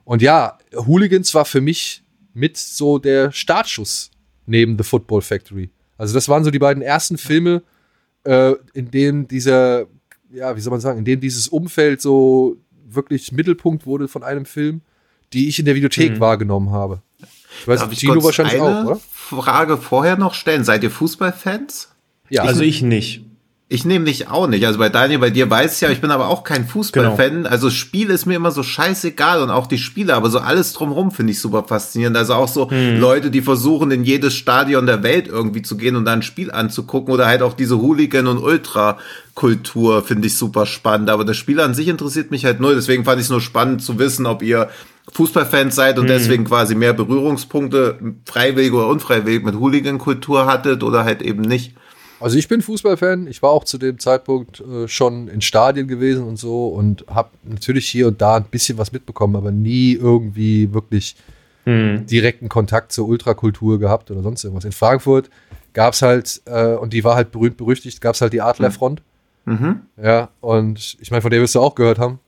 [0.05, 2.03] Und ja, Hooligans war für mich
[2.35, 4.11] mit so der Startschuss
[4.47, 5.71] neben The Football Factory.
[5.97, 7.63] Also das waren so die beiden ersten Filme,
[8.25, 9.87] äh, in denen dieser,
[10.33, 12.57] ja, wie soll man sagen, in denen dieses Umfeld so
[12.87, 14.83] wirklich Mittelpunkt wurde von einem Film,
[15.33, 16.21] die ich in der Videothek Mhm.
[16.21, 17.03] wahrgenommen habe.
[17.61, 19.01] Ich weiß Darf ich kurz wahrscheinlich eine auch, oder?
[19.13, 20.65] Frage vorher noch stellen.
[20.65, 21.91] Seid ihr Fußballfans?
[22.31, 23.23] Ja, Also ich nicht.
[23.67, 24.67] Ich nämlich auch nicht.
[24.67, 27.47] Also bei Daniel, bei dir weiß ich ja, ich bin aber auch kein Fußballfan.
[27.47, 31.11] Also Spiel ist mir immer so scheißegal und auch die Spiele, aber so alles drumherum
[31.11, 32.17] finde ich super faszinierend.
[32.17, 36.05] Also auch so Leute, die versuchen, in jedes Stadion der Welt irgendwie zu gehen und
[36.05, 41.09] da ein Spiel anzugucken oder halt auch diese Hooligan- und Ultra-Kultur finde ich super spannend.
[41.09, 42.75] Aber das Spiel an sich interessiert mich halt null.
[42.75, 44.69] Deswegen fand ich es nur spannend zu wissen, ob ihr
[45.15, 51.23] Fußballfans seid und deswegen quasi mehr Berührungspunkte, freiwillig oder unfreiwillig, mit Hooligan-Kultur hattet oder halt
[51.23, 51.75] eben nicht.
[52.21, 53.27] Also ich bin Fußballfan.
[53.27, 57.31] Ich war auch zu dem Zeitpunkt äh, schon in Stadien gewesen und so und habe
[57.45, 61.17] natürlich hier und da ein bisschen was mitbekommen, aber nie irgendwie wirklich
[61.67, 62.05] Mhm.
[62.07, 64.67] direkten Kontakt zur Ultrakultur gehabt oder sonst irgendwas.
[64.67, 65.31] In Frankfurt
[65.73, 69.01] gab es halt, äh, und die war halt berühmt berüchtigt, gab es halt die Adlerfront.
[69.47, 69.81] Mhm.
[70.03, 72.19] Ja, und ich meine, von der wirst du auch gehört haben.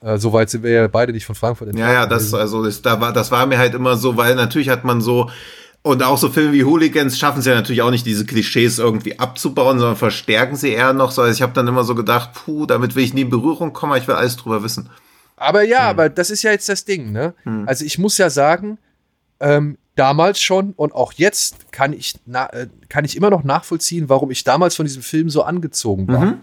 [0.00, 2.82] Äh, so weit sind wir ja beide nicht von Frankfurt Ja, ja, das, also das,
[2.82, 5.30] da war, das war mir halt immer so, weil natürlich hat man so,
[5.82, 9.18] und auch so Filme wie Hooligans schaffen es ja natürlich auch nicht, diese Klischees irgendwie
[9.18, 11.22] abzubauen, sondern verstärken sie eher noch so.
[11.22, 13.96] Also ich habe dann immer so gedacht, puh, damit will ich nie in Berührung kommen,
[13.96, 14.90] ich will alles drüber wissen.
[15.36, 17.32] Aber ja, aber das ist ja jetzt das Ding, ne?
[17.66, 18.78] Also ich muss ja sagen,
[19.40, 24.08] ähm, damals schon und auch jetzt kann ich, na, äh, kann ich immer noch nachvollziehen,
[24.08, 26.34] warum ich damals von diesem Film so angezogen war.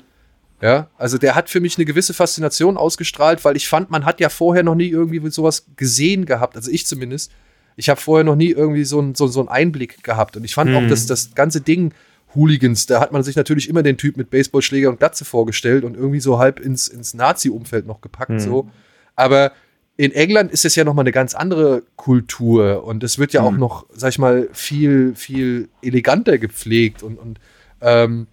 [0.61, 4.19] Ja, also der hat für mich eine gewisse Faszination ausgestrahlt, weil ich fand, man hat
[4.19, 7.31] ja vorher noch nie irgendwie sowas gesehen gehabt, also ich zumindest.
[7.77, 10.37] Ich habe vorher noch nie irgendwie so, ein, so, so einen Einblick gehabt.
[10.37, 11.93] Und ich fand auch, dass das ganze Ding
[12.33, 15.95] Hooligans, da hat man sich natürlich immer den Typ mit Baseballschläger und Glatze vorgestellt und
[15.95, 18.39] irgendwie so halb ins, ins Nazi-Umfeld noch gepackt.
[18.39, 18.69] So.
[19.15, 19.51] Aber
[19.97, 23.41] in England ist es ja noch mal eine ganz andere Kultur und es wird ja
[23.41, 27.39] auch noch, sag ich mal, viel, viel eleganter gepflegt und, und
[27.81, 28.27] ähm,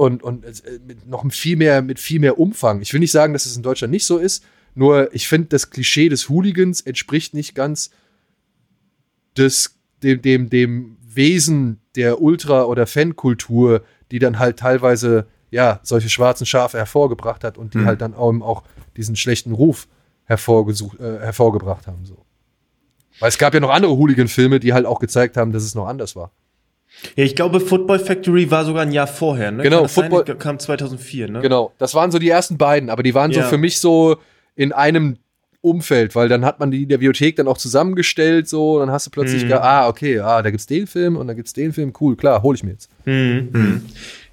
[0.00, 2.80] und, und äh, mit noch viel mehr, mit viel mehr Umfang.
[2.80, 4.42] Ich will nicht sagen, dass es in Deutschland nicht so ist,
[4.74, 7.90] nur ich finde, das Klischee des Hooligans entspricht nicht ganz
[9.36, 16.08] des, dem, dem, dem Wesen der Ultra- oder Fankultur, die dann halt teilweise ja solche
[16.08, 18.62] schwarzen Schafe hervorgebracht hat und die halt dann auch, auch
[18.96, 19.86] diesen schlechten Ruf
[20.24, 22.06] hervorgesucht, äh, hervorgebracht haben.
[22.06, 22.24] So.
[23.18, 25.86] Weil es gab ja noch andere Hooligan-Filme, die halt auch gezeigt haben, dass es noch
[25.86, 26.32] anders war.
[27.16, 29.62] Ja, ich glaube, Football Factory war sogar ein Jahr vorher, ne?
[29.62, 30.10] Genau, das sein?
[30.10, 31.40] Football- kam 2004, ne?
[31.40, 33.46] Genau, das waren so die ersten beiden, aber die waren so Ja.
[33.46, 34.16] für mich so
[34.56, 35.16] in einem
[35.62, 38.90] Umfeld, weil dann hat man die in der Bibliothek dann auch zusammengestellt, so, und dann
[38.90, 39.52] hast du plötzlich, Mhm.
[39.52, 42.54] ah, okay, ah, da gibt's den Film und da gibt's den Film, cool, klar, hol
[42.54, 42.88] ich mir jetzt.
[43.04, 43.82] Mhm.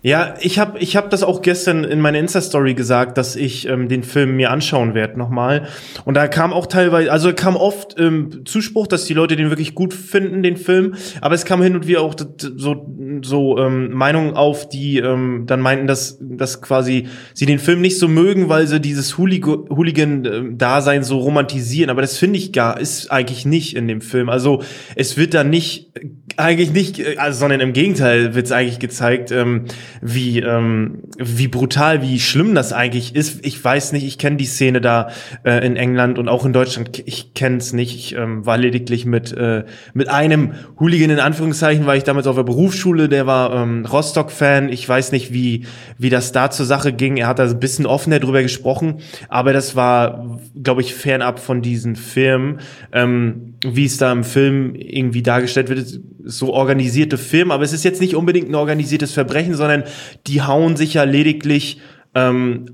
[0.03, 3.89] Ja, ich habe ich hab das auch gestern in meiner Insta-Story gesagt, dass ich ähm,
[3.89, 5.67] den Film mir anschauen werde nochmal.
[6.05, 9.73] Und da kam auch teilweise, also kam oft ähm, Zuspruch, dass die Leute den wirklich
[9.73, 10.93] gut finden, den Film.
[11.19, 12.85] Aber es kam hin und wieder auch so,
[13.23, 17.97] so ähm, Meinungen auf, die ähm, dann meinten, dass, dass quasi sie den Film nicht
[17.97, 21.89] so mögen, weil sie dieses Hooligan-Dasein so romantisieren.
[21.89, 24.29] Aber das finde ich gar, ist eigentlich nicht in dem Film.
[24.29, 24.61] Also
[24.95, 25.91] es wird da nicht,
[26.37, 29.65] eigentlich nicht, also, sondern im Gegenteil wird es eigentlich gezeigt, ähm,
[30.01, 33.43] wie, ähm, wie brutal, wie schlimm das eigentlich ist.
[33.43, 35.09] Ich weiß nicht, ich kenne die Szene da
[35.43, 37.01] äh, in England und auch in Deutschland.
[37.05, 37.95] Ich kenne es nicht.
[37.95, 39.63] Ich ähm, war lediglich mit, äh,
[39.95, 44.69] mit einem Hooligan in Anführungszeichen, war ich damals auf der Berufsschule, der war ähm, Rostock-Fan.
[44.69, 45.65] Ich weiß nicht, wie,
[45.97, 47.17] wie das da zur Sache ging.
[47.17, 51.63] Er hat da ein bisschen offener drüber gesprochen, aber das war, glaube ich, fernab von
[51.63, 52.59] diesen Filmen,
[52.93, 55.99] ähm, wie es da im Film irgendwie dargestellt wird.
[56.23, 59.83] So organisierte Film, aber es ist jetzt nicht unbedingt ein organisiertes Verbrechen, sondern
[60.27, 61.79] die hauen sich ja lediglich
[62.13, 62.65] ähm,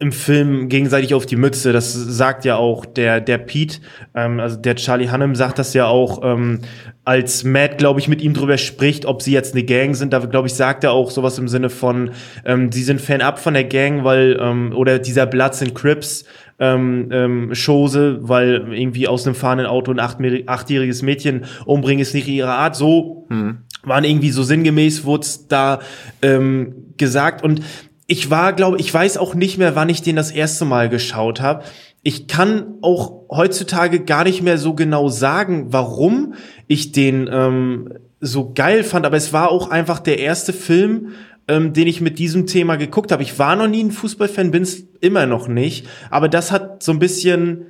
[0.00, 1.72] im Film gegenseitig auf die Mütze.
[1.72, 3.78] Das sagt ja auch der, der Pete,
[4.14, 6.60] ähm, also der Charlie Hannem sagt das ja auch, ähm,
[7.04, 10.12] als Matt, glaube ich, mit ihm drüber spricht, ob sie jetzt eine Gang sind.
[10.12, 12.12] Da, glaube ich, sagt er auch sowas im Sinne von,
[12.44, 16.24] ähm, sie sind Fan-up von der Gang, weil, ähm, oder dieser Bloods and Crips,
[16.58, 22.28] ähm, ähm, Chose, weil irgendwie aus einem fahrenden Auto ein achtjähriges Mädchen umbringen ist nicht
[22.28, 22.76] ihre Art.
[22.76, 23.58] So hm.
[23.82, 25.80] waren irgendwie so sinngemäß, wurde da
[26.22, 27.44] ähm, gesagt.
[27.44, 27.62] Und
[28.06, 31.40] ich war, glaube ich, weiß auch nicht mehr, wann ich den das erste Mal geschaut
[31.40, 31.64] habe.
[32.02, 36.34] Ich kann auch heutzutage gar nicht mehr so genau sagen, warum
[36.66, 41.08] ich den ähm, so geil fand, aber es war auch einfach der erste Film,
[41.48, 43.22] ähm, den ich mit diesem Thema geguckt habe.
[43.22, 46.98] Ich war noch nie ein Fußballfan, bin's immer noch nicht, aber das hat so ein
[46.98, 47.66] bisschen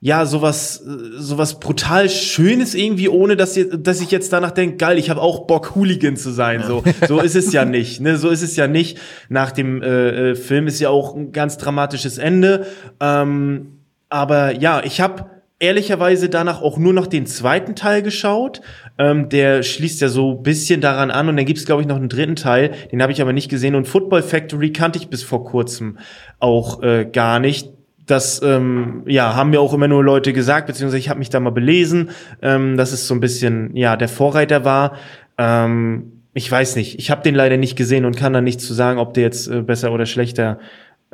[0.00, 0.84] ja, sowas,
[1.16, 5.46] sowas brutal Schönes irgendwie, ohne dass, dass ich jetzt danach denke, geil, ich habe auch
[5.46, 6.62] Bock, Hooligan zu sein.
[6.66, 8.00] So, so ist es ja nicht.
[8.00, 8.18] Ne?
[8.18, 8.98] So ist es ja nicht.
[9.30, 12.66] Nach dem äh, äh, Film ist ja auch ein ganz dramatisches Ende.
[13.00, 13.78] Ähm,
[14.10, 18.60] aber ja, ich habe ehrlicherweise danach auch nur noch den zweiten Teil geschaut.
[18.98, 22.08] Ähm, der schließt ja so bisschen daran an und dann gibt's glaube ich noch einen
[22.08, 25.44] dritten Teil, den habe ich aber nicht gesehen und Football Factory kannte ich bis vor
[25.44, 25.98] kurzem
[26.38, 27.70] auch äh, gar nicht
[28.06, 31.40] das ähm, ja haben mir auch immer nur Leute gesagt, beziehungsweise ich habe mich da
[31.40, 32.10] mal belesen,
[32.40, 34.96] ähm, dass es so ein bisschen ja der Vorreiter war.
[35.38, 38.74] Ähm, ich weiß nicht, ich habe den leider nicht gesehen und kann da nichts zu
[38.74, 40.58] sagen, ob der jetzt äh, besser oder schlechter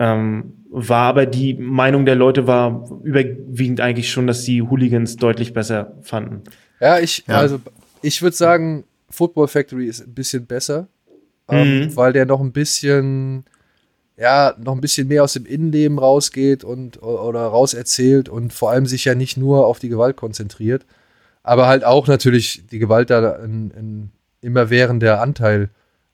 [0.03, 1.09] ähm, war.
[1.09, 6.43] Aber die Meinung der Leute war überwiegend eigentlich schon, dass die Hooligans deutlich besser fanden.
[6.81, 7.39] Ja, ich ja.
[7.39, 7.61] also
[8.03, 10.89] ich würde sagen, Football Factory ist ein bisschen besser,
[11.49, 11.97] ähm, mhm.
[11.97, 13.45] weil der noch ein bisschen
[14.17, 18.87] ja, noch ein bisschen mehr aus dem Innenleben rausgeht und oder rauserzählt und vor allem
[18.87, 20.85] sich ja nicht nur auf die Gewalt konzentriert,
[21.43, 25.71] aber halt auch natürlich die Gewalt da ein, ein immerwährender Anteil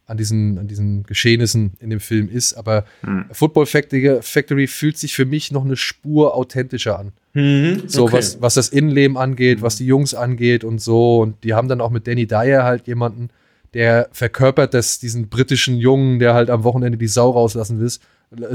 [0.08, 2.54] an diesen, an diesen Geschehnissen in dem Film ist.
[2.54, 3.26] Aber hm.
[3.30, 7.12] Football Factory, Factory, fühlt sich für mich noch eine Spur authentischer an.
[7.34, 8.16] Mhm, so, okay.
[8.16, 11.20] was, was das Innenleben angeht, was die Jungs angeht und so.
[11.20, 13.28] Und die haben dann auch mit Danny Dyer halt jemanden,
[13.74, 17.90] der verkörpert das, diesen britischen Jungen, der halt am Wochenende die Sau rauslassen will,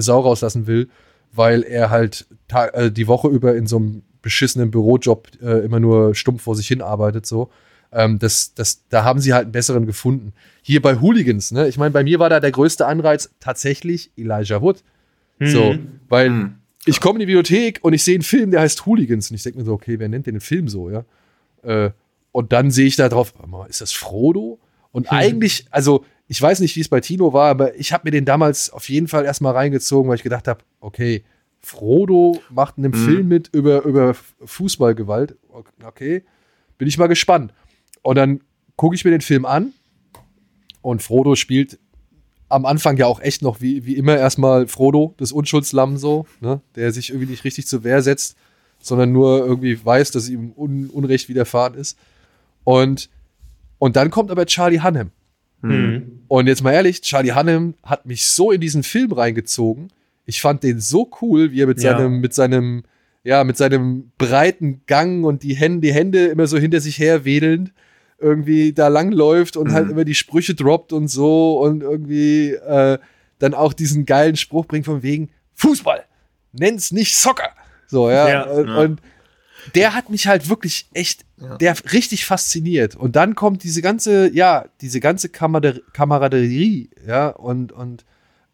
[0.01, 0.89] Sau rauslassen will,
[1.31, 6.15] weil er halt äh, die Woche über in so einem beschissenen Bürojob äh, immer nur
[6.15, 7.51] stumpf vor sich hin arbeitet, so.
[7.93, 10.33] Ähm, das, das, da haben sie halt einen besseren gefunden.
[10.61, 11.67] Hier bei Hooligans, ne?
[11.67, 14.83] Ich meine, bei mir war da der größte Anreiz tatsächlich Elijah Wood.
[15.39, 15.47] Mhm.
[15.47, 15.75] So,
[16.09, 16.55] weil mhm.
[16.85, 19.29] ich komme in die Bibliothek und ich sehe einen Film, der heißt Hooligans.
[19.29, 21.05] Und ich denke mir so, okay, wer nennt den Film so, ja?
[21.61, 21.91] Äh,
[22.31, 23.33] und dann sehe ich da drauf,
[23.69, 24.59] ist das Frodo?
[24.91, 25.17] Und hm.
[25.17, 28.25] eigentlich, also ich weiß nicht, wie es bei Tino war, aber ich habe mir den
[28.25, 31.23] damals auf jeden Fall erstmal reingezogen, weil ich gedacht habe, okay,
[31.59, 33.05] Frodo macht einen hm.
[33.05, 35.37] Film mit über, über Fußballgewalt.
[35.83, 36.23] Okay,
[36.77, 37.53] bin ich mal gespannt.
[38.03, 38.41] Und dann
[38.75, 39.73] gucke ich mir den Film an
[40.81, 41.79] und Frodo spielt
[42.49, 46.61] am Anfang ja auch echt noch wie, wie immer erstmal Frodo, das Unschuldslamm so, ne,
[46.75, 48.37] der sich irgendwie nicht richtig zur Wehr setzt,
[48.79, 51.97] sondern nur irgendwie weiß, dass ihm Un Unrecht widerfahren ist.
[52.63, 53.09] Und
[53.79, 55.11] und dann kommt aber Charlie Hunnam.
[55.61, 56.21] Mhm.
[56.27, 59.87] Und jetzt mal ehrlich, Charlie Hunnam hat mich so in diesen Film reingezogen.
[60.25, 61.97] Ich fand den so cool, wie er mit ja.
[61.97, 62.83] seinem, mit seinem,
[63.23, 67.25] ja, mit seinem breiten Gang und die Hände, die Hände immer so hinter sich her
[67.25, 67.73] wedelnd
[68.23, 69.87] irgendwie da langläuft und halt mhm.
[69.87, 72.97] halt immer die Sprüche droppt und so und irgendwie äh,
[73.39, 76.05] dann auch diesen geilen Spruch bringt von wegen Fußball,
[76.53, 77.49] nenn's nicht Soccer.
[77.87, 78.29] So, ja.
[78.29, 78.77] ja und, ja.
[78.77, 79.01] und
[79.75, 81.57] der hat mich halt wirklich echt, ja.
[81.57, 82.95] der richtig fasziniert.
[82.95, 88.05] Und dann kommt diese ganze, ja, diese ganze Kameraderie, ja, und, und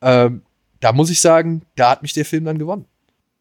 [0.02, 0.44] ähm,
[0.80, 2.86] da muss ich sagen, da hat mich der Film dann gewonnen.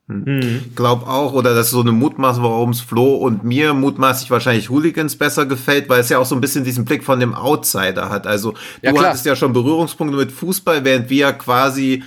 [0.08, 0.72] Hm.
[0.74, 4.70] Glaub auch, oder das ist so eine Mutmaßung, warum es Flo und mir mutmaßlich wahrscheinlich
[4.70, 8.08] Hooligans besser gefällt, weil es ja auch so ein bisschen diesen Blick von dem Outsider
[8.08, 8.26] hat.
[8.26, 9.10] Also Ja, du klar.
[9.10, 12.02] hattest ja schon Berührungspunkte mit Fußball, während wir quasi,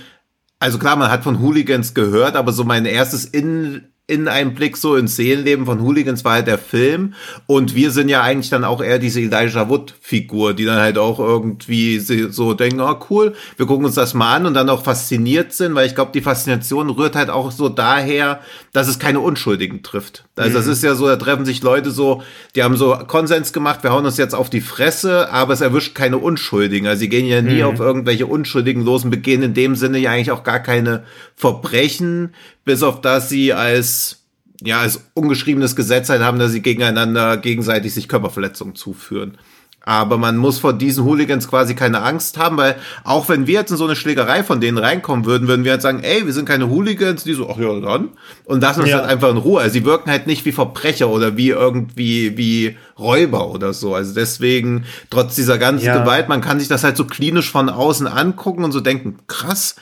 [0.58, 3.82] also klar, man hat von Hooligans gehört, aber so mein erstes in
[4.12, 7.14] in einem Blick so ins Seelenleben von Hooligans war halt der Film
[7.46, 10.98] und wir sind ja eigentlich dann auch eher diese Elijah Wood Figur, die dann halt
[10.98, 14.84] auch irgendwie so denken, oh cool, wir gucken uns das mal an und dann auch
[14.84, 18.40] fasziniert sind, weil ich glaube, die Faszination rührt halt auch so daher,
[18.72, 20.24] dass es keine Unschuldigen trifft.
[20.34, 22.22] Also das ist ja so, da treffen sich Leute so,
[22.56, 25.94] die haben so Konsens gemacht, wir hauen uns jetzt auf die Fresse, aber es erwischt
[25.94, 26.86] keine Unschuldigen.
[26.86, 30.12] Also sie gehen ja nie auf irgendwelche Unschuldigen los und begehen in dem Sinne ja
[30.12, 31.04] eigentlich auch gar keine
[31.36, 32.34] Verbrechen,
[32.64, 34.18] bis auf das sie als
[34.64, 39.36] ja, als ungeschriebenes Gesetz halt haben, dass sie gegeneinander gegenseitig sich Körperverletzungen zuführen.
[39.84, 43.70] Aber man muss vor diesen Hooligans quasi keine Angst haben, weil auch wenn wir jetzt
[43.72, 46.46] in so eine Schlägerei von denen reinkommen würden, würden wir halt sagen, ey, wir sind
[46.46, 48.10] keine Hooligans, die so, ach ja, dann.
[48.44, 48.98] Und lassen uns Ja.
[48.98, 49.60] halt einfach in Ruhe.
[49.60, 53.94] Also sie wirken halt nicht wie Verbrecher oder wie irgendwie, wie Räuber oder so.
[53.94, 56.00] Also deswegen, trotz dieser ganzen Ja.
[56.00, 59.74] Gewalt, man kann sich das halt so klinisch von außen angucken und so denken, krass,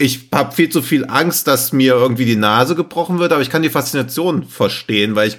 [0.00, 3.50] ich habe viel zu viel Angst, dass mir irgendwie die Nase gebrochen wird, aber ich
[3.50, 5.38] kann die Faszination verstehen, weil ich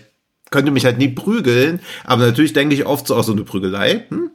[0.51, 4.05] könnte mich halt nie prügeln, aber natürlich denke ich oft so, auch so eine Prügelei,
[4.09, 4.31] hm?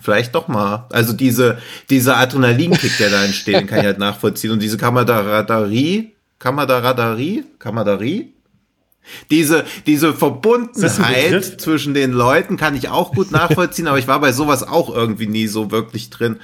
[0.00, 0.86] Vielleicht doch mal.
[0.92, 1.58] Also diese,
[1.90, 4.50] dieser Adrenalinkick, der da entsteht, kann ich halt nachvollziehen.
[4.50, 8.32] Und diese Kameraderie, Kameraderie, Kameraderie,
[9.30, 14.32] diese, diese Verbundenheit zwischen den Leuten kann ich auch gut nachvollziehen, aber ich war bei
[14.32, 16.36] sowas auch irgendwie nie so wirklich drin.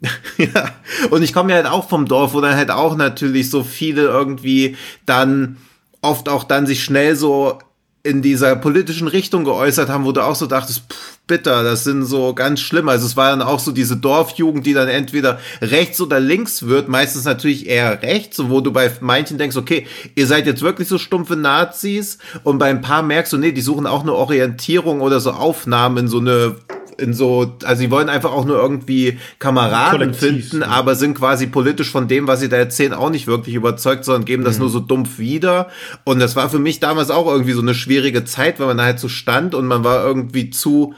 [0.38, 0.70] ja,
[1.10, 4.02] und ich komme ja halt auch vom Dorf, wo dann halt auch natürlich so viele
[4.02, 4.76] irgendwie
[5.06, 5.58] dann
[6.00, 7.58] oft auch dann sich schnell so
[8.04, 12.04] in dieser politischen Richtung geäußert haben, wo du auch so dachtest, pff, bitter, das sind
[12.04, 12.88] so ganz schlimm.
[12.88, 16.88] Also es war dann auch so diese Dorfjugend, die dann entweder rechts oder links wird,
[16.88, 20.98] meistens natürlich eher rechts, wo du bei manchen denkst, okay, ihr seid jetzt wirklich so
[20.98, 25.20] stumpfe Nazis, und bei ein paar merkst du, nee, die suchen auch eine Orientierung oder
[25.20, 26.56] so Aufnahmen in so eine
[27.02, 30.68] in so, also sie wollen einfach auch nur irgendwie Kameraden Kollektiv, finden, ja.
[30.68, 34.24] aber sind quasi politisch von dem, was sie da erzählen, auch nicht wirklich überzeugt, sondern
[34.24, 35.68] geben das nur so dumpf wieder.
[36.04, 38.84] Und das war für mich damals auch irgendwie so eine schwierige Zeit, weil man da
[38.84, 40.94] halt so stand und man war irgendwie zu,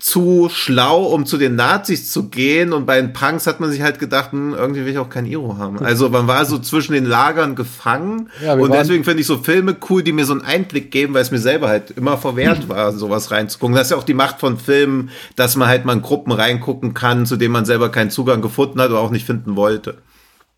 [0.00, 2.72] zu schlau, um zu den Nazis zu gehen.
[2.72, 5.26] Und bei den Punks hat man sich halt gedacht, hm, irgendwie will ich auch kein
[5.26, 5.78] Iro haben.
[5.78, 8.30] Also man war so zwischen den Lagern gefangen.
[8.42, 11.20] Ja, und deswegen finde ich so Filme cool, die mir so einen Einblick geben, weil
[11.20, 13.76] es mir selber halt immer verwehrt war, sowas reinzugucken.
[13.76, 16.94] Das ist ja auch die Macht von Filmen, dass man halt mal in Gruppen reingucken
[16.94, 19.98] kann, zu denen man selber keinen Zugang gefunden hat oder auch nicht finden wollte.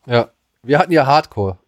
[0.06, 0.28] Ja.
[0.64, 1.59] Wir hatten ja Hardcore.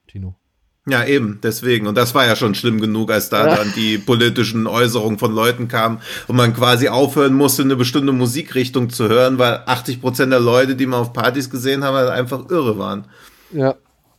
[0.86, 1.86] Ja, eben, deswegen.
[1.86, 3.56] Und das war ja schon schlimm genug, als da Ja.
[3.56, 8.90] dann die politischen Äußerungen von Leuten kamen und man quasi aufhören musste, eine bestimmte Musikrichtung
[8.90, 12.51] zu hören, weil 80 Prozent der Leute, die man auf Partys gesehen haben, halt einfach
[12.51, 13.06] irre waren.
[13.51, 13.77] Ja.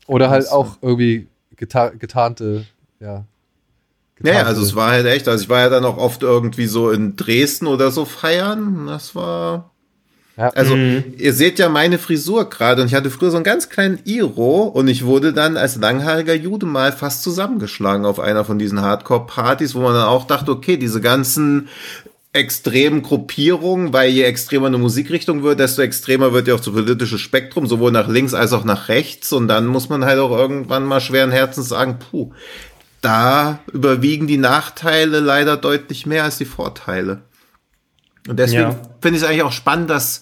[0.08, 2.66] Oder halt auch irgendwie geta getarnte,
[3.00, 3.26] ja.
[4.20, 6.90] Naja, also es war halt echt, also ich war ja dann auch oft irgendwie so
[6.90, 8.88] in Dresden oder so feiern.
[8.88, 9.72] Das war.
[10.38, 10.50] Ja.
[10.50, 14.00] Also, ihr seht ja meine Frisur gerade und ich hatte früher so einen ganz kleinen
[14.04, 18.82] Iro und ich wurde dann als langhaariger Jude mal fast zusammengeschlagen auf einer von diesen
[18.82, 21.70] Hardcore-Partys, wo man dann auch dachte, okay, diese ganzen
[22.34, 27.18] extremen Gruppierungen, weil je extremer eine Musikrichtung wird, desto extremer wird ja auch das politische
[27.18, 30.84] Spektrum, sowohl nach links als auch nach rechts und dann muss man halt auch irgendwann
[30.84, 32.32] mal schweren Herzens sagen, puh,
[33.00, 37.22] da überwiegen die Nachteile leider deutlich mehr als die Vorteile.
[38.28, 38.80] Und deswegen Ja.
[39.02, 40.22] finde ich es eigentlich auch spannend, dass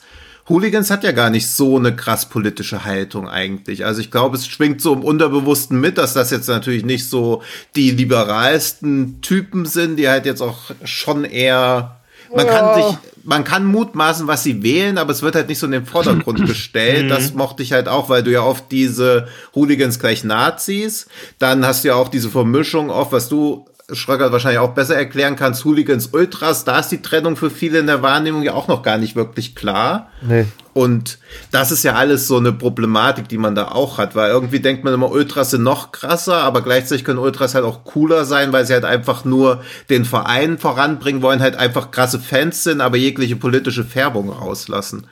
[0.49, 3.85] Hooligans hat ja gar nicht so eine krass politische Haltung eigentlich.
[3.85, 7.41] Also ich glaube, es schwingt so im Unterbewussten mit, dass das jetzt natürlich nicht so
[7.77, 11.97] die liberalsten Typen sind, die halt jetzt auch schon eher
[12.35, 15.67] man kann sich, man kann mutmaßen, was sie wählen, aber es wird halt nicht so
[15.67, 17.11] in den Vordergrund gestellt.
[17.11, 21.05] Das mochte ich halt auch, weil du ja oft diese Hooligans gleich Nazis,
[21.37, 25.35] dann hast du ja auch diese Vermischung oft, was du Schröcker wahrscheinlich auch besser erklären
[25.35, 28.81] kannst, Hooligans Ultras, da ist die Trennung für viele in der Wahrnehmung ja auch noch
[28.81, 30.09] gar nicht wirklich klar.
[30.21, 30.45] Nee.
[30.71, 31.19] Und
[31.51, 34.83] das ist ja alles so eine Problematik, die man da auch hat, weil irgendwie denkt
[34.83, 38.65] man immer, Ultras sind noch krasser, aber gleichzeitig können Ultras halt auch cooler sein, weil
[38.65, 43.35] sie halt einfach nur den Verein voranbringen wollen, halt einfach krasse Fans sind, aber jegliche
[43.35, 45.07] politische Färbung rauslassen.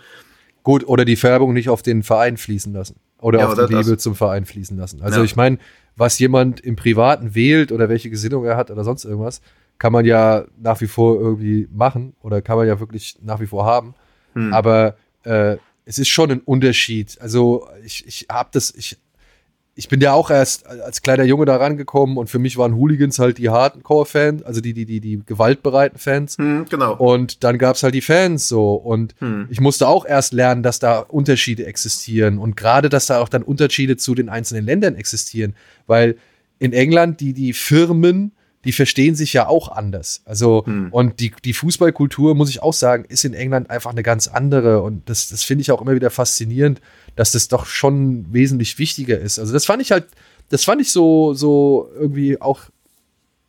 [0.64, 2.96] Gut, oder die Färbung nicht auf den Verein fließen lassen.
[3.20, 5.02] Oder Ja, auf oder die Liebe zum Verein fließen lassen.
[5.04, 5.26] Also Ja.
[5.26, 5.58] ich meine,
[5.96, 9.42] was jemand im Privaten wählt oder welche Gesinnung er hat oder sonst irgendwas,
[9.78, 13.48] kann man ja nach wie vor irgendwie machen oder kann man ja wirklich nach wie
[13.48, 13.96] vor haben.
[14.34, 14.54] Hm.
[14.54, 17.20] Aber äh, es ist schon ein Unterschied.
[17.20, 18.98] Also ich, ich habe das, ich,
[19.82, 23.18] ich bin ja auch erst als kleiner Junge da rangekommen und für mich waren Hooligans
[23.18, 26.38] halt die Hardcore-Fans, also die, die, die, die gewaltbereiten Fans.
[26.38, 26.96] Hm, genau.
[26.98, 28.76] Und dann gab's halt die Fans so.
[28.76, 29.48] Und Hm.
[29.50, 32.38] ich musste auch erst lernen, dass da Unterschiede existieren.
[32.38, 35.56] Und gerade, dass da auch dann Unterschiede zu den einzelnen Ländern existieren.
[35.88, 36.16] Weil
[36.60, 38.34] in England, die, die Firmen,
[38.64, 40.22] die verstehen sich ja auch anders.
[40.26, 40.90] Also, Hm.
[40.92, 44.84] und die, die Fußballkultur, muss ich auch sagen, ist in England einfach eine ganz andere.
[44.84, 46.82] Und das, das finde ich auch immer wieder faszinierend,
[47.16, 49.40] dass das doch schon wesentlich wichtiger ist.
[49.40, 50.06] Also, das fand ich halt,
[50.50, 52.62] das fand ich so, so irgendwie auch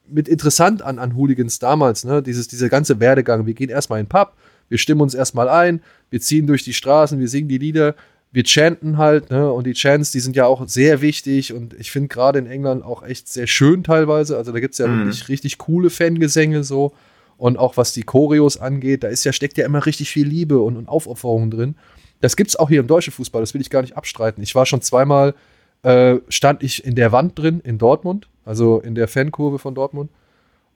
[0.08, 2.22] mit interessant an, an Hooligans damals, ne?
[2.22, 3.46] Dieses, dieser ganze Werdegang.
[3.46, 4.34] Wir gehen erstmal in den Pub,
[4.68, 5.80] wir stimmen uns erstmal ein,
[6.10, 7.94] wir ziehen durch die Straßen, wir singen die Lieder,
[8.32, 9.50] wir chanten halt, ne?
[9.52, 12.82] Und die Chants, die sind ja auch sehr wichtig und ich finde gerade in England
[12.84, 14.36] auch echt sehr schön teilweise.
[14.36, 14.98] Also da gibt es ja Mhm.
[15.00, 16.92] wirklich richtig coole Fangesänge so.
[17.38, 20.60] Und auch was die Choreos angeht, da ist ja, steckt ja immer richtig viel Liebe
[20.60, 21.74] und, und Aufopferung drin.
[22.22, 24.42] Das gibt es auch hier im deutschen Fußball, das will ich gar nicht abstreiten.
[24.42, 25.34] Ich war schon zweimal,
[25.82, 30.08] äh, stand ich in der Wand drin in Dortmund, also in der Fankurve von Dortmund,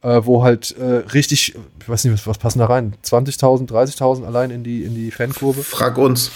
[0.02, 2.94] äh, wo halt äh, richtig, ich weiß nicht, was, was passen da rein?
[3.04, 5.62] 20.000, 30.000 allein in die, in die Fankurve.
[5.62, 6.32] Frag uns.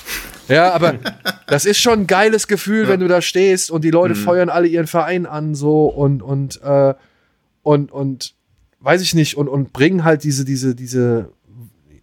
[0.49, 0.95] Ja, aber
[1.49, 4.69] das ist schon ein geiles Gefühl, wenn du da stehst und die Leute feuern alle
[4.69, 6.95] ihren Verein an so und und äh,
[7.63, 8.35] und und
[8.79, 11.31] weiß ich nicht und und bringen halt diese diese diese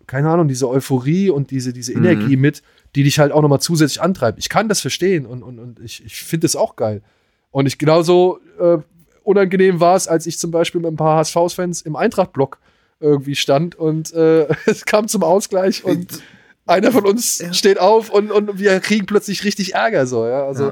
[0.07, 2.61] keine Ahnung diese Euphorie und diese diese Energie mit,
[2.97, 4.39] die dich halt auch noch mal zusätzlich antreibt.
[4.39, 7.03] Ich kann das verstehen und und und ich ich finde es auch geil.
[7.51, 8.79] Und ich genauso äh,
[9.21, 12.57] unangenehm war es, als ich zum Beispiel mit ein paar HSV-Fans im Eintracht-Block
[12.99, 16.23] irgendwie stand und äh, es kam zum Ausgleich und
[16.65, 20.47] einer von uns steht auf und, und wir kriegen plötzlich richtig Ärger so, ja.
[20.47, 20.71] Also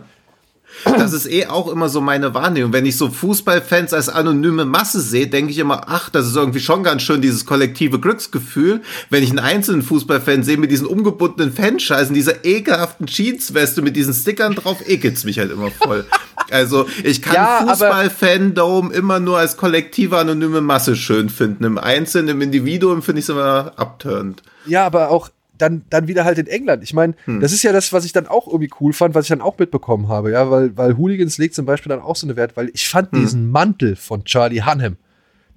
[0.83, 2.73] Das ist eh auch immer so meine Wahrnehmung.
[2.73, 6.59] Wenn ich so Fußballfans als anonyme Masse sehe, denke ich immer, ach, das ist irgendwie
[6.59, 8.81] schon ganz schön, dieses kollektive Glücksgefühl.
[9.09, 14.13] Wenn ich einen einzelnen Fußballfan sehe mit diesen umgebundenen Fanscheißen, dieser ekelhaften Jeansweste mit diesen
[14.13, 16.05] Stickern drauf, ekelt's mich halt immer voll.
[16.51, 21.63] Also ich kann Ja, Fußball-Fandom immer nur als kollektive anonyme Masse schön finden.
[21.63, 24.43] Im Einzelnen, im Individuum finde ich es immer abturnt.
[24.65, 26.83] ja, aber auch dann, dann wieder halt in England.
[26.83, 29.29] Ich meine, das ist ja das, was ich dann auch irgendwie cool fand, was ich
[29.29, 32.35] dann auch mitbekommen habe, ja, weil, weil Hooligans legt zum Beispiel dann auch so eine
[32.35, 34.97] Wert, weil ich fand diesen Mantel von Charlie Hunnam,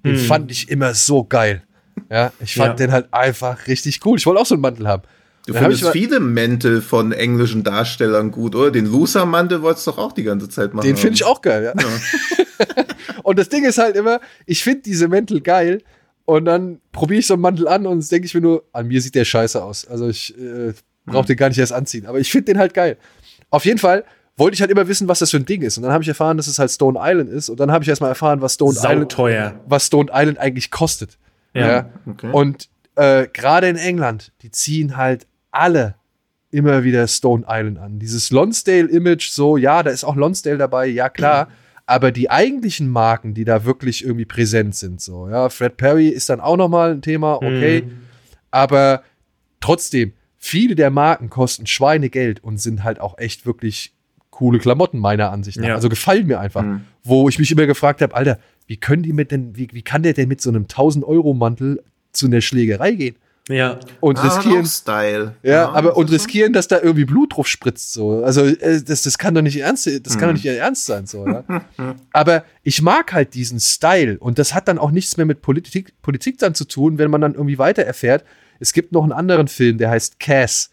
[0.05, 1.63] den fand ich immer so geil.
[2.09, 2.85] Ja, ich fand Ja.
[2.87, 4.17] den halt einfach richtig cool.
[4.17, 5.03] Ich wollte auch so einen Mantel haben.
[5.45, 8.71] Du Dann hab findest mal- viele Mäntel von englischen Darstellern gut, oder?
[8.71, 10.85] Den Loser-Mantel wolltest du doch auch die ganze Zeit machen.
[10.85, 11.73] Den finde ich auch geil, ja.
[13.23, 15.81] und das Ding ist halt immer, ich finde diese Mäntel geil
[16.29, 19.01] und dann probiere ich so einen Mantel an und denke ich mir nur, an mir
[19.01, 19.87] sieht der scheiße aus.
[19.87, 20.73] Also ich äh,
[21.07, 22.05] brauche den gar nicht erst anziehen.
[22.05, 22.97] Aber ich finde den halt geil.
[23.49, 24.03] Auf jeden Fall
[24.37, 25.77] wollte ich halt immer wissen, was das für ein Ding ist.
[25.77, 27.49] Und dann habe ich erfahren, dass es halt Stone Island ist.
[27.49, 29.59] Und dann habe ich erstmal erfahren, was Stone Island, Sauteuer.
[29.65, 31.17] was Stone Island eigentlich kostet.
[31.55, 31.67] Ja.
[31.67, 31.89] Ja.
[32.05, 32.29] Okay.
[32.31, 35.95] Und äh, gerade in England, die ziehen halt alle
[36.51, 37.97] immer wieder Stone Island an.
[37.97, 41.47] Dieses Lonsdale-Image, so, ja, da ist auch Lonsdale dabei, ja klar.
[41.89, 46.29] Aber die eigentlichen Marken, die da wirklich irgendwie präsent sind, so, ja, Fred Perry ist
[46.29, 47.83] dann auch nochmal ein Thema, okay.
[48.51, 49.01] Aber
[49.59, 53.95] trotzdem, viele der Marken kosten Schweinegeld und sind halt auch echt wirklich
[54.29, 55.67] coole Klamotten, meiner Ansicht nach.
[55.67, 55.75] Ja.
[55.75, 56.63] Also gefallen mir einfach.
[57.03, 58.37] Wo ich mich immer gefragt habe, Alter,
[58.67, 62.27] wie können die mit denn, wie, wie kann der denn mit so einem 1000-Euro-Mantel zu
[62.27, 63.15] einer Schlägerei gehen?
[63.49, 63.79] Ja.
[63.99, 65.35] Und Ah, riskieren, Style.
[65.41, 68.23] ja, aber und riskieren, dass da irgendwie Blut drauf spritzt, so.
[68.23, 71.07] Also, äh, das, das kann doch nicht ernst, das kann doch nicht ihr Ernst sein,
[71.07, 71.43] so, ja.
[72.13, 75.99] aber ich mag halt diesen Style und das hat dann auch nichts mehr mit Politik,
[76.03, 78.23] Politik dann zu tun, wenn man dann irgendwie weiter erfährt.
[78.59, 80.69] Es gibt noch einen anderen Film, der heißt Cass,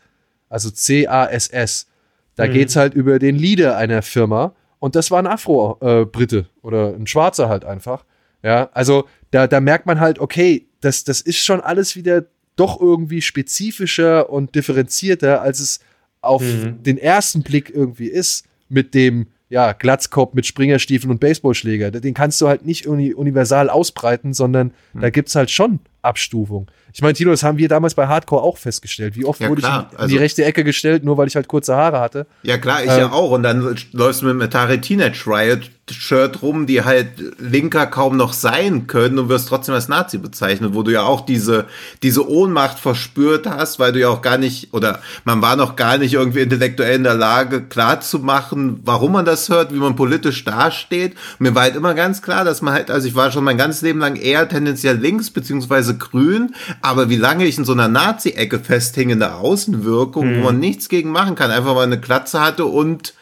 [0.51, 1.87] also C-A-S-S.
[2.35, 7.07] Da geht's halt über den Leader einer Firma und das war ein Afro-Brite oder ein
[7.07, 8.05] Schwarzer halt einfach.
[8.43, 12.27] Ja, also da, da merkt man halt, okay, das, das ist schon alles wieder
[12.57, 15.81] doch irgendwie spezifischer und differenzierter, als es
[16.21, 21.93] auf den ersten Blick irgendwie ist, mit dem ja, Glatzkopf mit Springerstiefeln und Baseballschläger.
[21.93, 26.71] Den kannst du halt nicht irgendwie universal ausbreiten, sondern da gibt's halt schon Abstufung.
[26.93, 29.17] Ich meine, Tino, das haben wir damals bei Hardcore auch festgestellt.
[29.17, 29.87] Wie oft Ja, wurde klar.
[29.89, 32.27] ich in, in Also- die rechte Ecke gestellt, nur weil ich halt kurze Haare hatte.
[32.43, 33.33] Ja klar, ich Äh, ja auch.
[33.33, 38.17] Und dann läufst du mit einem Atari Teenage Riot Shirt rum, die halt linker kaum
[38.17, 41.67] noch sein können und wirst trotzdem als Nazi bezeichnet, wo du ja auch diese,
[42.03, 45.97] diese Ohnmacht verspürt hast, weil du ja auch gar nicht, oder man war noch gar
[45.99, 49.95] nicht irgendwie intellektuell in der Lage, klar zu machen, warum man das hört, wie man
[49.95, 51.13] politisch dasteht.
[51.39, 53.59] Und mir war halt immer ganz klar, dass man halt, also ich war schon mein
[53.59, 57.89] ganzes Leben lang eher tendenziell links beziehungsweise grün, aber wie lange ich in so einer
[57.89, 62.41] Nazi-Ecke festhing in der Außenwirkung, wo man nichts gegen machen kann, einfach mal eine Glatze
[62.41, 63.15] hatte und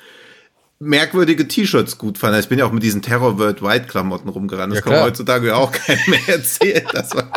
[0.79, 2.39] merkwürdige T-Shirts gut fand.
[2.39, 4.73] Ich bin ja auch mit diesen Terror Worldwide Klamotten rumgerannt.
[4.73, 6.85] Das Ja, kann heutzutage ja auch keinem mehr erzählen.
[6.93, 7.31] Das war,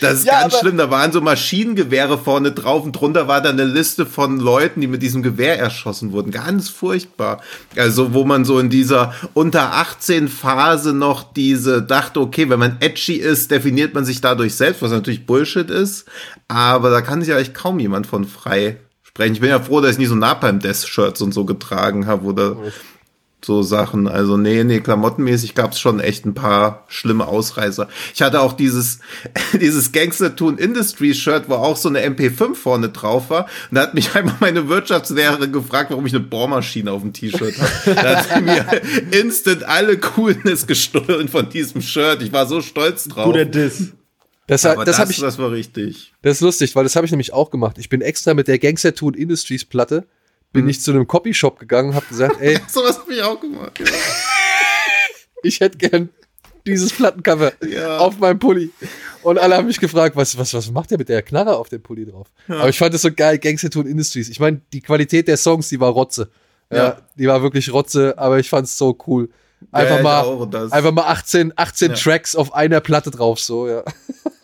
[0.00, 0.76] das ist Ja, ganz schlimm.
[0.76, 4.86] Da waren so Maschinengewehre vorne drauf und drunter war dann eine Liste von Leuten, die
[4.86, 6.30] mit diesem Gewehr erschossen wurden.
[6.30, 7.42] Ganz furchtbar.
[7.76, 12.78] Also, wo man so in dieser unter 18 Phase noch diese dachte, okay, wenn man
[12.80, 16.06] edgy ist, definiert man sich dadurch selbst, was natürlich Bullshit ist.
[16.48, 19.34] Aber da kann sich ja echt kaum jemand von frei sprechen.
[19.34, 22.24] Ich bin ja froh, dass ich nie so Napalm Death Shirts und so getragen habe
[22.24, 22.56] oder
[23.48, 24.06] so Sachen.
[24.06, 27.88] Also nee, nee, klamottenmäßig gab es schon echt ein paar schlimme Ausreißer.
[28.14, 28.98] Ich hatte auch dieses,
[29.60, 33.46] dieses Gangster-Tune Industry-Shirt, wo auch so eine MP5 vorne drauf war.
[33.70, 37.54] Und da hat mich einmal meine Wirtschaftslehrerin gefragt, warum ich eine Bohrmaschine auf dem T-Shirt
[37.58, 37.94] habe.
[37.94, 38.66] Da hat sie mir
[39.18, 42.20] instant alle Coolness gestohlen von diesem Shirt.
[42.20, 43.24] Ich war so stolz drauf.
[43.24, 43.94] Guter Diss.
[44.46, 46.12] Das, Aber das, das, hab ich, das war richtig.
[46.22, 47.76] das ist lustig, weil das habe ich nämlich auch gemacht.
[47.78, 50.06] Ich bin extra mit der Gangster Tune Industries Platte,
[50.52, 50.70] bin Mhm.
[50.70, 53.78] ich zu einem Copyshop gegangen und habe gesagt, ey, So was habe ich auch gemacht.
[53.78, 53.86] Ja.
[55.42, 56.08] ich hätte gern
[56.66, 57.98] dieses Plattencover Ja.
[57.98, 58.70] auf meinem Pulli.
[59.22, 61.82] Und alle haben mich gefragt, was, was, was macht der mit der Knarre auf dem
[61.82, 62.28] Pulli drauf?
[62.46, 64.28] Aber ich fand das so geil, Gangster Tune Industries.
[64.28, 66.30] Ich meine, die Qualität der Songs, die war Rotze.
[66.70, 66.76] Ja.
[66.76, 67.02] Ja.
[67.16, 69.30] die war wirklich Rotze, aber ich fand es so cool.
[69.72, 71.96] Einfach ich mal, auch, einfach mal 18, 18 Ja.
[71.96, 73.82] Tracks auf einer Platte drauf, so, ja.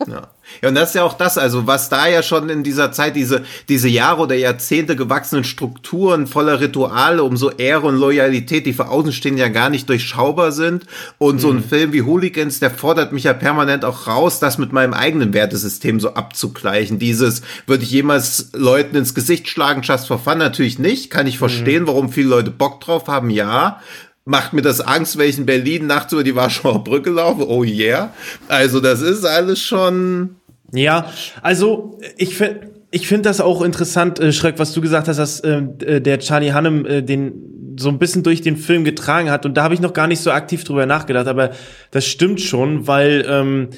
[0.07, 0.27] Ja.
[0.61, 3.15] ja, und das ist ja auch das, also was da ja schon in dieser Zeit,
[3.15, 8.73] diese, diese Jahre oder Jahrzehnte gewachsenen Strukturen voller Rituale um so Ehre und Loyalität, die
[8.73, 10.85] für Außenstehende ja gar nicht durchschaubar sind.
[11.17, 14.73] Und so ein Film wie Hooligans, der fordert mich ja permanent auch raus, das mit
[14.73, 16.99] meinem eigenen Wertesystem so abzugleichen.
[16.99, 20.37] Dieses, würde ich jemals Leuten ins Gesicht schlagen, just for fun?
[20.37, 21.09] Natürlich nicht.
[21.09, 23.79] Kann ich verstehen, warum viele Leute Bock drauf haben, ja.
[24.25, 27.47] Macht mir das Angst, wenn ich in Berlin nachts über die Warschauer Brücke laufe?
[27.47, 28.11] Oh yeah.
[28.47, 30.37] Also das ist alles schon
[30.73, 31.11] Ja,
[31.41, 35.41] also ich finde ich finde das auch interessant, äh, Schreck, was du gesagt hast, dass
[35.41, 39.45] äh, äh, der Charlie Hannem äh, den so ein bisschen durch den Film getragen hat.
[39.45, 41.51] Und da habe ich noch gar nicht so aktiv drüber nachgedacht, aber
[41.91, 43.69] das stimmt schon, weil ähm,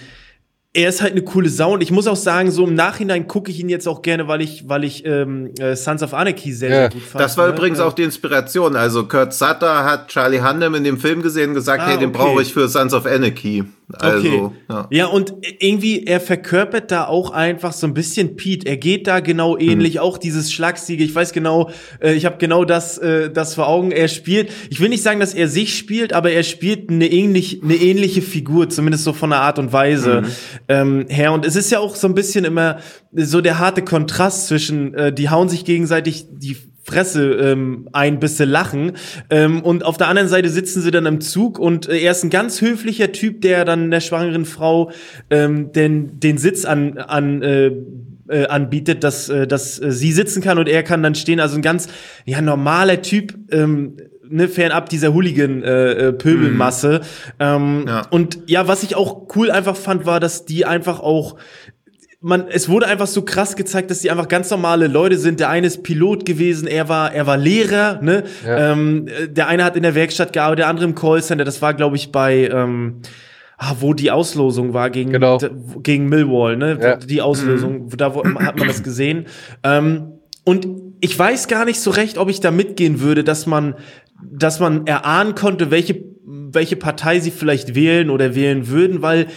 [0.77, 3.49] er ist halt eine coole Sau und ich muss auch sagen, so im Nachhinein gucke
[3.49, 6.69] ich ihn jetzt auch gerne, weil ich, weil ich ähm, äh, Sons of Anarchy sehr,
[6.69, 6.75] Ja.
[6.75, 7.23] sehr gut fand.
[7.23, 7.53] Das war ne?
[7.55, 8.75] übrigens Äh, auch die Inspiration.
[8.75, 12.09] Also Kurt Sutter hat Charlie Hunnam in dem Film gesehen und gesagt, Ah, hey, den
[12.09, 12.17] okay.
[12.19, 13.63] brauche ich für Sons of Anarchy.
[13.93, 14.49] Also, okay.
[14.69, 14.88] ja.
[14.91, 18.68] ja, und irgendwie, er verkörpert da auch einfach so ein bisschen Pete.
[18.68, 21.05] Er geht da genau ähnlich, auch dieses Schlagsiege.
[21.05, 21.69] Ich weiß genau,
[22.01, 23.91] äh, ich habe genau das, äh, das vor Augen.
[23.91, 27.61] Er spielt, ich will nicht sagen, dass er sich spielt, aber er spielt eine, ähnlich,
[27.64, 30.23] eine ähnliche Figur, zumindest so von der Art und Weise
[30.68, 31.31] ähm, her.
[31.31, 32.80] Und es ist ja auch so ein bisschen immer
[33.14, 36.57] so der harte Kontrast zwischen, äh, die hauen sich gegenseitig die
[36.88, 38.93] Fresse ähm, ein, bis sie lachen.
[39.30, 42.23] Ähm, und auf der anderen Seite sitzen sie dann im Zug und äh, er ist
[42.23, 44.91] ein ganz höflicher Typ, der dann der schwangeren Frau
[45.30, 47.72] ähm, den, den Sitz an, an äh,
[48.30, 51.39] äh, anbietet, dass, äh, dass äh, sie sitzen kann und er kann dann stehen.
[51.39, 51.88] Also ein ganz
[52.26, 53.97] ja normaler Typ, ähm,
[54.30, 57.01] ne, fernab dieser Hooligan-Pöbelmasse.
[57.39, 58.07] ähm, Ja.
[58.09, 61.38] Und ja, was ich auch cool einfach fand, war, dass die einfach auch
[62.19, 65.39] man, es wurde einfach so krass gezeigt, dass die einfach ganz normale Leute sind.
[65.39, 68.23] Der eine ist Pilot gewesen, er war, er war Lehrer, ne?
[68.45, 68.72] Ja.
[68.72, 71.45] Ähm, äh, der eine hat in der Werkstatt gearbeitet, der andere im Callcenter.
[71.45, 73.02] Das war, glaube ich, bei, ähm,
[73.57, 75.38] ah, wo die Auslosung war gegen, Genau.
[75.84, 76.80] gegen Millwall, ne?
[76.81, 76.95] Ja.
[76.98, 79.27] Die Auslosung, da wo, hat man das gesehen.
[79.64, 80.14] Ähm,
[80.44, 80.68] und
[81.02, 83.76] ich weiß gar nicht so recht, ob ich da mitgehen würde, dass man,
[84.23, 89.27] dass man erahnen konnte, welche, welche Partei sie vielleicht wählen oder wählen würden, weil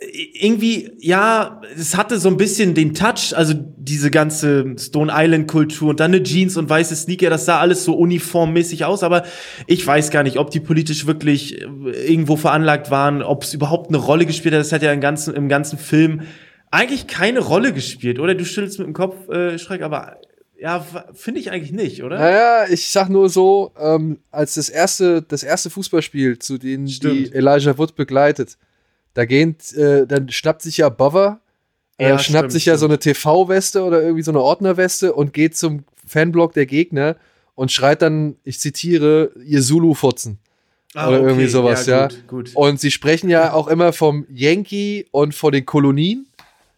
[0.00, 5.90] irgendwie, ja, es hatte so ein bisschen den Touch, also diese ganze Stone Island Kultur
[5.90, 9.24] und dann eine Jeans und weiße Sneaker, das sah alles so uniformmäßig aus, aber
[9.66, 11.64] ich weiß gar nicht, ob die politisch wirklich äh,
[12.06, 14.60] irgendwo veranlagt waren, ob es überhaupt eine Rolle gespielt hat.
[14.60, 16.22] Das hat ja im ganzen, im ganzen Film
[16.70, 18.36] eigentlich keine Rolle gespielt, oder?
[18.36, 20.18] Du schüttelst mit dem Kopf, äh, Schreck, aber
[20.60, 22.18] ja, finde ich eigentlich nicht, oder?
[22.18, 27.32] Naja, ich sag nur so, ähm, als das erste, das erste Fußballspiel, zu denen die.
[27.32, 28.58] Elijah Wood begleitet,
[29.14, 31.40] da gehen, äh, dann schnappt sich ja Bother,
[31.98, 35.32] äh, Ja, schnappt stimmt, sich ja so eine TV-Weste oder irgendwie so eine Ordnerweste und
[35.32, 37.16] geht zum Fanblock der Gegner
[37.54, 40.38] und schreit dann, ich zitiere, ihr Zulu-Futzen.
[40.94, 42.06] Ah, oder okay, irgendwie sowas, ja.
[42.08, 42.50] Gut, gut.
[42.54, 46.26] Und sie sprechen ja auch immer vom Yankee und von den Kolonien.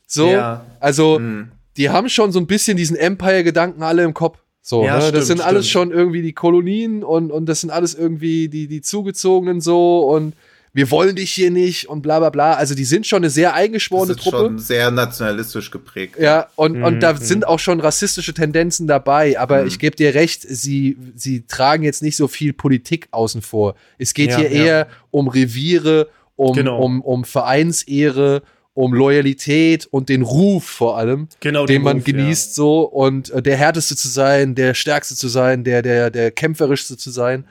[0.07, 0.65] So, Ja.
[0.81, 1.53] also Mhm.
[1.77, 4.39] die haben schon so ein bisschen diesen Empire-Gedanken alle im Kopf.
[4.63, 5.03] So, Ja, ne?
[5.03, 5.91] stimmt, das sind alles stimmt.
[5.91, 10.35] schon irgendwie die Kolonien und, und das sind alles irgendwie die, die Zugezogenen so und
[10.73, 12.53] wir wollen dich hier nicht und bla bla bla.
[12.55, 14.37] Also die sind schon eine sehr Das eingeschworene ist Truppe.
[14.37, 16.17] schon sehr nationalistisch geprägt.
[16.19, 19.67] Ja, und, und Mhm, da sind auch schon rassistische Tendenzen dabei, aber Mhm.
[19.69, 23.75] ich gebe dir recht, sie, sie tragen jetzt nicht so viel Politik außen vor.
[23.99, 24.65] Es geht Ja, hier ja.
[24.65, 26.81] eher um Reviere, um, Genau.
[26.83, 28.43] um, um Vereinsehre,
[28.75, 32.13] um Loyalität und den Ruf vor allem, Genau, den den man Ruf, ja.
[32.15, 36.31] genießt so und äh, der härteste zu sein, der stärkste zu sein, der, der, der
[36.31, 37.45] kämpferischste zu sein.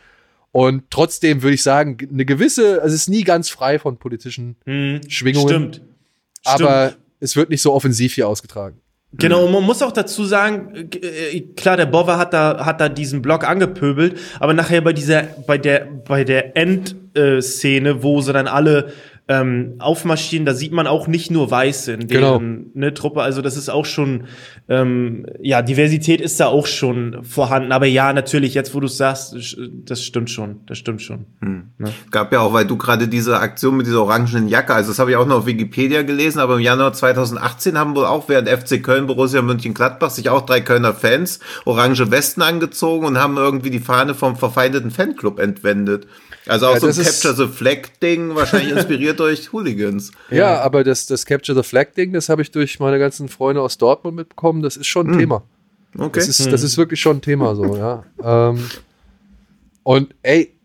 [0.51, 4.55] Und trotzdem würde ich sagen, eine gewisse, also es ist nie ganz frei von politischen
[4.65, 5.01] Mhm.
[5.07, 5.81] Schwingungen, Stimmt.
[6.43, 7.03] aber Stimmt.
[7.19, 8.79] es wird nicht so offensiv hier ausgetragen.
[9.11, 12.89] Genau, und man muss auch dazu sagen, äh, klar, der Bover hat da, hat da
[12.89, 18.47] diesen Block angepöbelt, aber nachher bei dieser, bei der, bei der Endszene, wo sie dann
[18.47, 18.93] alle
[19.29, 22.39] ähm, aufmarschieren, da sieht man auch nicht nur Weiße in Genau.
[22.39, 23.21] deren ne, Truppe.
[23.21, 24.23] Also das ist auch schon,
[24.67, 27.71] ähm, ja, Diversität ist da auch schon vorhanden.
[27.71, 29.35] Aber ja, natürlich, jetzt wo du sagst,
[29.85, 31.27] das stimmt schon, das stimmt schon.
[32.09, 35.11] Gab ja auch, weil du gerade diese Aktion mit dieser orangenen Jacke, also das habe
[35.11, 38.81] ich auch noch auf Wikipedia gelesen, aber im Januar 2018 haben wohl auch während FC
[38.81, 43.79] Köln, Borussia Mönchengladbach sich auch drei Kölner Fans orange Westen angezogen und haben irgendwie die
[43.79, 46.07] Fahne vom verfeindeten Fanclub entwendet.
[46.49, 50.11] Also auch Ja, so ein Capture the Flag Ding, wahrscheinlich inspiriert durch Hooligans.
[50.31, 53.77] Ja, aber das, das Capture the Flag-Ding, das habe ich durch meine ganzen Freunde aus
[53.77, 54.61] Dortmund mitbekommen.
[54.61, 55.43] Das ist schon ein Thema.
[55.97, 56.19] Okay.
[56.19, 58.03] Das ist, das ist wirklich schon ein Thema so, ja.
[58.23, 58.63] Ähm,
[59.83, 60.55] und ey,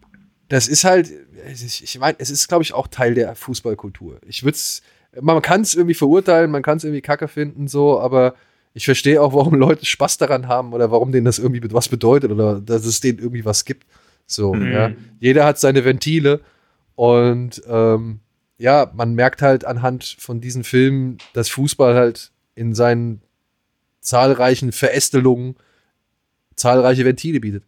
[0.49, 1.11] das ist halt,
[1.51, 4.19] ich, ich meine, es ist, glaube ich, auch Teil der Fußballkultur.
[4.27, 4.83] Ich würde es,
[5.21, 8.35] man kann es irgendwie verurteilen, man kann es irgendwie kacke finden, so, aber
[8.75, 12.31] ich verstehe auch, warum Leute Spaß daran haben oder warum denen das irgendwie was bedeutet
[12.33, 13.87] oder dass es denen irgendwie was gibt.
[14.27, 14.93] So, ja.
[15.21, 16.41] Jeder hat seine Ventile
[16.95, 18.21] und ähm,
[18.59, 23.21] ja, man merkt halt anhand von diesen Filmen, dass Fußball halt in seinen
[24.01, 25.57] zahlreichen Verästelungen
[26.57, 27.65] zahlreiche Ventile bietet.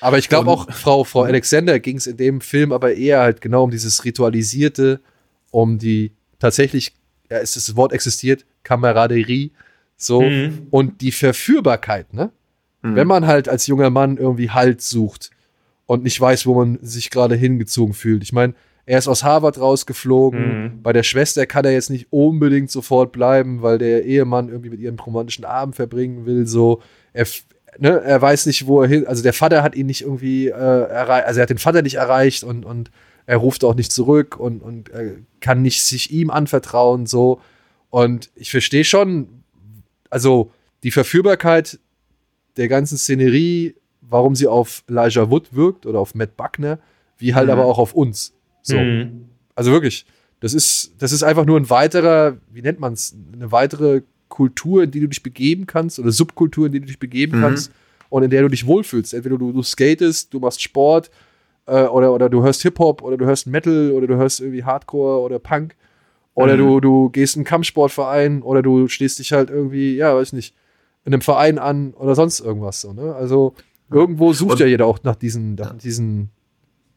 [0.00, 3.40] Aber ich glaube auch, Frau, Frau Alexander ging es in dem Film aber eher halt
[3.40, 5.00] genau um dieses Ritualisierte,
[5.50, 6.92] um die tatsächlich,
[7.30, 9.52] ja, ist das Wort existiert, Kameraderie,
[9.96, 10.66] so, Mhm.
[10.70, 12.32] und die Verführbarkeit, ne?
[12.82, 15.30] Wenn man halt als junger Mann irgendwie Halt sucht
[15.86, 18.22] und nicht weiß, wo man sich gerade hingezogen fühlt.
[18.22, 18.54] Ich meine,
[18.84, 20.62] er ist aus Harvard rausgeflogen.
[20.62, 20.82] Mhm.
[20.82, 24.80] Bei der Schwester kann er jetzt nicht unbedingt sofort bleiben, weil der Ehemann irgendwie mit
[24.80, 26.46] ihren romantischen Abend verbringen will.
[26.46, 26.82] So,
[27.12, 27.26] er,
[27.78, 29.06] ne, er weiß nicht, wo er hin.
[29.06, 31.94] Also der Vater hat ihn nicht irgendwie äh, erreicht, also er hat den Vater nicht
[31.94, 32.90] erreicht und, und
[33.26, 37.06] er ruft auch nicht zurück und, und äh, kann nicht sich ihm anvertrauen.
[37.06, 37.40] So.
[37.90, 39.28] Und ich verstehe schon,
[40.10, 40.50] also
[40.82, 41.78] die Verführbarkeit
[42.56, 46.78] der ganzen Szenerie, warum sie auf Elijah Wood wirkt oder auf Matt Buckner,
[47.18, 48.34] wie halt aber auch auf uns.
[48.62, 48.78] So.
[48.78, 49.26] Mhm.
[49.54, 50.06] Also wirklich,
[50.40, 54.82] das ist, das ist einfach nur ein weiterer, wie nennt man es, eine weitere Kultur,
[54.82, 57.70] in die du dich begeben kannst oder Subkultur, in die du dich begeben kannst
[58.08, 59.14] und in der du dich wohlfühlst.
[59.14, 61.10] Entweder du, du skatest, du machst Sport
[61.66, 65.20] äh, oder, oder du hörst Hip-Hop oder du hörst Metal oder du hörst irgendwie Hardcore
[65.20, 65.76] oder Punk
[66.34, 70.32] oder du, du gehst in einen Kampfsportverein oder du stehst dich halt irgendwie, ja, weiß
[70.32, 70.54] nicht,
[71.04, 73.14] in einem Verein an oder sonst irgendwas so, ne?
[73.14, 73.54] Also
[73.90, 76.30] irgendwo sucht Und- ja jeder auch nach diesen, nach diesen,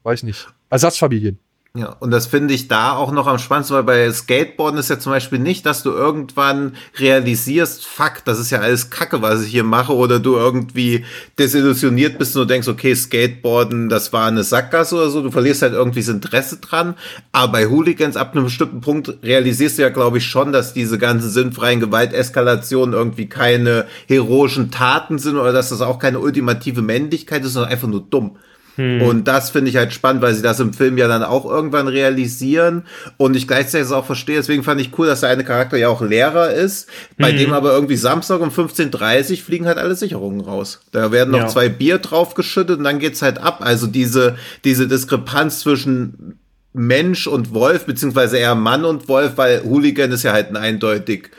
[0.04, 1.40] weiß nicht, Ersatzfamilien.
[1.78, 4.98] Ja, und das finde ich da auch noch am spannendsten, weil bei Skateboarden ist ja
[4.98, 9.52] zum Beispiel nicht, dass du irgendwann realisierst, fuck, das ist ja alles Kacke, was ich
[9.52, 11.04] hier mache, oder du irgendwie
[11.38, 15.64] desillusioniert bist und du denkst, okay, Skateboarden, das war eine Sackgasse oder so, du verlierst
[15.64, 16.96] halt irgendwie das Interesse dran.
[17.34, 20.98] Aber bei Hooligans ab einem bestimmten Punkt realisierst du ja, glaube ich, schon, dass diese
[20.98, 27.44] ganzen sinnfreien Gewalteskalationen irgendwie keine heroischen Taten sind oder dass das auch keine ultimative Männlichkeit
[27.44, 28.38] ist, sondern einfach nur dumm.
[28.78, 31.88] Und das finde ich halt spannend, weil sie das im Film ja dann auch irgendwann
[31.88, 32.84] realisieren
[33.18, 34.36] und ich gleichzeitig auch verstehe.
[34.38, 37.72] Deswegen fand ich cool, dass der eine Charakter ja auch Lehrer ist, bei dem aber
[37.74, 40.82] irgendwie Samstag um 15.30 Uhr fliegen halt alle Sicherungen raus.
[40.92, 41.48] Da werden noch Ja.
[41.48, 43.60] zwei Bier draufgeschüttet und dann geht's halt ab.
[43.62, 46.40] Also diese, diese Diskrepanz zwischen
[46.74, 51.30] Mensch und Wolf, beziehungsweise eher Mann und Wolf, weil Hooligan ist ja halt ein eindeutig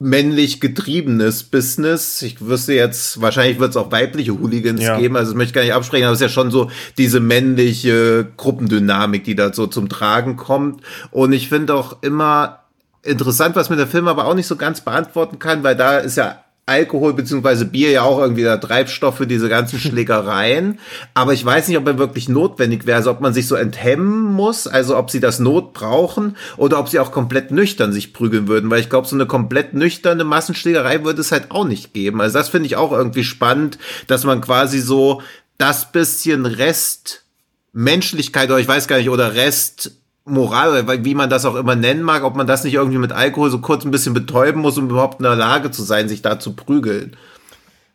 [0.00, 2.22] männlich getriebenes Business.
[2.22, 4.98] Ich wüsste jetzt, wahrscheinlich wird es auch weibliche Hooligans Ja.
[4.98, 7.18] geben, also das möchte ich gar nicht absprechen, aber es ist ja schon so diese
[7.20, 10.82] männliche Gruppendynamik, die da so zum Tragen kommt.
[11.10, 12.60] Und ich finde auch immer
[13.02, 16.16] interessant, was mir der Film aber auch nicht so ganz beantworten kann, weil da ist
[16.16, 20.78] ja Alkohol beziehungsweise Bier ja auch irgendwie der Treibstoff für diese ganzen Schlägereien.
[21.14, 24.24] Aber ich weiß nicht, ob er wirklich notwendig wäre, also ob man sich so enthemmen
[24.32, 28.48] muss, also ob sie das Not brauchen oder ob sie auch komplett nüchtern sich prügeln
[28.48, 32.20] würden, weil ich glaube, so eine komplett nüchterne Massenschlägerei würde es halt auch nicht geben.
[32.20, 35.22] Also das finde ich auch irgendwie spannend, dass man quasi so
[35.56, 37.24] das bisschen Rest
[37.72, 39.97] Menschlichkeit oder ich weiß gar nicht, oder Rest
[40.30, 43.12] Moral, oder wie man das auch immer nennen mag, ob man das nicht irgendwie mit
[43.12, 46.22] Alkohol so kurz ein bisschen betäuben muss, um überhaupt in der Lage zu sein, sich
[46.22, 47.16] da zu prügeln.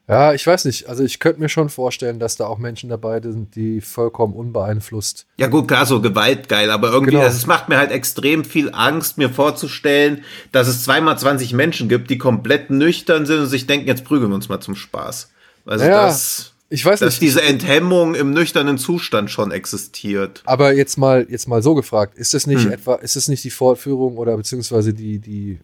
[0.05, 0.89] Ja, ich weiß nicht.
[0.89, 5.25] Also ich könnte mir schon vorstellen, dass da auch Menschen dabei sind, die vollkommen unbeeinflusst.
[5.37, 7.23] Ja gut, klar, so gewaltgeil, aber irgendwie, Genau.
[7.23, 11.87] also es macht mir halt extrem viel Angst, mir vorzustellen, dass es zweimal 20 Menschen
[11.87, 15.31] gibt, die komplett nüchtern sind und sich denken, jetzt prügeln wir uns mal zum Spaß.
[15.65, 17.21] Also Ja, das, ich weiß dass nicht.
[17.21, 20.41] diese Enthemmung im nüchternen Zustand schon existiert.
[20.45, 22.53] Aber jetzt mal, jetzt mal so gefragt, ist das Hm.
[22.55, 25.59] nicht etwa, ist das nicht die Fortführung oder beziehungsweise die, die,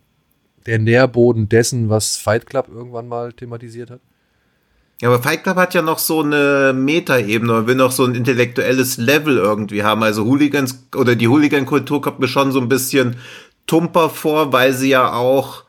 [0.67, 4.01] der Nährboden dessen, was Fight Club irgendwann mal thematisiert hat?
[5.01, 8.13] Ja, aber Fight Club hat ja noch so eine Metaebene und will noch so ein
[8.13, 10.03] intellektuelles Level irgendwie haben.
[10.03, 13.15] Also Hooligans oder die Hooligan-Kultur kommt mir schon so ein bisschen
[13.65, 15.63] tumper vor, weil sie ja auch,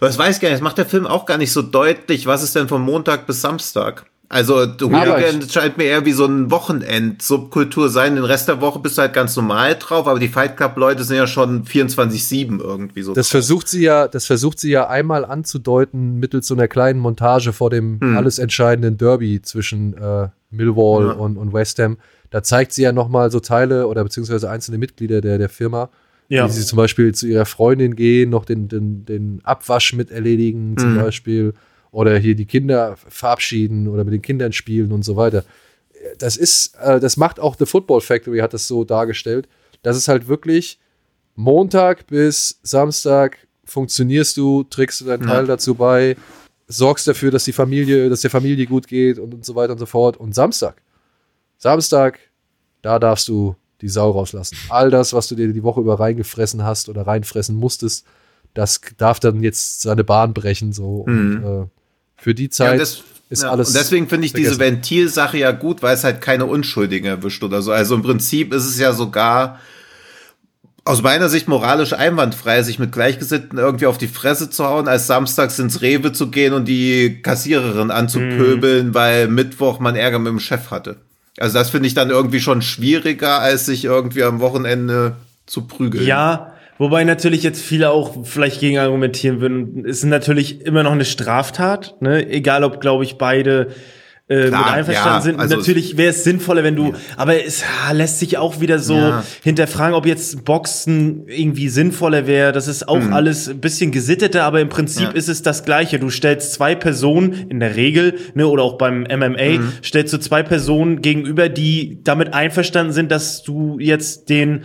[0.00, 2.42] das weiß ich gar nicht, das macht der Film auch gar nicht so deutlich, was
[2.42, 4.04] ist denn von Montag bis Samstag?
[4.30, 8.14] Also Hooligan scheint mir eher wie so ein Wochenend-Subkultur sein.
[8.14, 11.16] Den Rest der Woche bist du halt ganz normal drauf, aber die Fight Club-Leute sind
[11.16, 13.14] ja schon 24-7 irgendwie so.
[13.14, 17.54] Das versucht sie ja, das versucht sie ja einmal anzudeuten mittels so einer kleinen Montage
[17.54, 18.18] vor dem hm.
[18.18, 21.12] alles entscheidenden Derby zwischen äh, Millwall ja.
[21.12, 21.96] und, und West Ham.
[22.28, 25.88] Da zeigt sie ja nochmal so Teile oder beziehungsweise einzelne Mitglieder der, der Firma,
[26.28, 26.46] ja.
[26.46, 30.76] wie sie zum Beispiel zu ihrer Freundin gehen, noch den, den, den Abwasch mit erledigen,
[30.76, 30.98] zum mhm.
[30.98, 31.54] Beispiel
[31.90, 35.44] oder hier die Kinder verabschieden oder mit den Kindern spielen und so weiter.
[36.18, 39.48] Das ist, äh, das macht auch The Football Factory, hat das so dargestellt.
[39.82, 40.78] Das ist halt wirklich
[41.34, 46.16] Montag bis Samstag funktionierst du, trägst du deinen Teil dazu bei,
[46.66, 49.78] sorgst dafür, dass die Familie, dass der Familie gut geht und, und so weiter und
[49.78, 50.16] so fort.
[50.16, 50.82] Und Samstag,
[51.58, 52.18] Samstag,
[52.82, 54.56] da darfst du die Sau rauslassen.
[54.68, 58.06] All das, was du dir die Woche über reingefressen hast oder reinfressen musstest,
[58.54, 60.72] das darf dann jetzt seine Bahn brechen.
[60.72, 61.04] So.
[61.06, 61.44] Mhm.
[61.44, 61.66] Und, äh,
[62.18, 63.68] für die Zeit ja, das, ist ja, alles.
[63.68, 64.52] Und deswegen finde ich vergessen.
[64.52, 67.72] diese Ventilsache ja gut, weil es halt keine Unschuldigen erwischt oder so.
[67.72, 69.60] Also im Prinzip ist es ja sogar
[70.84, 75.06] aus meiner Sicht moralisch einwandfrei, sich mit Gleichgesinnten irgendwie auf die Fresse zu hauen, als
[75.06, 78.94] samstags ins Rewe zu gehen und die Kassiererin anzupöbeln, mhm.
[78.94, 80.96] weil Mittwoch man Ärger mit dem Chef hatte.
[81.38, 86.06] Also das finde ich dann irgendwie schon schwieriger, als sich irgendwie am Wochenende zu prügeln.
[86.06, 89.84] Ja, Wobei natürlich jetzt viele auch vielleicht gegen argumentieren würden.
[89.84, 92.28] Es ist natürlich immer noch eine Straftat, ne?
[92.30, 93.68] Egal ob, glaube ich, beide
[94.28, 95.40] äh, Klar, mit einverstanden ja, sind.
[95.40, 96.94] Also natürlich wäre es sinnvoller, wenn du, ja.
[97.16, 99.24] aber es ah, lässt sich auch wieder so ja.
[99.42, 102.52] hinterfragen, ob jetzt Boxen irgendwie sinnvoller wäre.
[102.52, 103.12] Das ist auch mhm.
[103.12, 105.98] alles ein bisschen gesitteter, aber im Prinzip ist es das Gleiche.
[105.98, 109.72] Du stellst zwei Personen in der Regel, ne, oder auch beim MMA, mhm.
[109.82, 114.64] stellst du zwei Personen gegenüber, die damit einverstanden sind, dass du jetzt den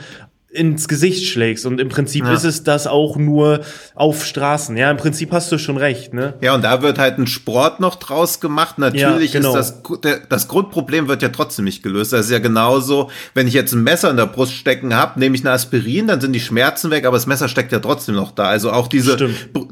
[0.54, 1.66] ins Gesicht schlägst.
[1.66, 2.34] Und im Prinzip ja.
[2.34, 3.62] ist es das auch nur
[3.96, 4.78] auf Straßen.
[4.78, 6.36] Ja, im Prinzip hast du schon recht, ne?
[6.42, 8.78] Ja, und da wird halt ein Sport noch draus gemacht.
[8.78, 9.58] Natürlich ja, genau.
[9.58, 12.14] ist das, der, das Grundproblem wird ja trotzdem nicht gelöst.
[12.14, 15.36] Das ist ja genauso, wenn ich jetzt ein Messer in der Brust stecken habe, nehme
[15.36, 18.32] ich eine Aspirin, dann sind die Schmerzen weg, aber das Messer steckt ja trotzdem noch
[18.32, 18.46] da.
[18.46, 19.32] Also auch diese,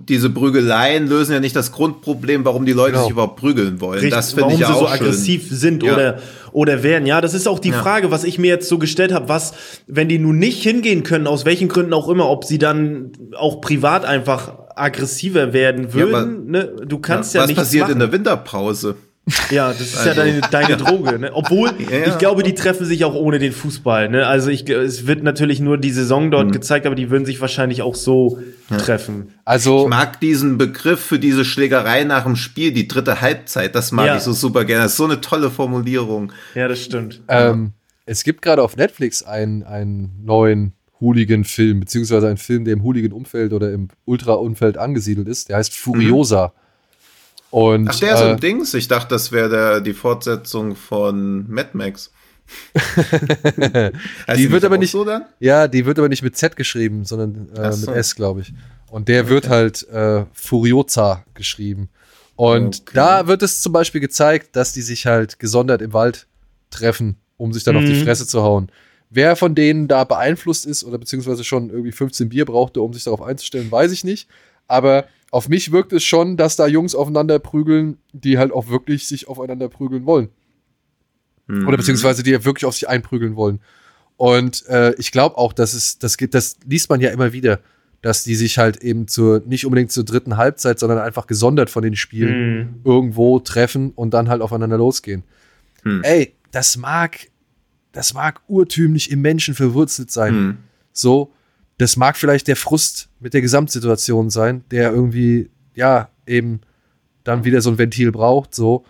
[0.09, 3.03] diese Prügeleien lösen ja nicht das Grundproblem, warum die Leute genau.
[3.03, 3.99] sich überhaupt prügeln wollen.
[3.99, 4.93] Richtig, das finde ich ja auch so schön.
[4.93, 5.93] aggressiv sind ja.
[5.93, 6.19] oder
[6.53, 7.05] oder werden.
[7.05, 7.81] Ja, das ist auch die ja.
[7.81, 9.53] Frage, was ich mir jetzt so gestellt habe, was,
[9.87, 13.61] wenn die nun nicht hingehen können, aus welchen Gründen auch immer, ob sie dann auch
[13.61, 16.53] privat einfach aggressiver werden würden.
[16.53, 16.85] Ja, aber, ne?
[16.85, 17.93] Du kannst ja, ja nichts Was passiert machen.
[17.93, 18.95] in der Winterpause?
[19.51, 20.09] Ja, das ist also.
[20.09, 21.19] ja deine, deine Droge.
[21.19, 21.31] Ne?
[21.33, 22.07] Obwohl, ja, ja.
[22.07, 24.09] ich glaube, die treffen sich auch ohne den Fußball.
[24.09, 24.25] Ne?
[24.25, 26.51] Also ich, es wird natürlich nur die Saison dort mhm.
[26.51, 28.39] gezeigt, aber die würden sich wahrscheinlich auch so
[28.69, 28.77] ja.
[28.77, 29.33] treffen.
[29.45, 33.75] Also ich mag diesen Begriff für diese Schlägerei nach dem Spiel, die dritte Halbzeit.
[33.75, 34.83] Das mag ich so super gerne.
[34.83, 36.31] Das ist so eine tolle Formulierung.
[36.55, 37.21] Ja, das stimmt.
[37.27, 37.73] Ähm,
[38.05, 43.53] es gibt gerade auf Netflix einen, einen neuen Hooligan-Film, beziehungsweise einen Film, der im Hooligan-Umfeld
[43.53, 45.49] oder im Ultra-Umfeld angesiedelt ist.
[45.49, 46.47] Der heißt Furiosa.
[46.47, 46.61] Mhm.
[47.51, 48.73] Und, Ach, der ist äh, ein Dings?
[48.73, 52.11] Ich dachte, das wäre die Fortsetzung von Mad Max.
[54.35, 55.25] die wird aber nicht so dann?
[55.39, 57.87] Ja, die wird aber nicht mit Z geschrieben, sondern äh, so.
[57.89, 58.53] mit S, glaube ich.
[58.89, 59.29] Und der okay.
[59.29, 61.89] wird halt äh, Furioza geschrieben.
[62.35, 62.91] Und okay.
[62.93, 66.27] da wird es zum Beispiel gezeigt, dass die sich halt gesondert im Wald
[66.69, 67.81] treffen, um sich dann mhm.
[67.81, 68.03] auf die mhm.
[68.03, 68.71] Fresse zu hauen.
[69.09, 73.03] Wer von denen da beeinflusst ist oder beziehungsweise schon irgendwie 15 Bier brauchte, um sich
[73.03, 74.29] darauf einzustellen, weiß ich nicht.
[74.67, 79.07] Aber auf mich wirkt es schon, dass da Jungs aufeinander prügeln, die halt auch wirklich
[79.07, 80.29] sich aufeinander prügeln wollen.
[81.47, 81.67] Mhm.
[81.67, 83.61] Oder beziehungsweise die ja wirklich auf sich einprügeln wollen.
[84.17, 87.61] Und äh, ich glaube auch, dass es, das geht, das liest man ja immer wieder,
[88.01, 91.81] dass die sich halt eben zur, nicht unbedingt zur dritten Halbzeit, sondern einfach gesondert von
[91.81, 92.81] den Spielen mhm.
[92.83, 95.23] irgendwo treffen und dann halt aufeinander losgehen.
[95.83, 96.01] Mhm.
[96.03, 97.27] Ey, das mag,
[97.93, 100.35] das mag urtümlich im Menschen verwurzelt sein.
[100.35, 100.57] Mhm.
[100.91, 101.31] So,
[101.81, 106.61] das mag vielleicht der Frust mit der Gesamtsituation sein, der irgendwie, ja, eben
[107.23, 108.85] dann wieder so ein Ventil braucht, so.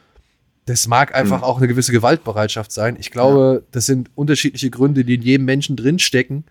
[0.66, 1.44] Das mag einfach mhm.
[1.46, 2.98] auch eine gewisse Gewaltbereitschaft sein.
[3.00, 3.68] Ich glaube, ja.
[3.72, 6.44] das sind unterschiedliche Gründe, die in jedem Menschen drinstecken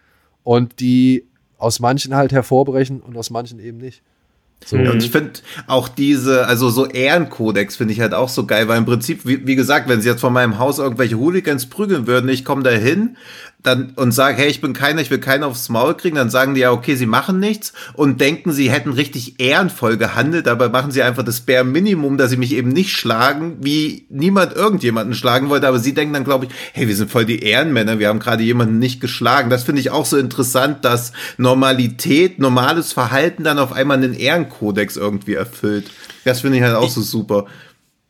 [0.42, 1.26] und die
[1.58, 4.02] aus manchen halt hervorbrechen und aus manchen eben nicht.
[4.64, 4.76] So.
[4.76, 8.78] Und ich finde auch diese, also so Ehrenkodex finde ich halt auch so geil, weil
[8.78, 12.28] im Prinzip, wie, wie gesagt, wenn sie jetzt von meinem Haus irgendwelche Hooligans prügeln würden,
[12.28, 13.16] ich komme da hin,
[13.62, 16.54] dann und sage, hey, ich bin keiner, ich will keiner aufs Maul kriegen, dann sagen
[16.54, 20.90] die ja, okay, sie machen nichts und denken, sie hätten richtig ehrenvoll gehandelt, dabei machen
[20.90, 25.48] sie einfach das Bare Minimum, dass sie mich eben nicht schlagen, wie niemand irgendjemanden schlagen
[25.48, 28.18] wollte, aber sie denken dann, glaube ich, hey, wir sind voll die Ehrenmänner, wir haben
[28.18, 29.50] gerade jemanden nicht geschlagen.
[29.50, 34.96] Das finde ich auch so interessant, dass Normalität, normales Verhalten dann auf einmal einen Ehrenkodex
[34.96, 35.90] irgendwie erfüllt.
[36.24, 37.46] Das finde ich halt auch so super.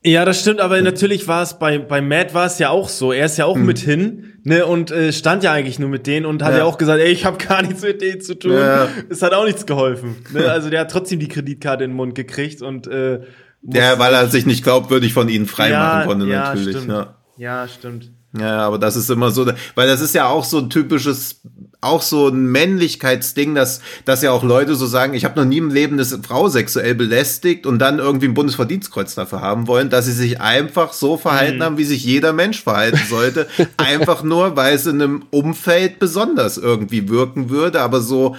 [0.02, 3.12] Ja, das stimmt, aber natürlich war es bei, bei Matt war es ja auch so.
[3.12, 3.66] Er ist ja auch hm.
[3.66, 6.64] mit hin, ne, und äh, stand ja eigentlich nur mit denen und hat ja, ja
[6.64, 8.52] auch gesagt, ey, ich habe gar nichts mit denen zu tun.
[8.52, 8.88] Ja.
[9.10, 10.16] Es hat auch nichts geholfen.
[10.32, 10.50] Ne?
[10.50, 13.20] Also der hat trotzdem die Kreditkarte in den Mund gekriegt und äh,
[13.62, 16.76] Ja, weil er sich nicht glaubwürdig von ihnen freimachen konnte, ja, natürlich.
[16.76, 16.88] Stimmt.
[16.88, 17.16] Ja.
[17.36, 18.10] ja, stimmt.
[18.38, 21.40] Ja, aber das ist immer so, weil das ist ja auch so ein typisches,
[21.80, 25.58] auch so ein Männlichkeitsding, dass, dass ja auch Leute so sagen, ich habe noch nie
[25.58, 30.04] im Leben eine Frau sexuell belästigt und dann irgendwie ein Bundesverdienstkreuz dafür haben wollen, dass
[30.04, 31.62] sie sich einfach so verhalten mhm.
[31.62, 33.48] haben, wie sich jeder Mensch verhalten sollte.
[33.76, 38.36] einfach nur, weil es in einem Umfeld besonders irgendwie wirken würde, aber so,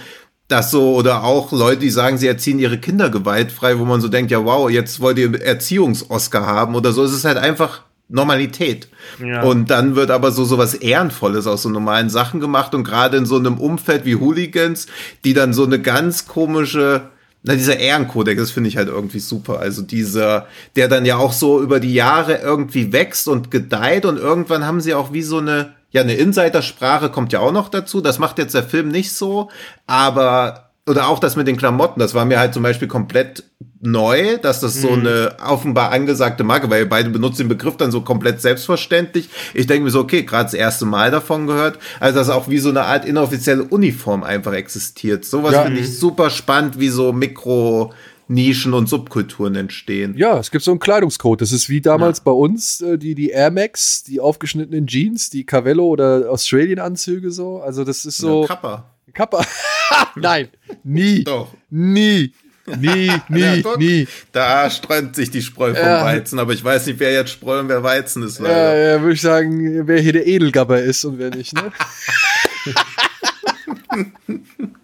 [0.48, 4.08] das so, oder auch Leute, die sagen, sie erziehen ihre Kinder gewaltfrei, wo man so
[4.08, 7.04] denkt, ja wow, jetzt wollt ihr Erziehungs-Oscar haben oder so.
[7.04, 7.82] Es ist halt einfach
[8.12, 8.88] Normalität.
[9.18, 9.42] Ja.
[9.42, 13.26] Und dann wird aber so sowas Ehrenvolles aus so normalen Sachen gemacht und gerade in
[13.26, 14.86] so einem Umfeld wie Hooligans,
[15.24, 17.10] die dann so eine ganz komische
[17.44, 19.58] na, dieser Ehrenkodex, das finde ich halt irgendwie super.
[19.58, 24.16] Also dieser, der dann ja auch so über die Jahre irgendwie wächst und gedeiht und
[24.16, 28.00] irgendwann haben sie auch wie so eine, ja, eine Insidersprache kommt ja auch noch dazu.
[28.00, 29.50] Das macht jetzt der Film nicht so,
[29.88, 33.44] aber oder auch das mit den Klamotten, das war mir halt zum Beispiel komplett
[33.80, 35.06] neu, dass das so mhm.
[35.06, 39.28] eine offenbar angesagte Marke, weil beide benutzen den Begriff dann so komplett selbstverständlich.
[39.54, 42.58] Ich denke mir so, okay, gerade das erste Mal davon gehört, also dass auch wie
[42.58, 45.24] so eine Art inoffizielle Uniform einfach existiert.
[45.24, 45.62] Sowas ja.
[45.62, 47.92] finde ich super spannend, wie so Mikro
[48.28, 50.14] Nischen und Subkulturen entstehen.
[50.16, 51.42] Ja, es gibt so einen Kleidungscode.
[51.42, 52.22] Das ist wie damals ja.
[52.24, 57.60] bei uns äh, die, die Air Max, die aufgeschnittenen Jeans, die Cavello oder Australian-Anzüge so.
[57.60, 58.42] Also das ist so.
[58.42, 58.92] Ja, Kappa.
[59.12, 59.44] Kappa.
[60.16, 60.48] Nein,
[60.84, 61.24] nie.
[61.24, 61.48] Doch.
[61.70, 62.32] Nie.
[62.66, 64.06] Nie, nie, ja, nie.
[64.30, 66.04] Da streunt sich die Spreu vom ja.
[66.04, 68.38] Weizen, aber ich weiß nicht, wer jetzt Spreu und wer Weizen ist.
[68.38, 68.76] Leider.
[68.76, 71.72] Ja, ja, würde ich sagen, wer hier der Edelgabber ist und wer nicht, ne?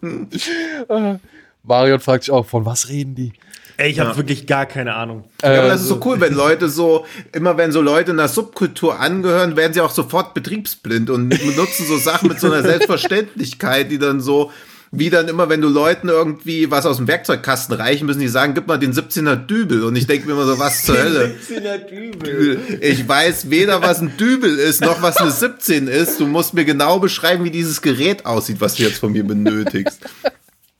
[1.62, 3.32] Marion fragt sich auch, von was reden die?
[3.78, 4.16] Ey, ich habe ja.
[4.16, 5.24] wirklich gar keine Ahnung.
[5.40, 8.98] Ja, aber das ist so cool, wenn Leute so, immer wenn so Leute einer Subkultur
[8.98, 14.00] angehören, werden sie auch sofort betriebsblind und benutzen so Sachen mit so einer Selbstverständlichkeit, die
[14.00, 14.50] dann so,
[14.90, 18.55] wie dann immer, wenn du Leuten irgendwie was aus dem Werkzeugkasten reichen müssen, die sagen,
[18.55, 19.84] gib mal den 17er Dübel.
[19.84, 21.36] Und ich denke mir immer so, was zur Hölle?
[21.48, 22.59] 17er Dübel.
[22.80, 26.18] Ich weiß weder, was ein Dübel ist, noch was eine 17 ist.
[26.18, 30.00] Du musst mir genau beschreiben, wie dieses Gerät aussieht, was du jetzt von mir benötigst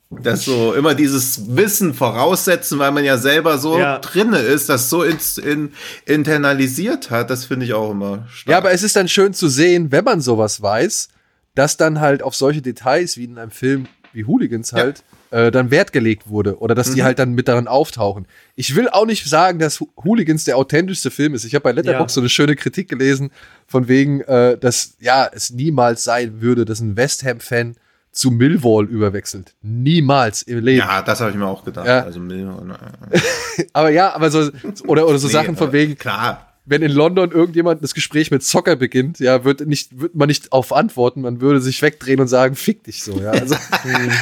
[0.09, 3.99] das so immer dieses Wissen voraussetzen, weil man ja selber so ja.
[3.99, 5.71] drinne ist, das so ins, in,
[6.05, 8.51] internalisiert hat, das finde ich auch immer stark.
[8.51, 11.09] Ja, aber es ist dann schön zu sehen, wenn man sowas weiß,
[11.53, 15.45] dass dann halt auf solche Details wie in einem Film wie Hooligans halt ja.
[15.45, 16.95] äh, dann Wert gelegt wurde oder dass mhm.
[16.95, 18.25] die halt dann mit daran auftauchen.
[18.55, 21.45] Ich will auch nicht sagen, dass Hooligans der authentischste Film ist.
[21.45, 22.15] Ich habe bei Letterboxd ja.
[22.15, 23.29] so eine schöne Kritik gelesen
[23.67, 27.75] von wegen, äh, dass ja es niemals sein würde, dass ein West Ham Fan
[28.11, 29.53] zu Millwall überwechselt.
[29.61, 30.79] Niemals im Leben.
[30.79, 31.87] Ja, das habe ich mir auch gedacht.
[31.87, 32.03] Ja.
[32.03, 32.77] Also Millwall.
[33.73, 34.49] aber ja, aber so
[34.87, 35.97] oder oder so nee, Sachen von wegen.
[35.97, 36.45] Klar.
[36.65, 40.51] Wenn in London irgendjemand das Gespräch mit Zocker beginnt, ja, wird nicht wird man nicht
[40.51, 43.31] auf antworten, man würde sich wegdrehen und sagen, fick dich so, ja.
[43.31, 43.55] Also,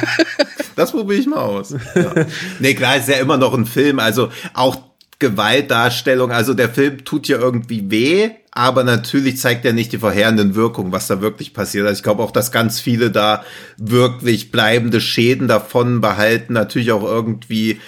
[0.76, 1.74] das probiere ich mal aus.
[1.94, 2.26] Ja.
[2.58, 4.87] Nee, klar, ist ja immer noch ein Film, also auch
[5.18, 10.54] Gewaltdarstellung, also der Film tut ja irgendwie weh, aber natürlich zeigt er nicht die verheerenden
[10.54, 11.86] Wirkungen, was da wirklich passiert.
[11.86, 13.44] Also ich glaube auch, dass ganz viele da
[13.76, 17.80] wirklich bleibende Schäden davon behalten, natürlich auch irgendwie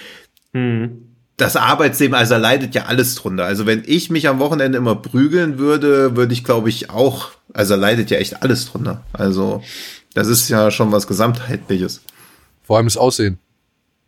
[0.52, 1.06] hm.
[1.36, 3.44] das Arbeitsleben, also da leidet ja alles drunter.
[3.44, 7.76] Also wenn ich mich am Wochenende immer prügeln würde, würde ich glaube ich auch, also
[7.76, 9.04] leidet ja echt alles drunter.
[9.12, 9.62] Also
[10.14, 12.02] das ist ja schon was Gesamtheitliches.
[12.64, 13.38] Vor allem das Aussehen.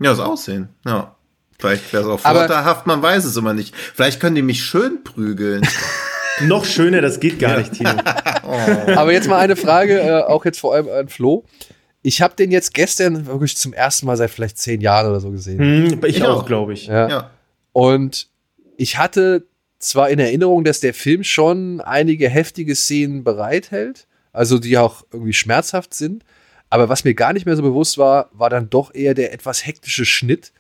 [0.01, 1.15] Ja, das Aussehen, ja.
[1.63, 3.73] Vielleicht wäre es auch vorteilhaft, man weiß es immer nicht.
[3.77, 5.63] Vielleicht können die mich schön prügeln.
[6.41, 7.91] Noch schöner, das geht gar nicht, Tino.
[8.43, 8.91] oh.
[8.97, 11.45] Aber jetzt mal eine Frage, äh, auch jetzt vor allem an Flo.
[12.03, 15.31] Ich habe den jetzt gestern wirklich zum ersten Mal seit vielleicht zehn Jahren oder so
[15.31, 15.61] gesehen.
[15.61, 16.89] Hm, ich, ich, auch, glaube ich.
[16.89, 17.09] Ja.
[17.09, 17.31] ja.
[17.71, 18.27] Und
[18.77, 19.47] ich hatte
[19.79, 25.33] zwar in Erinnerung, dass der Film schon einige heftige Szenen bereithält, also die auch irgendwie
[25.33, 26.25] schmerzhaft sind.
[26.71, 29.65] Aber was mir gar nicht mehr so bewusst war, war dann doch eher der etwas
[29.65, 30.53] hektische Schnitt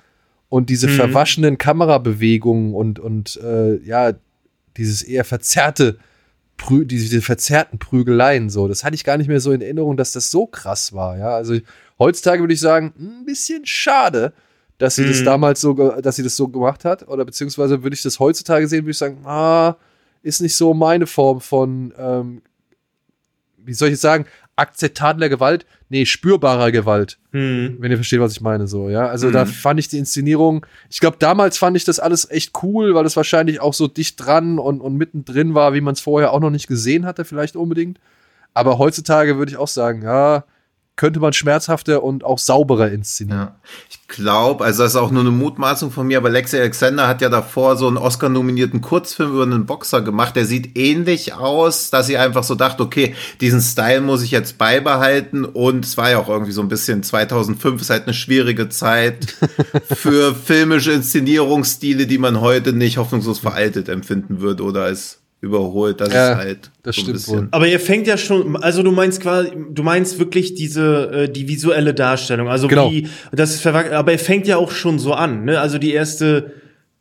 [0.52, 0.96] und diese mhm.
[0.96, 4.12] verwaschenen Kamerabewegungen und, und äh, ja,
[4.76, 5.96] dieses eher verzerrte,
[6.58, 8.68] Prü diese verzerrten Prügeleien so.
[8.68, 11.16] Das hatte ich gar nicht mehr so in Erinnerung, dass das so krass war.
[11.16, 11.56] Ja, also
[11.98, 14.34] heutzutage würde ich sagen, ein bisschen schade,
[14.76, 15.08] dass sie mhm.
[15.08, 17.08] das damals so, dass sie das so gemacht hat.
[17.08, 19.76] Oder beziehungsweise würde ich das heutzutage sehen, würde ich sagen, ah,
[20.20, 22.42] ist nicht so meine Form von, ähm,
[23.56, 24.26] wie soll ich jetzt sagen,
[24.56, 27.18] akzeptabler Gewalt, nee, spürbarer Gewalt.
[27.32, 27.76] Hm.
[27.78, 29.08] Wenn ihr versteht, was ich meine, so, ja.
[29.08, 29.34] Also hm.
[29.34, 33.04] da fand ich die Inszenierung, ich glaube, damals fand ich das alles echt cool, weil
[33.04, 36.40] es wahrscheinlich auch so dicht dran und, und mittendrin war, wie man es vorher auch
[36.40, 38.00] noch nicht gesehen hatte, vielleicht unbedingt.
[38.54, 40.44] Aber heutzutage würde ich auch sagen, ja,
[41.02, 43.40] könnte man schmerzhafter und auch sauberer inszenieren.
[43.40, 43.56] Ja.
[43.90, 47.20] Ich glaube, also das ist auch nur eine Mutmaßung von mir, aber Lexi Alexander hat
[47.20, 50.36] ja davor so einen Oscar-nominierten Kurzfilm über einen Boxer gemacht.
[50.36, 54.58] Der sieht ähnlich aus, dass sie einfach so dachte, okay, diesen Style muss ich jetzt
[54.58, 55.44] beibehalten.
[55.44, 59.34] Und es war ja auch irgendwie so ein bisschen 2005 ist halt eine schwierige Zeit
[59.92, 66.00] für filmische Inszenierungsstile, die man heute nicht hoffnungslos veraltet empfinden würde oder als überholt.
[66.00, 67.36] Das Ja, ist halt das so ein stimmt bisschen.
[67.38, 67.48] wohl.
[67.50, 71.46] Aber er fängt ja schon, also du meinst quasi, du meinst wirklich diese, äh, die
[71.48, 72.90] visuelle Darstellung, also Genau.
[72.90, 75.60] wie, das ist verwack- aber er fängt ja auch schon so an, ne?
[75.60, 76.52] Also die erste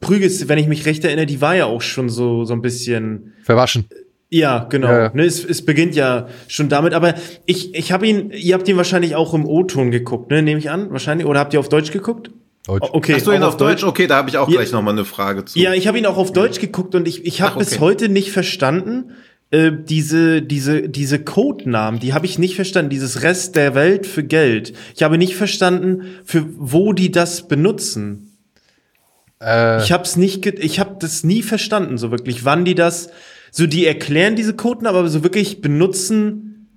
[0.01, 3.33] Prügel, wenn ich mich recht erinnere, die war ja auch schon so, so ein bisschen,
[3.43, 3.85] Verwaschen.
[4.29, 4.87] ja, genau.
[4.87, 5.11] Ja, ja.
[5.13, 7.13] Ne, es, es beginnt ja schon damit, aber
[7.45, 10.41] ich, ich habe ihn, ihr habt ihn wahrscheinlich auch im O-Ton geguckt, ne?
[10.41, 12.31] Nehme ich an, wahrscheinlich, oder habt ihr auf Deutsch geguckt?
[12.65, 12.83] Deutsch.
[12.83, 13.13] O- Okay.
[13.15, 13.83] Hast du ihn auch auf Deutsch?
[13.83, 14.57] Okay, da habe ich auch Ja.
[14.57, 15.57] gleich noch mal eine Frage zu.
[15.59, 17.79] Ja, ich habe ihn auch auf Deutsch geguckt und ich, ich habe Ach, bis okay.
[17.81, 19.11] heute nicht verstanden,
[19.49, 24.23] äh, diese, diese, diese Codenamen, die habe ich nicht verstanden, dieses Rest der Welt für
[24.23, 24.73] Geld.
[24.95, 28.37] Ich habe nicht verstanden, für wo die das benutzen.
[29.41, 33.09] Äh, Ich habe es nicht, ich habe das nie verstanden, so wirklich, wann die das,
[33.51, 36.67] so die erklären diese Codenamen, aber so wirklich benutzen,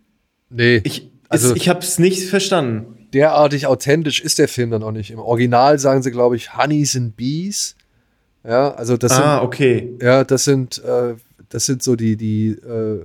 [0.51, 0.81] nee.
[0.82, 3.04] ich, Also- ist, ich habe es nicht verstanden.
[3.15, 5.11] Derartig authentisch ist der Film dann auch nicht.
[5.11, 7.77] Im Original sagen sie, glaube ich, Honeys and Bees.
[8.47, 9.95] Ja, also das ah, sind, okay.
[10.03, 11.15] ja, das sind, äh,
[11.49, 13.01] das sind so die, die, äh,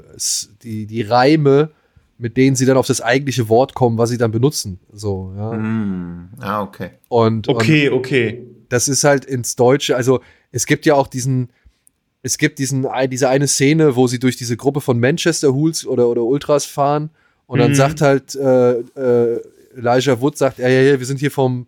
[0.63, 1.69] die, die Reime,
[2.17, 4.79] mit denen sie dann auf das eigentliche Wort kommen, was sie dann benutzen.
[4.91, 5.51] So, ja.
[5.51, 6.29] Hm.
[6.39, 6.89] Ah, okay.
[7.07, 8.43] Und, und Okay, okay.
[8.67, 10.19] das ist halt ins Deutsche, also
[10.51, 11.49] es gibt ja auch diesen,
[12.21, 16.09] es gibt diesen, diese eine Szene, wo sie durch diese Gruppe von Manchester Hools oder,
[16.09, 17.11] oder Ultras fahren
[17.45, 17.75] und dann Mhm.
[17.75, 19.41] sagt halt äh, äh,
[19.79, 21.67] Elijah Wood, sagt, ja, ja, ja, wir sind hier vom,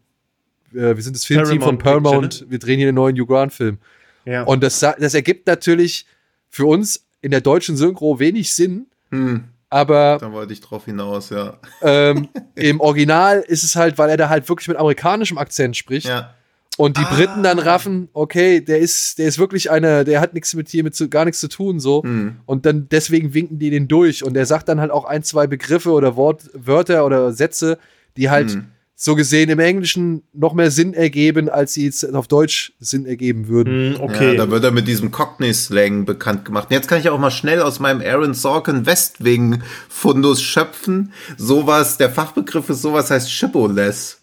[0.74, 3.26] äh, wir sind das Filmteam von Paramount Paramount, Picture, wir drehen hier den neuen Hugh
[3.26, 3.78] Grant-Film.
[4.26, 4.44] Ja.
[4.44, 6.06] Und das, das ergibt natürlich
[6.50, 9.44] für uns in der deutschen Synchro wenig Sinn, Hm.
[9.70, 11.58] aber Da wollte ich drauf hinaus, ja.
[11.82, 16.08] ähm, im Original ist es halt, weil er da halt wirklich mit amerikanischem Akzent spricht.
[16.08, 16.34] Ja.
[16.78, 20.54] Und die Briten dann raffen, okay, der ist, der ist wirklich einer, der hat nichts
[20.54, 22.02] mit hier mit zu, gar nichts zu tun, so.
[22.02, 22.38] Hm.
[22.46, 24.24] Und dann deswegen winken die den durch.
[24.24, 27.78] Und er sagt dann halt auch ein, zwei Begriffe oder Wort, Wörter oder Sätze,
[28.18, 28.66] die halt Hm.
[28.96, 33.48] so gesehen im Englischen noch mehr Sinn ergeben, als sie jetzt auf Deutsch Sinn ergeben
[33.48, 33.96] würden.
[33.96, 34.32] Hm, okay.
[34.36, 36.70] Ja, da wird er mit diesem Cockney-Slang bekannt gemacht.
[36.70, 41.14] Und jetzt kann ich auch mal schnell aus meinem Aaron Sorkin Westwing-Fundus schöpfen.
[41.38, 44.18] Sowas, der Fachbegriff ist sowas heißt Shibboleth.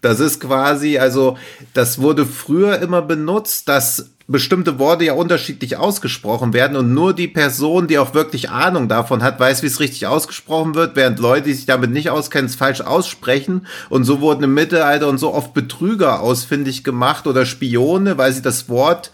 [0.00, 1.38] Das ist quasi, also,
[1.72, 7.28] das wurde früher immer benutzt, dass bestimmte Worte ja unterschiedlich ausgesprochen werden und nur die
[7.28, 11.48] Person, die auch wirklich Ahnung davon hat, weiß, wie es richtig ausgesprochen wird, während Leute,
[11.48, 13.66] die sich damit nicht auskennen, es falsch aussprechen.
[13.90, 18.42] Und so wurden im Mittelalter und so oft Betrüger ausfindig gemacht oder Spione, weil sie
[18.42, 19.10] das Wort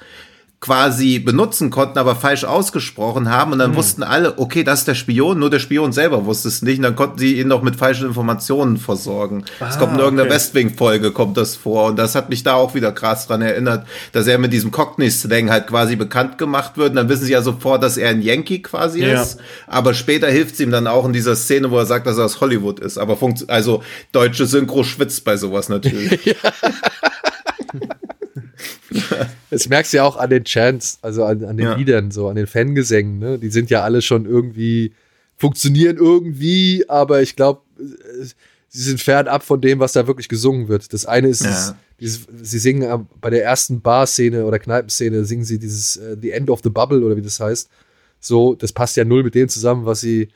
[0.61, 3.53] quasi benutzen konnten, aber falsch ausgesprochen haben.
[3.53, 3.69] Und Hm.
[3.71, 6.77] dann wussten alle, okay, das ist der Spion, nur der Spion selber wusste es nicht.
[6.77, 9.45] Und dann konnten sie ihn noch mit falschen Informationen versorgen.
[9.59, 10.35] Es Ah, kommt in irgendeiner okay.
[10.37, 11.87] Westwing-Folge, kommt das vor.
[11.89, 15.51] Und das hat mich da auch wieder krass dran erinnert, dass er mit diesem Cockney-Slang
[15.51, 16.91] halt quasi bekannt gemacht wird.
[16.91, 19.23] Und dann wissen sie ja sofort, dass er ein Yankee quasi Ja.
[19.23, 19.39] ist.
[19.67, 22.27] Aber später hilft es ihm dann auch in dieser Szene, wo er sagt, dass er
[22.27, 22.99] aus Hollywood ist.
[22.99, 23.83] Aber funkt, also
[24.13, 26.37] deutsche Synchro schwitzt bei sowas natürlich.
[29.51, 31.75] Das merkst du ja auch an den Chants, also an, an den Ja.
[31.75, 33.39] Liedern, so an den Fangesängen, ne?
[33.39, 34.93] Die sind ja alle schon irgendwie,
[35.37, 37.63] funktionieren irgendwie, aber ich glaube,
[38.69, 40.93] sie sind fernab von dem, was da wirklich gesungen wird.
[40.93, 41.51] Das eine ist, Ja.
[41.51, 46.31] es- dieses, sie singen bei der ersten Bar-Szene oder Kneipenszene, singen sie dieses äh, The
[46.31, 47.69] End of the Bubble oder wie das heißt.
[48.21, 50.29] So, das passt ja null mit dem zusammen, was sie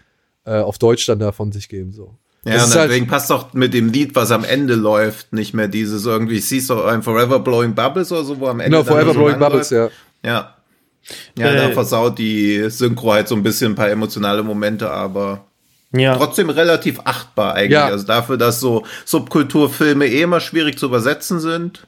[0.45, 1.93] äh, auf Deutsch dann da von sich geben.
[1.93, 2.15] So.
[2.45, 5.55] Ja, Das und halt- deswegen passt doch mit dem Lied, was am Ende läuft, nicht
[5.55, 8.77] mehr dieses irgendwie, siehst du ein Forever Blowing Bubbles oder so, wo am Ende.
[8.79, 9.93] Genau, Forever Blowing Bubbles, läuft.
[10.23, 10.31] ja.
[10.31, 10.55] Ja.
[11.39, 15.45] Ja, Äh, da versaut die Synchro halt so ein bisschen ein paar emotionale Momente, aber
[15.93, 16.17] ja.
[16.17, 17.73] trotzdem relativ achtbar eigentlich.
[17.73, 17.87] Ja.
[17.87, 21.87] Also dafür, dass so Subkulturfilme eh immer schwierig zu übersetzen sind.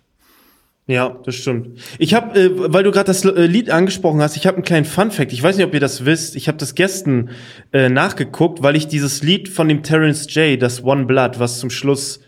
[0.89, 1.81] Ja, das stimmt.
[1.99, 4.85] Ich habe, äh, weil du gerade das äh, Lied angesprochen hast, ich habe einen kleinen
[4.85, 5.33] Fun-Fact.
[5.33, 6.37] Ich weiß nicht, ob ihr das wisst.
[6.37, 7.31] Ich habe das gestern
[7.73, 11.71] äh, nachgeguckt, weil ich dieses Lied von dem Terrence J, das One Blood, was zum
[11.71, 12.21] Schluss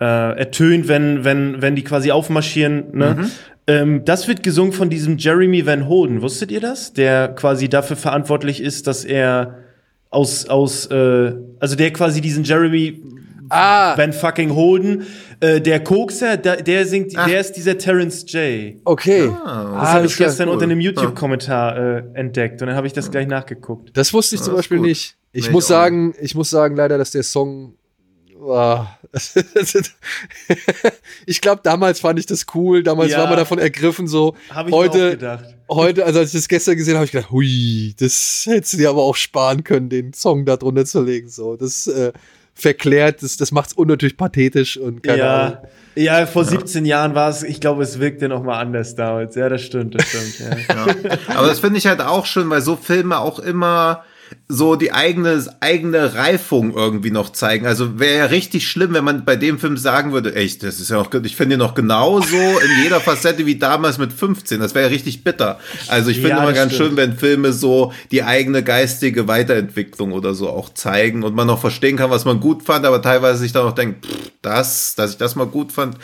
[0.00, 2.96] äh, ertönt, wenn wenn wenn die quasi aufmarschieren.
[2.96, 3.30] Ne?
[3.68, 6.20] Ähm, das wird gesungen von diesem Jeremy Van Holden.
[6.20, 6.92] Wusstet ihr das?
[6.92, 9.58] Der quasi dafür verantwortlich ist, dass er
[10.08, 13.00] aus aus äh, also der quasi diesen Jeremy
[13.50, 15.06] Ah, Van fucking Holden,
[15.40, 17.26] äh, der Kokser, der, der singt, Ach.
[17.28, 18.76] der ist dieser Terrence J.
[18.84, 19.28] okay.
[19.28, 20.54] Ah, Das Ah, habe ich gestern cool.
[20.54, 23.90] unter einem YouTube-Kommentar äh, entdeckt und dann habe ich das gleich nachgeguckt.
[23.96, 24.86] Das wusste ich zum ist Beispiel gut.
[24.86, 25.16] nicht.
[25.32, 27.74] Ich Nee, muss sagen, ich muss sagen leider, dass der Song.
[28.42, 28.86] ah,
[31.26, 32.82] ich glaube, damals fand ich das cool.
[32.82, 33.18] Damals Ja.
[33.18, 34.06] war man davon ergriffen.
[34.08, 35.44] So Habe ich mir auch heute, gedacht.
[35.68, 38.76] heute, also als ich das gestern gesehen habe, habe ich gedacht, hui, das hättest du
[38.78, 41.28] dir aber auch sparen können, den Song da drunter zu legen.
[41.28, 42.12] So, das äh,
[42.60, 43.22] verklärt.
[43.22, 45.58] Das, das macht es unnatürlich pathetisch und keine Ahnung.
[45.96, 49.34] Ja, ja, vor 17 Jahren war es, ich glaube, es wirkte noch mal anders damals.
[49.34, 50.38] Ja, das stimmt, das stimmt.
[50.68, 50.86] Ja.
[50.86, 51.18] Ja.
[51.36, 54.04] Aber das finde ich halt auch schön, weil so Filme auch immer
[54.48, 57.66] so die eigene, eigene Reifung irgendwie noch zeigen.
[57.66, 60.90] Also wäre ja richtig schlimm, wenn man bei dem Film sagen würde, echt, das ist
[60.90, 64.60] ja noch, ich finde ihn noch genauso in jeder Facette wie damals mit 15.
[64.60, 65.58] Das wäre ja richtig bitter.
[65.88, 66.88] Also ich finde Ja, immer ganz stimmt.
[66.90, 71.60] schön, wenn Filme so die eigene geistige Weiterentwicklung oder so auch zeigen und man noch
[71.60, 75.12] verstehen kann, was man gut fand, aber teilweise sich dann noch denkt, pff, das, dass
[75.12, 75.96] ich das mal gut fand,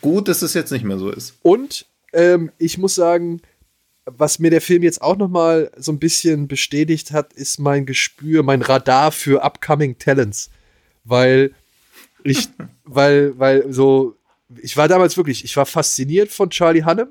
[0.00, 1.34] gut, dass es jetzt nicht mehr so ist.
[1.42, 3.40] Und ähm, ich muss sagen,
[4.04, 7.86] was mir der Film jetzt auch noch mal so ein bisschen bestätigt hat, ist mein
[7.86, 10.50] Gespür, mein Radar für upcoming Talents,
[11.04, 11.52] weil
[12.24, 12.48] ich,
[12.84, 14.16] weil, weil so,
[14.60, 17.08] ich war damals wirklich, ich war fasziniert von Charlie Hannem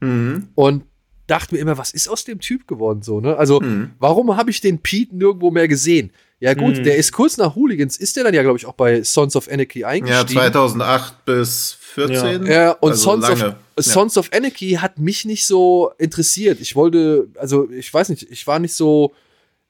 [0.00, 0.48] Mhm.
[0.54, 0.84] und
[1.26, 3.36] dachte mir immer, was ist aus dem Typ geworden so, ne?
[3.36, 3.92] Also, Mhm.
[3.98, 6.12] warum habe ich den Pete nirgendwo mehr gesehen?
[6.38, 6.82] Ja gut, Mhm.
[6.82, 9.48] der ist kurz nach Hooligans, ist der dann ja, glaube ich, auch bei Sons of
[9.50, 10.34] Anarchy Ja, eingestiegen.
[10.40, 12.46] 2008 bis 14.
[12.46, 13.56] Ja, und Also Sons, of, lange.
[13.78, 16.60] Sons of Anarchy hat mich nicht so interessiert.
[16.60, 19.12] Ich wollte, also ich weiß nicht, ich war nicht so,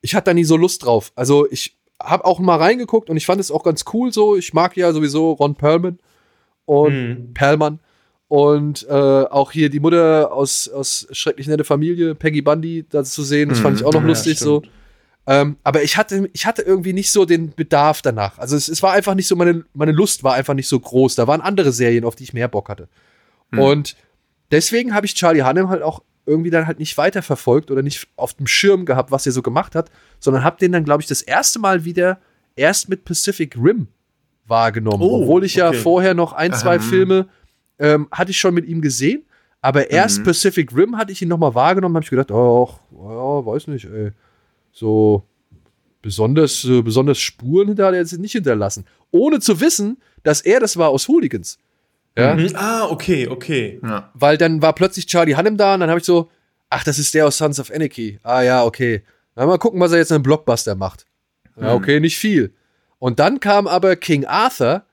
[0.03, 1.13] ich hatte da nie so Lust drauf.
[1.15, 4.37] Also ich habe auch mal reingeguckt und ich fand es auch ganz cool so.
[4.37, 5.99] Ich mag ja sowieso Ron Perlman
[6.67, 7.35] und Mhm.
[7.35, 7.79] Perlman
[8.29, 13.23] und äh, auch hier die Mutter aus, aus Schrecklich nette Familie, Peggy Bundy, da zu
[13.23, 13.49] sehen.
[13.51, 14.63] Das fand ich auch noch Ja, lustig so.
[15.27, 18.39] Ähm, aber ich hatte, ich hatte irgendwie nicht so den Bedarf danach.
[18.39, 21.17] Also es, es war einfach nicht so, meine, meine Lust war einfach nicht so groß.
[21.17, 22.89] Da waren andere Serien, auf die ich mehr Bock hatte.
[23.53, 23.97] Und
[24.51, 28.35] deswegen habe ich Charlie Hannem halt auch irgendwie dann halt nicht weiterverfolgt oder nicht auf
[28.35, 31.23] dem Schirm gehabt, was er so gemacht hat, sondern habe den dann, glaube ich, das
[31.23, 32.21] erste Mal wieder
[32.57, 33.89] erst mit Pacific Rim
[34.47, 35.03] wahrgenommen.
[35.03, 35.79] Oh, Obwohl ich ja okay.
[35.79, 36.81] vorher noch ein, zwei Ähm.
[36.81, 37.29] Filme
[37.79, 39.25] ähm, hatte ich schon mit ihm gesehen.
[39.63, 43.47] Aber erst Pacific Rim hatte ich ihn noch mal wahrgenommen, habe ich gedacht, oh, ja,
[43.47, 44.13] weiß nicht, ey.
[44.79, 45.23] So
[46.03, 48.85] besonders, äh, besonders Spuren hinter hat er jetzt nicht hinterlassen.
[49.11, 51.59] Ohne zu wissen, dass er das war aus Hooligans.
[52.17, 52.51] Ja, Mhm.
[52.55, 53.81] Ah, okay, okay.
[53.83, 54.11] Ja.
[54.15, 56.31] weil dann war plötzlich Charlie Hannem da und dann habe ich so,
[56.69, 58.19] ach, das ist der aus Sons of Anarchy.
[58.23, 59.03] Ah ja, okay.
[59.35, 61.07] Na, mal gucken, was er jetzt in einem Blockbuster macht.
[61.59, 62.53] Ja, okay, nicht viel.
[62.99, 64.85] Und dann kam aber King Arthur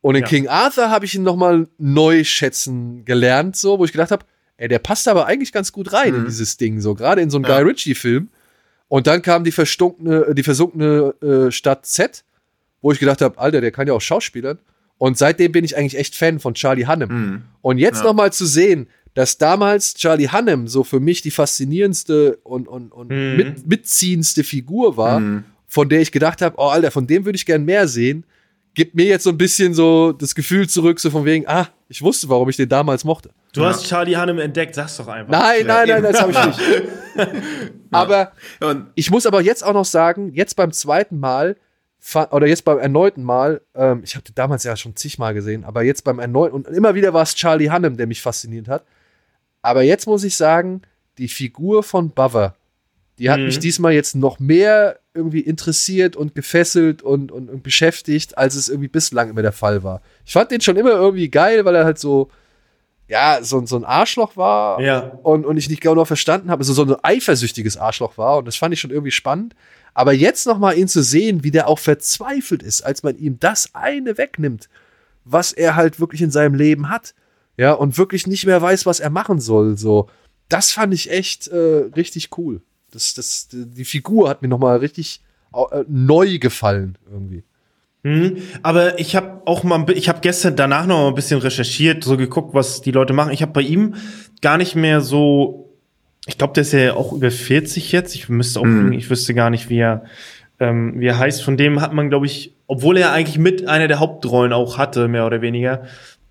[0.00, 0.28] und in Ja.
[0.28, 4.24] King Arthur habe ich ihn noch mal neu schätzen gelernt, so, wo ich gedacht habe,
[4.56, 7.38] ey, der passt aber eigentlich ganz gut rein in dieses Ding, so gerade in so
[7.38, 7.56] einen Ja.
[7.60, 8.28] Guy Ritchie-Film.
[8.92, 12.24] Und dann kam die verstunkene, die versunkene äh, Stadt Z,
[12.82, 14.58] wo ich gedacht habe, Alter, der kann ja auch Schauspielern.
[14.98, 17.08] Und seitdem bin ich eigentlich echt Fan von Charlie Hannem.
[17.10, 17.42] Mhm.
[17.62, 18.04] Und jetzt Ja.
[18.04, 22.92] noch mal zu sehen, dass damals Charlie Hannem so für mich die faszinierendste und, und,
[22.92, 23.36] und Mhm.
[23.38, 25.44] mit, mitziehendste Figur war, Mhm.
[25.66, 28.24] von der ich gedacht habe, oh Alter, von dem würde ich gern mehr sehen,
[28.74, 32.02] gibt mir jetzt so ein bisschen so das Gefühl zurück, so von wegen, ah, ich
[32.02, 33.30] wusste, warum ich den damals mochte.
[33.52, 35.30] Du hast Charlie Hannem entdeckt, sag's doch einfach.
[35.30, 36.82] Nein, nein, nein, das habe ich nicht.
[37.90, 41.56] Aber Und ich muss aber jetzt auch noch sagen, jetzt beim zweiten Mal,
[42.30, 45.82] oder jetzt beim erneuten Mal, ähm, ich habe den damals ja schon zigmal gesehen, aber
[45.82, 48.84] jetzt beim erneuten, und immer wieder war es Charlie Hannem, der mich fasziniert hat.
[49.60, 50.82] Aber jetzt muss ich sagen,
[51.18, 52.56] die Figur von Buffer,
[53.22, 53.46] die hat Mhm.
[53.46, 58.68] mich diesmal jetzt noch mehr irgendwie interessiert und gefesselt und, und, und beschäftigt, als es
[58.68, 60.02] irgendwie bislang immer der Fall war.
[60.26, 62.30] Ich fand den schon immer irgendwie geil, weil er halt so,
[63.08, 65.00] ja, so, so ein Arschloch war Ja.
[65.22, 68.56] und, und ich nicht genau verstanden habe, also so ein eifersüchtiges Arschloch war und das
[68.56, 69.54] fand ich schon irgendwie spannend.
[69.94, 73.38] Aber jetzt noch mal ihn zu sehen, wie der auch verzweifelt ist, als man ihm
[73.38, 74.68] das eine wegnimmt,
[75.24, 77.14] was er halt wirklich in seinem Leben hat,
[77.58, 80.08] ja, und wirklich nicht mehr weiß, was er machen soll, so,
[80.48, 82.62] das fand ich echt äh, richtig cool.
[82.92, 85.20] Das, das, die Figur hat mir noch mal richtig
[85.54, 87.42] äh, neu gefallen irgendwie.
[88.04, 88.38] Mhm.
[88.62, 92.16] Aber ich habe auch mal, ich habe gestern danach noch mal ein bisschen recherchiert, so
[92.16, 93.32] geguckt, was die Leute machen.
[93.32, 93.94] Ich habe bei ihm
[94.40, 95.70] gar nicht mehr so,
[96.26, 98.14] ich glaube, der ist ja auch über 40 jetzt.
[98.14, 98.92] Ich müsste auch, Mhm.
[98.92, 100.04] ich wüsste gar nicht, wie er,
[100.58, 101.42] ähm, wie er heißt.
[101.42, 105.06] Von dem hat man, glaube ich, obwohl er eigentlich mit einer der Hauptrollen auch hatte,
[105.08, 105.84] mehr oder weniger,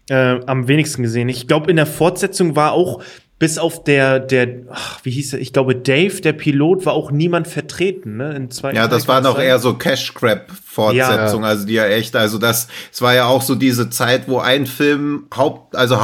[0.09, 1.29] äh, am wenigsten gesehen.
[1.29, 3.01] Ich glaube, in der Fortsetzung war auch
[3.41, 5.39] bis auf der, der, ach, wie hieß er?
[5.39, 8.35] Ich glaube, Dave, der Pilot, war auch niemand vertreten, ne?
[8.35, 11.49] In zwei, ja, das war noch eher so Cash Grab Fortsetzung, Ja.
[11.49, 14.68] also die ja echt, also das, es war ja auch so diese Zeit, wo ein
[14.68, 15.97] Film Haupt, also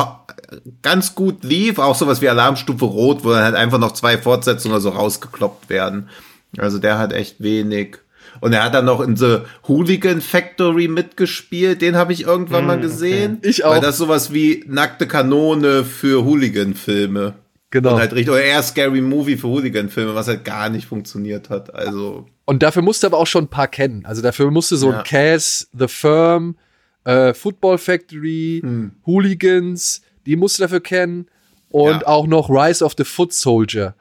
[0.82, 4.82] ganz gut lief, auch sowas wie Alarmstufe Rot, wo dann halt einfach noch zwei Fortsetzungen
[4.82, 6.10] so rausgekloppt werden.
[6.58, 8.00] Also der hat echt wenig.
[8.40, 12.80] Und er hat dann noch in The Hooligan Factory mitgespielt, den habe ich irgendwann mal
[12.80, 13.40] gesehen.
[13.42, 13.72] Ich auch.
[13.72, 17.34] Weil das sowas wie nackte Kanone für Hooligan-Filme.
[17.70, 17.94] Genau.
[17.96, 21.74] Und halt richtig, oder eher Scary Movie für Hooligan-Filme, was halt gar nicht funktioniert hat.
[21.76, 24.06] Also, Und dafür musste aber auch schon ein paar kennen.
[24.06, 25.00] Also dafür musste so Ja.
[25.00, 26.56] ein Cass, The Firm,
[27.04, 28.92] äh, Football Factory, Hm.
[29.06, 31.28] Hooligans, die musste dafür kennen.
[31.70, 32.08] Und Ja.
[32.08, 33.96] auch noch Rise of the Foot Soldier.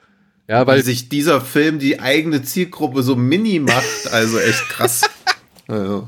[0.49, 5.03] Ja, weil weil sich dieser Film die eigene Zielgruppe so mini macht, also echt krass.
[5.69, 6.07] Also,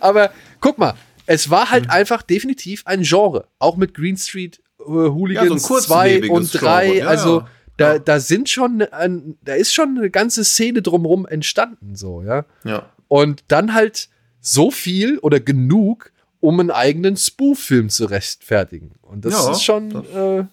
[0.00, 0.30] Aber
[0.60, 0.94] guck mal,
[1.26, 3.46] es war halt einfach definitiv ein Genre.
[3.58, 6.84] Auch mit Green Street äh, Ja, so ein Hooligans 2 kurzlebiges und 3.
[6.84, 7.48] Genre, ja, also ja.
[7.76, 7.98] Da, Ja.
[7.98, 12.44] da sind schon, ein, da ist schon eine ganze Szene drumherum entstanden, so, ja.
[12.62, 12.86] ja.
[13.08, 14.08] Und dann halt
[14.40, 18.92] so viel oder genug, um einen eigenen Spoof-Film zu rechtfertigen.
[19.02, 20.44] Und das Ja, ist schon, das- äh,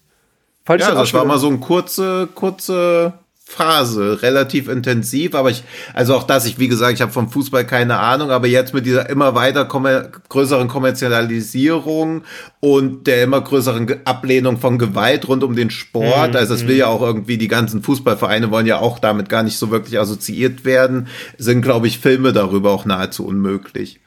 [0.66, 3.14] falsch Ja, das war mal so eine kurze, kurze
[3.50, 5.64] Phase, relativ intensiv, aber ich,
[5.94, 8.86] also auch das, ich, wie gesagt, ich habe vom Fußball keine Ahnung, aber jetzt mit
[8.86, 12.24] dieser immer weiter kommer größeren Kommerzialisierung
[12.60, 16.88] und der immer größeren Ablehnung von Gewalt rund um den Sport, also es will ja
[16.88, 21.08] auch irgendwie, die ganzen Fußballvereine wollen ja auch damit gar nicht so wirklich assoziiert werden,
[21.38, 24.02] sind, glaube ich, Filme darüber auch nahezu unmöglich.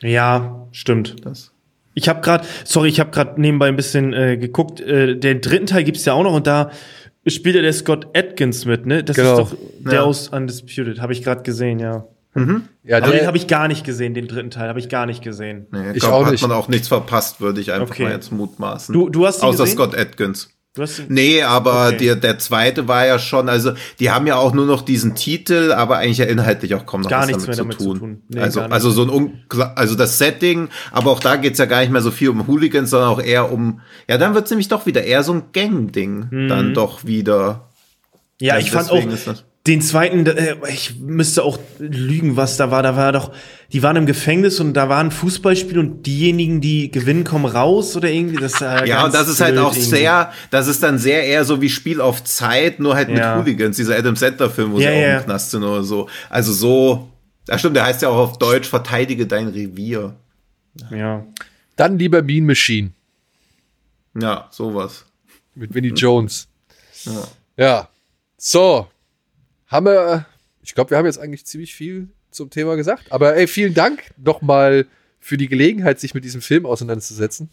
[0.00, 1.16] Ja, stimmt.
[1.24, 1.52] Das.
[1.94, 4.80] Ich habe gerade, sorry, ich habe gerade nebenbei ein bisschen äh, geguckt.
[4.80, 6.70] Äh, den dritten Teil gibt's ja auch noch und da
[7.32, 9.02] spielt ja der Scott Atkins mit, ne?
[9.04, 9.32] Das Genau.
[9.32, 10.02] ist doch der Ja.
[10.02, 12.04] aus Undisputed, habe ich gerade gesehen, ja.
[12.82, 15.22] ja, Aber den habe ich gar nicht gesehen, den dritten Teil habe ich gar nicht
[15.22, 15.66] gesehen.
[15.70, 16.42] Nee, Ich glaub, auch hat nicht.
[16.42, 18.02] man auch nichts verpasst, würde ich einfach Okay.
[18.04, 18.92] mal jetzt mutmaßen.
[18.92, 19.76] Du- du hast ihn Außer gesehen?
[19.76, 20.50] Scott Atkins.
[20.76, 21.96] Hast Nee, aber Okay.
[21.98, 25.72] der, der zweite war ja schon, also die haben ja auch nur noch diesen Titel,
[25.72, 27.90] aber eigentlich ja inhaltlich auch kaum noch Gar was nichts damit, mehr damit zu zu
[27.90, 27.98] tun.
[28.00, 28.22] tun.
[28.28, 31.80] Nee, also, also so ein unkla- also das Setting, aber auch da geht's ja gar
[31.80, 34.84] nicht mehr so viel um Hooligans, sondern auch eher um, ja, dann wird's nämlich doch
[34.86, 36.48] wieder eher so ein Gang-Ding, Mhm.
[36.48, 37.68] dann doch wieder.
[38.40, 39.00] ja, ich fand auch
[39.66, 42.82] den zweiten, äh, ich müsste auch lügen, was da war.
[42.82, 43.32] Da war doch,
[43.72, 47.96] die waren im Gefängnis und da war ein Fußballspiel und diejenigen, die gewinnen, kommen raus
[47.96, 48.36] oder irgendwie.
[48.36, 49.80] Das war Ja, und das ist halt auch irgendwie.
[49.88, 53.38] sehr, das ist dann sehr eher so wie Spiel auf Zeit, nur halt mit Ja.
[53.38, 55.18] Hooligans, dieser Adam Sandler-Film, wo Ja, sie auch ja.
[55.20, 56.08] im Knast sind oder so.
[56.28, 57.08] Also so,
[57.48, 60.14] ja stimmt, der heißt ja auch auf Deutsch, verteidige dein Revier.
[60.90, 61.24] Ja.
[61.76, 62.90] dann lieber Mean Machine
[64.20, 65.04] Ja, sowas.
[65.54, 66.48] mit Vinnie Jones.
[67.04, 67.22] Ja.
[67.56, 67.88] Ja.
[68.36, 68.88] So.
[69.74, 70.24] Haben wir,
[70.62, 73.06] ich glaube, wir haben jetzt eigentlich ziemlich viel zum Thema gesagt.
[73.10, 74.86] Aber ey, vielen Dank nochmal
[75.18, 77.50] für die Gelegenheit, sich mit diesem Film auseinanderzusetzen.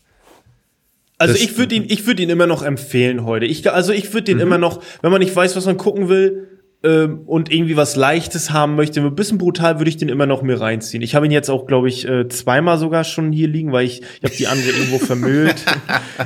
[1.17, 3.47] Also Das- ich würde ihn, ich würde ihn immer noch empfehlen heute.
[3.47, 4.43] Ich, also ich würde den Mhm.
[4.43, 6.47] immer noch, wenn man nicht weiß, was man gucken will
[6.83, 10.43] ähm, und irgendwie was Leichtes haben möchte, ein bisschen brutal, würde ich den immer noch
[10.43, 11.01] mir reinziehen.
[11.01, 14.01] Ich habe ihn jetzt auch, glaube ich, äh, zweimal sogar schon hier liegen, weil ich,
[14.01, 15.55] ich habe die andere irgendwo vermüllt.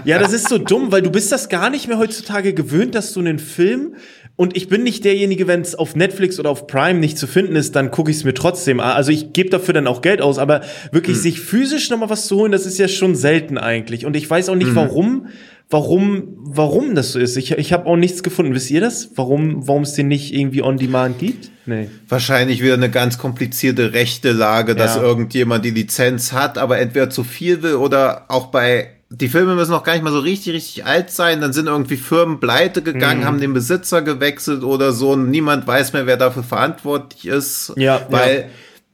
[0.03, 3.13] Ja, das ist so dumm, weil du bist das gar nicht mehr heutzutage gewöhnt, dass
[3.13, 3.95] du einen Film
[4.37, 7.55] und ich bin nicht derjenige, wenn es auf Netflix oder auf Prime nicht zu finden
[7.55, 8.91] ist, dann gucke ich es mir trotzdem an.
[8.91, 12.35] Also ich gebe dafür dann auch Geld aus, aber wirklich sich physisch nochmal was zu
[12.37, 14.05] holen, das ist ja schon selten eigentlich.
[14.05, 15.27] Und ich weiß auch nicht, warum,
[15.69, 17.37] warum, warum das so ist.
[17.37, 18.53] Ich, ich habe auch nichts gefunden.
[18.53, 19.11] Wisst ihr das?
[19.15, 21.49] Warum, warum es den nicht irgendwie on demand gibt?
[21.65, 21.89] Nee.
[22.09, 25.01] Wahrscheinlich wieder eine ganz komplizierte rechte Lage, dass Ja.
[25.01, 29.71] irgendjemand die Lizenz hat, aber entweder zu viel will oder auch bei die Filme müssen
[29.71, 31.39] noch gar nicht mal so richtig, richtig alt sein.
[31.39, 33.25] Dann sind irgendwie Firmen pleite gegangen, Mhm.
[33.25, 35.11] haben den Besitzer gewechselt oder so.
[35.11, 37.71] Und niemand weiß mehr, wer dafür verantwortlich ist.
[37.77, 38.45] Ja, weil ja.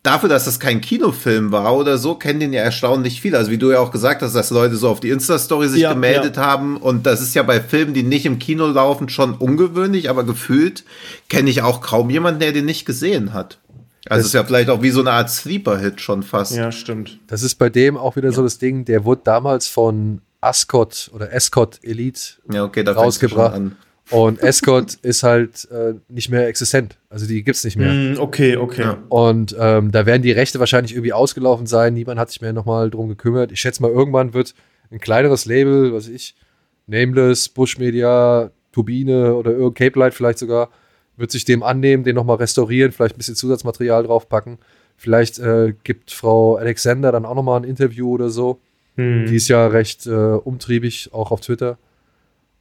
[0.04, 3.38] dafür, dass das kein Kinofilm war oder so, kennen den ja erstaunlich viele.
[3.38, 5.94] Also wie du ja auch gesagt hast, dass Leute so auf die Insta-Story sich Ja,
[5.94, 6.44] gemeldet ja.
[6.44, 6.76] haben.
[6.78, 10.84] Und das ist ja bei Filmen, die nicht im Kino laufen, schon ungewöhnlich, aber gefühlt
[11.30, 13.60] kenne ich auch kaum jemanden, der den nicht gesehen hat.
[14.12, 16.56] Also es ist ja vielleicht auch wie so eine Art Sleeper-Hit schon fast.
[16.56, 17.20] Ja, stimmt.
[17.28, 21.32] Das ist bei dem auch wieder so das Ding, der wurde damals von Ascot oder
[21.32, 22.20] Escot Elite
[22.52, 23.54] Ja, okay, rausgebracht.
[23.54, 23.76] an.
[24.10, 26.98] Und Escot ist halt äh, nicht mehr existent.
[27.10, 27.92] Also die gibt's nicht mehr.
[27.92, 28.82] Hm, okay, okay.
[28.82, 28.98] Ja.
[29.08, 31.94] Und ähm, da werden die Rechte wahrscheinlich irgendwie ausgelaufen sein.
[31.94, 33.52] Niemand hat sich mehr nochmal drum gekümmert.
[33.52, 34.54] Ich schätze mal, irgendwann wird
[34.92, 36.36] ein kleineres Label, was weiß ich,
[36.88, 40.70] Nameless, Bush Media, Turbine oder irgend Cape Light vielleicht sogar,
[41.22, 44.58] wird sich dem annehmen, den nochmal restaurieren, vielleicht ein bisschen Zusatzmaterial draufpacken.
[44.98, 48.60] Vielleicht äh, gibt Frau Alexander dann auch nochmal ein Interview oder so.
[48.98, 49.26] Hm.
[49.28, 51.78] Die ist ja recht äh, umtriebig, auch auf Twitter.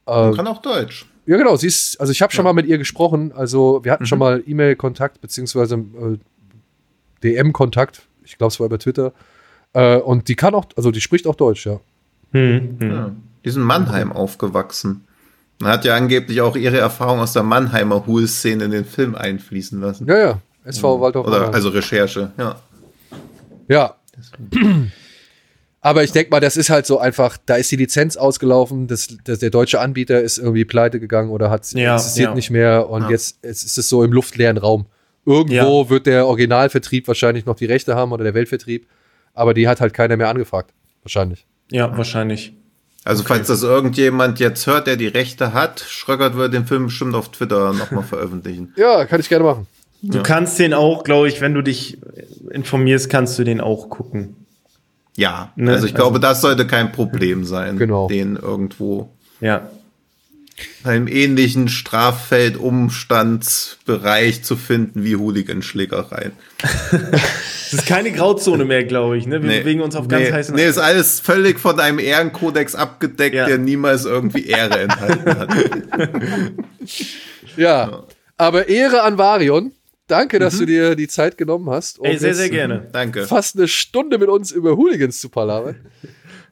[0.07, 1.05] Ähm, Kann auch Deutsch.
[1.25, 1.55] ja, genau.
[1.57, 3.31] Sie ist, also ich habe schon mal mit ihr gesprochen.
[3.33, 4.07] Also wir hatten Mhm.
[4.07, 6.17] schon mal E-Mail-Kontakt beziehungsweise äh,
[7.23, 8.07] DM-Kontakt.
[8.23, 9.13] Ich glaube, es war über Twitter.
[9.73, 11.79] Äh, und die kann auch, also die spricht auch Deutsch, ja.
[12.31, 12.91] Hm, hm.
[12.91, 13.11] Ja.
[13.45, 15.05] Die sind in Mannheim aufgewachsen.
[15.61, 19.79] Man hat ja angeblich auch ihre Erfahrung aus der Mannheimer Hool-Szene in den Film einfließen
[19.79, 20.07] lassen.
[20.07, 20.41] Ja, ja.
[20.65, 21.27] SV Waldorf.
[21.27, 22.55] Oder also Recherche, ja.
[23.67, 23.95] ja.
[25.81, 29.15] Aber ich denke mal, das ist halt so einfach, da ist die Lizenz ausgelaufen, das,
[29.23, 32.35] das, der deutsche Anbieter ist irgendwie pleite gegangen oder hat Ja, existiert ja.
[32.35, 33.09] nicht mehr und Ja.
[33.09, 34.85] jetzt, jetzt ist es so im luftleeren Raum.
[35.25, 38.87] Irgendwo wird der Originalvertrieb wahrscheinlich noch die Rechte haben oder der Weltvertrieb,
[39.33, 40.73] aber die hat halt keiner mehr angefragt.
[41.03, 41.45] Wahrscheinlich.
[41.71, 42.53] Ja, wahrscheinlich.
[43.03, 47.15] Also falls das irgendjemand jetzt hört, der die Rechte hat, Schröckert wird den Film bestimmt
[47.15, 48.73] auf Twitter nochmal veröffentlichen.
[48.77, 49.67] Ja, kann ich gerne machen.
[50.03, 50.23] Du Ja.
[50.23, 51.97] kannst den auch, glaube ich, wenn du dich
[52.51, 54.35] informierst, kannst du den auch gucken.
[55.17, 58.07] Ja, Ne, also ich glaube, das sollte kein Problem sein, Genau.
[58.07, 59.09] den irgendwo
[59.41, 59.69] Ja.
[60.83, 66.31] In einem ähnlichen Straffeldumstandsbereich zu finden wie Hooliganschlägereien.
[67.65, 69.25] Es ist keine Grauzone mehr, glaube ich.
[69.27, 69.41] Ne?
[69.43, 73.35] Wir bewegen uns auf ganz nee, heißen Nee, ist alles völlig von einem Ehrenkodex abgedeckt,
[73.35, 73.45] Ja.
[73.47, 75.49] der niemals irgendwie Ehre enthalten hat.
[77.57, 78.03] Ja.
[78.37, 79.71] Aber Ehre an Varion.
[80.07, 81.99] Danke, dass du dir die Zeit genommen hast.
[81.99, 82.87] um Ey, sehr, jetzt sehr gerne.
[82.91, 83.25] Danke.
[83.27, 85.75] Fast eine Stunde mit uns über Hooligans zu palabern.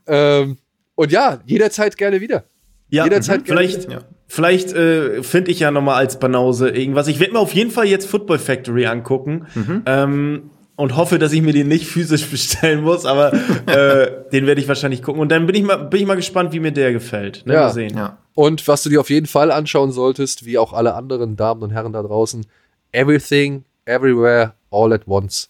[0.08, 0.58] ähm,
[0.96, 2.44] und ja, jederzeit gerne wieder.
[2.90, 4.00] Ja, Jederzeit gerne vielleicht, Ja.
[4.28, 7.08] vielleicht äh, finde ich ja noch mal als Banause irgendwas.
[7.08, 9.46] Ich werde mir auf jeden Fall jetzt Football Factory angucken
[9.86, 14.60] ähm, und hoffe, dass ich mir den nicht physisch bestellen muss, aber äh, den werde
[14.62, 15.22] ich wahrscheinlich gucken.
[15.22, 17.46] Und dann bin ich mal, bin ich mal gespannt, wie mir der gefällt.
[17.46, 17.62] Ne, Ja.
[17.64, 17.96] Mal sehen.
[17.98, 18.18] Ja.
[18.34, 21.72] Und was du dir auf jeden Fall anschauen solltest, wie auch alle anderen Damen und
[21.72, 22.46] Herren da draußen,
[22.92, 25.50] Everything, Everywhere, All at Once.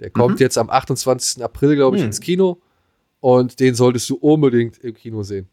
[0.00, 1.42] Der kommt jetzt am 28.
[1.42, 2.08] April, glaube ich, Hm.
[2.08, 2.58] ins Kino.
[3.20, 5.48] Und den solltest du unbedingt im Kino sehen.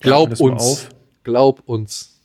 [0.00, 0.62] Glaub uns.
[0.62, 0.88] auf.
[1.24, 2.20] Glaub uns.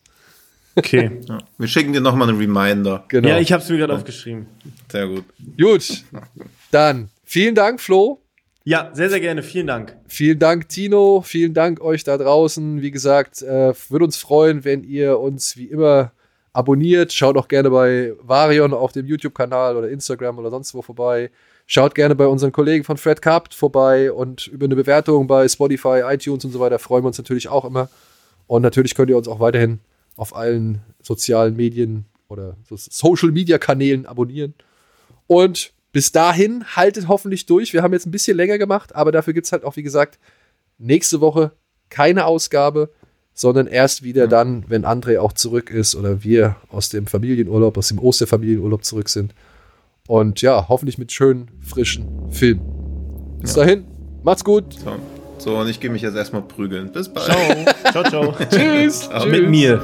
[0.75, 1.21] Okay.
[1.27, 1.39] Ja.
[1.57, 3.05] Wir schicken dir nochmal einen Reminder.
[3.07, 3.29] Genau.
[3.29, 4.47] Ja, ich habe es mir gerade aufgeschrieben.
[4.91, 5.23] Sehr gut.
[5.57, 6.03] Gut.
[6.71, 8.21] Dann vielen Dank, Flo.
[8.63, 9.43] Ja, sehr, sehr gerne.
[9.43, 9.95] Vielen Dank.
[10.07, 11.21] Vielen Dank, Tino.
[11.21, 12.81] Vielen Dank euch da draußen.
[12.81, 16.11] Wie gesagt, äh, würde uns freuen, wenn ihr uns wie immer
[16.51, 17.13] abonniert.
[17.13, 21.29] Schaut auch gerne bei Varion auf dem YouTube-Kanal oder Instagram oder sonst wo vorbei.
[21.67, 26.01] Schaut gerne bei unseren Kollegen von Fred Carpt vorbei und über eine Bewertung bei Spotify,
[26.05, 27.89] iTunes und so weiter freuen wir uns natürlich auch immer.
[28.47, 29.79] Und natürlich könnt ihr uns auch weiterhin
[30.15, 34.53] auf allen sozialen Medien oder so Social-Media-Kanälen abonnieren.
[35.27, 37.73] Und bis dahin haltet hoffentlich durch.
[37.73, 40.19] Wir haben jetzt ein bisschen länger gemacht, aber dafür gibt es halt auch, wie gesagt,
[40.77, 41.51] nächste Woche
[41.89, 42.89] keine Ausgabe,
[43.33, 47.87] sondern erst wieder dann, wenn André auch zurück ist oder wir aus dem Familienurlaub, aus
[47.87, 49.33] dem Osterfamilienurlaub zurück sind.
[50.07, 53.39] Und ja, hoffentlich mit schönen, frischen Filmen.
[53.41, 53.85] Bis dahin,
[54.23, 54.73] macht's gut.
[54.73, 54.95] So,
[55.37, 56.91] so und ich gehe mich jetzt erstmal prügeln.
[56.91, 57.27] Bis bald.
[57.91, 58.03] Ciao.
[58.09, 58.35] ciao, ciao.
[58.49, 59.09] Tschüss.
[59.29, 59.81] Mit mir.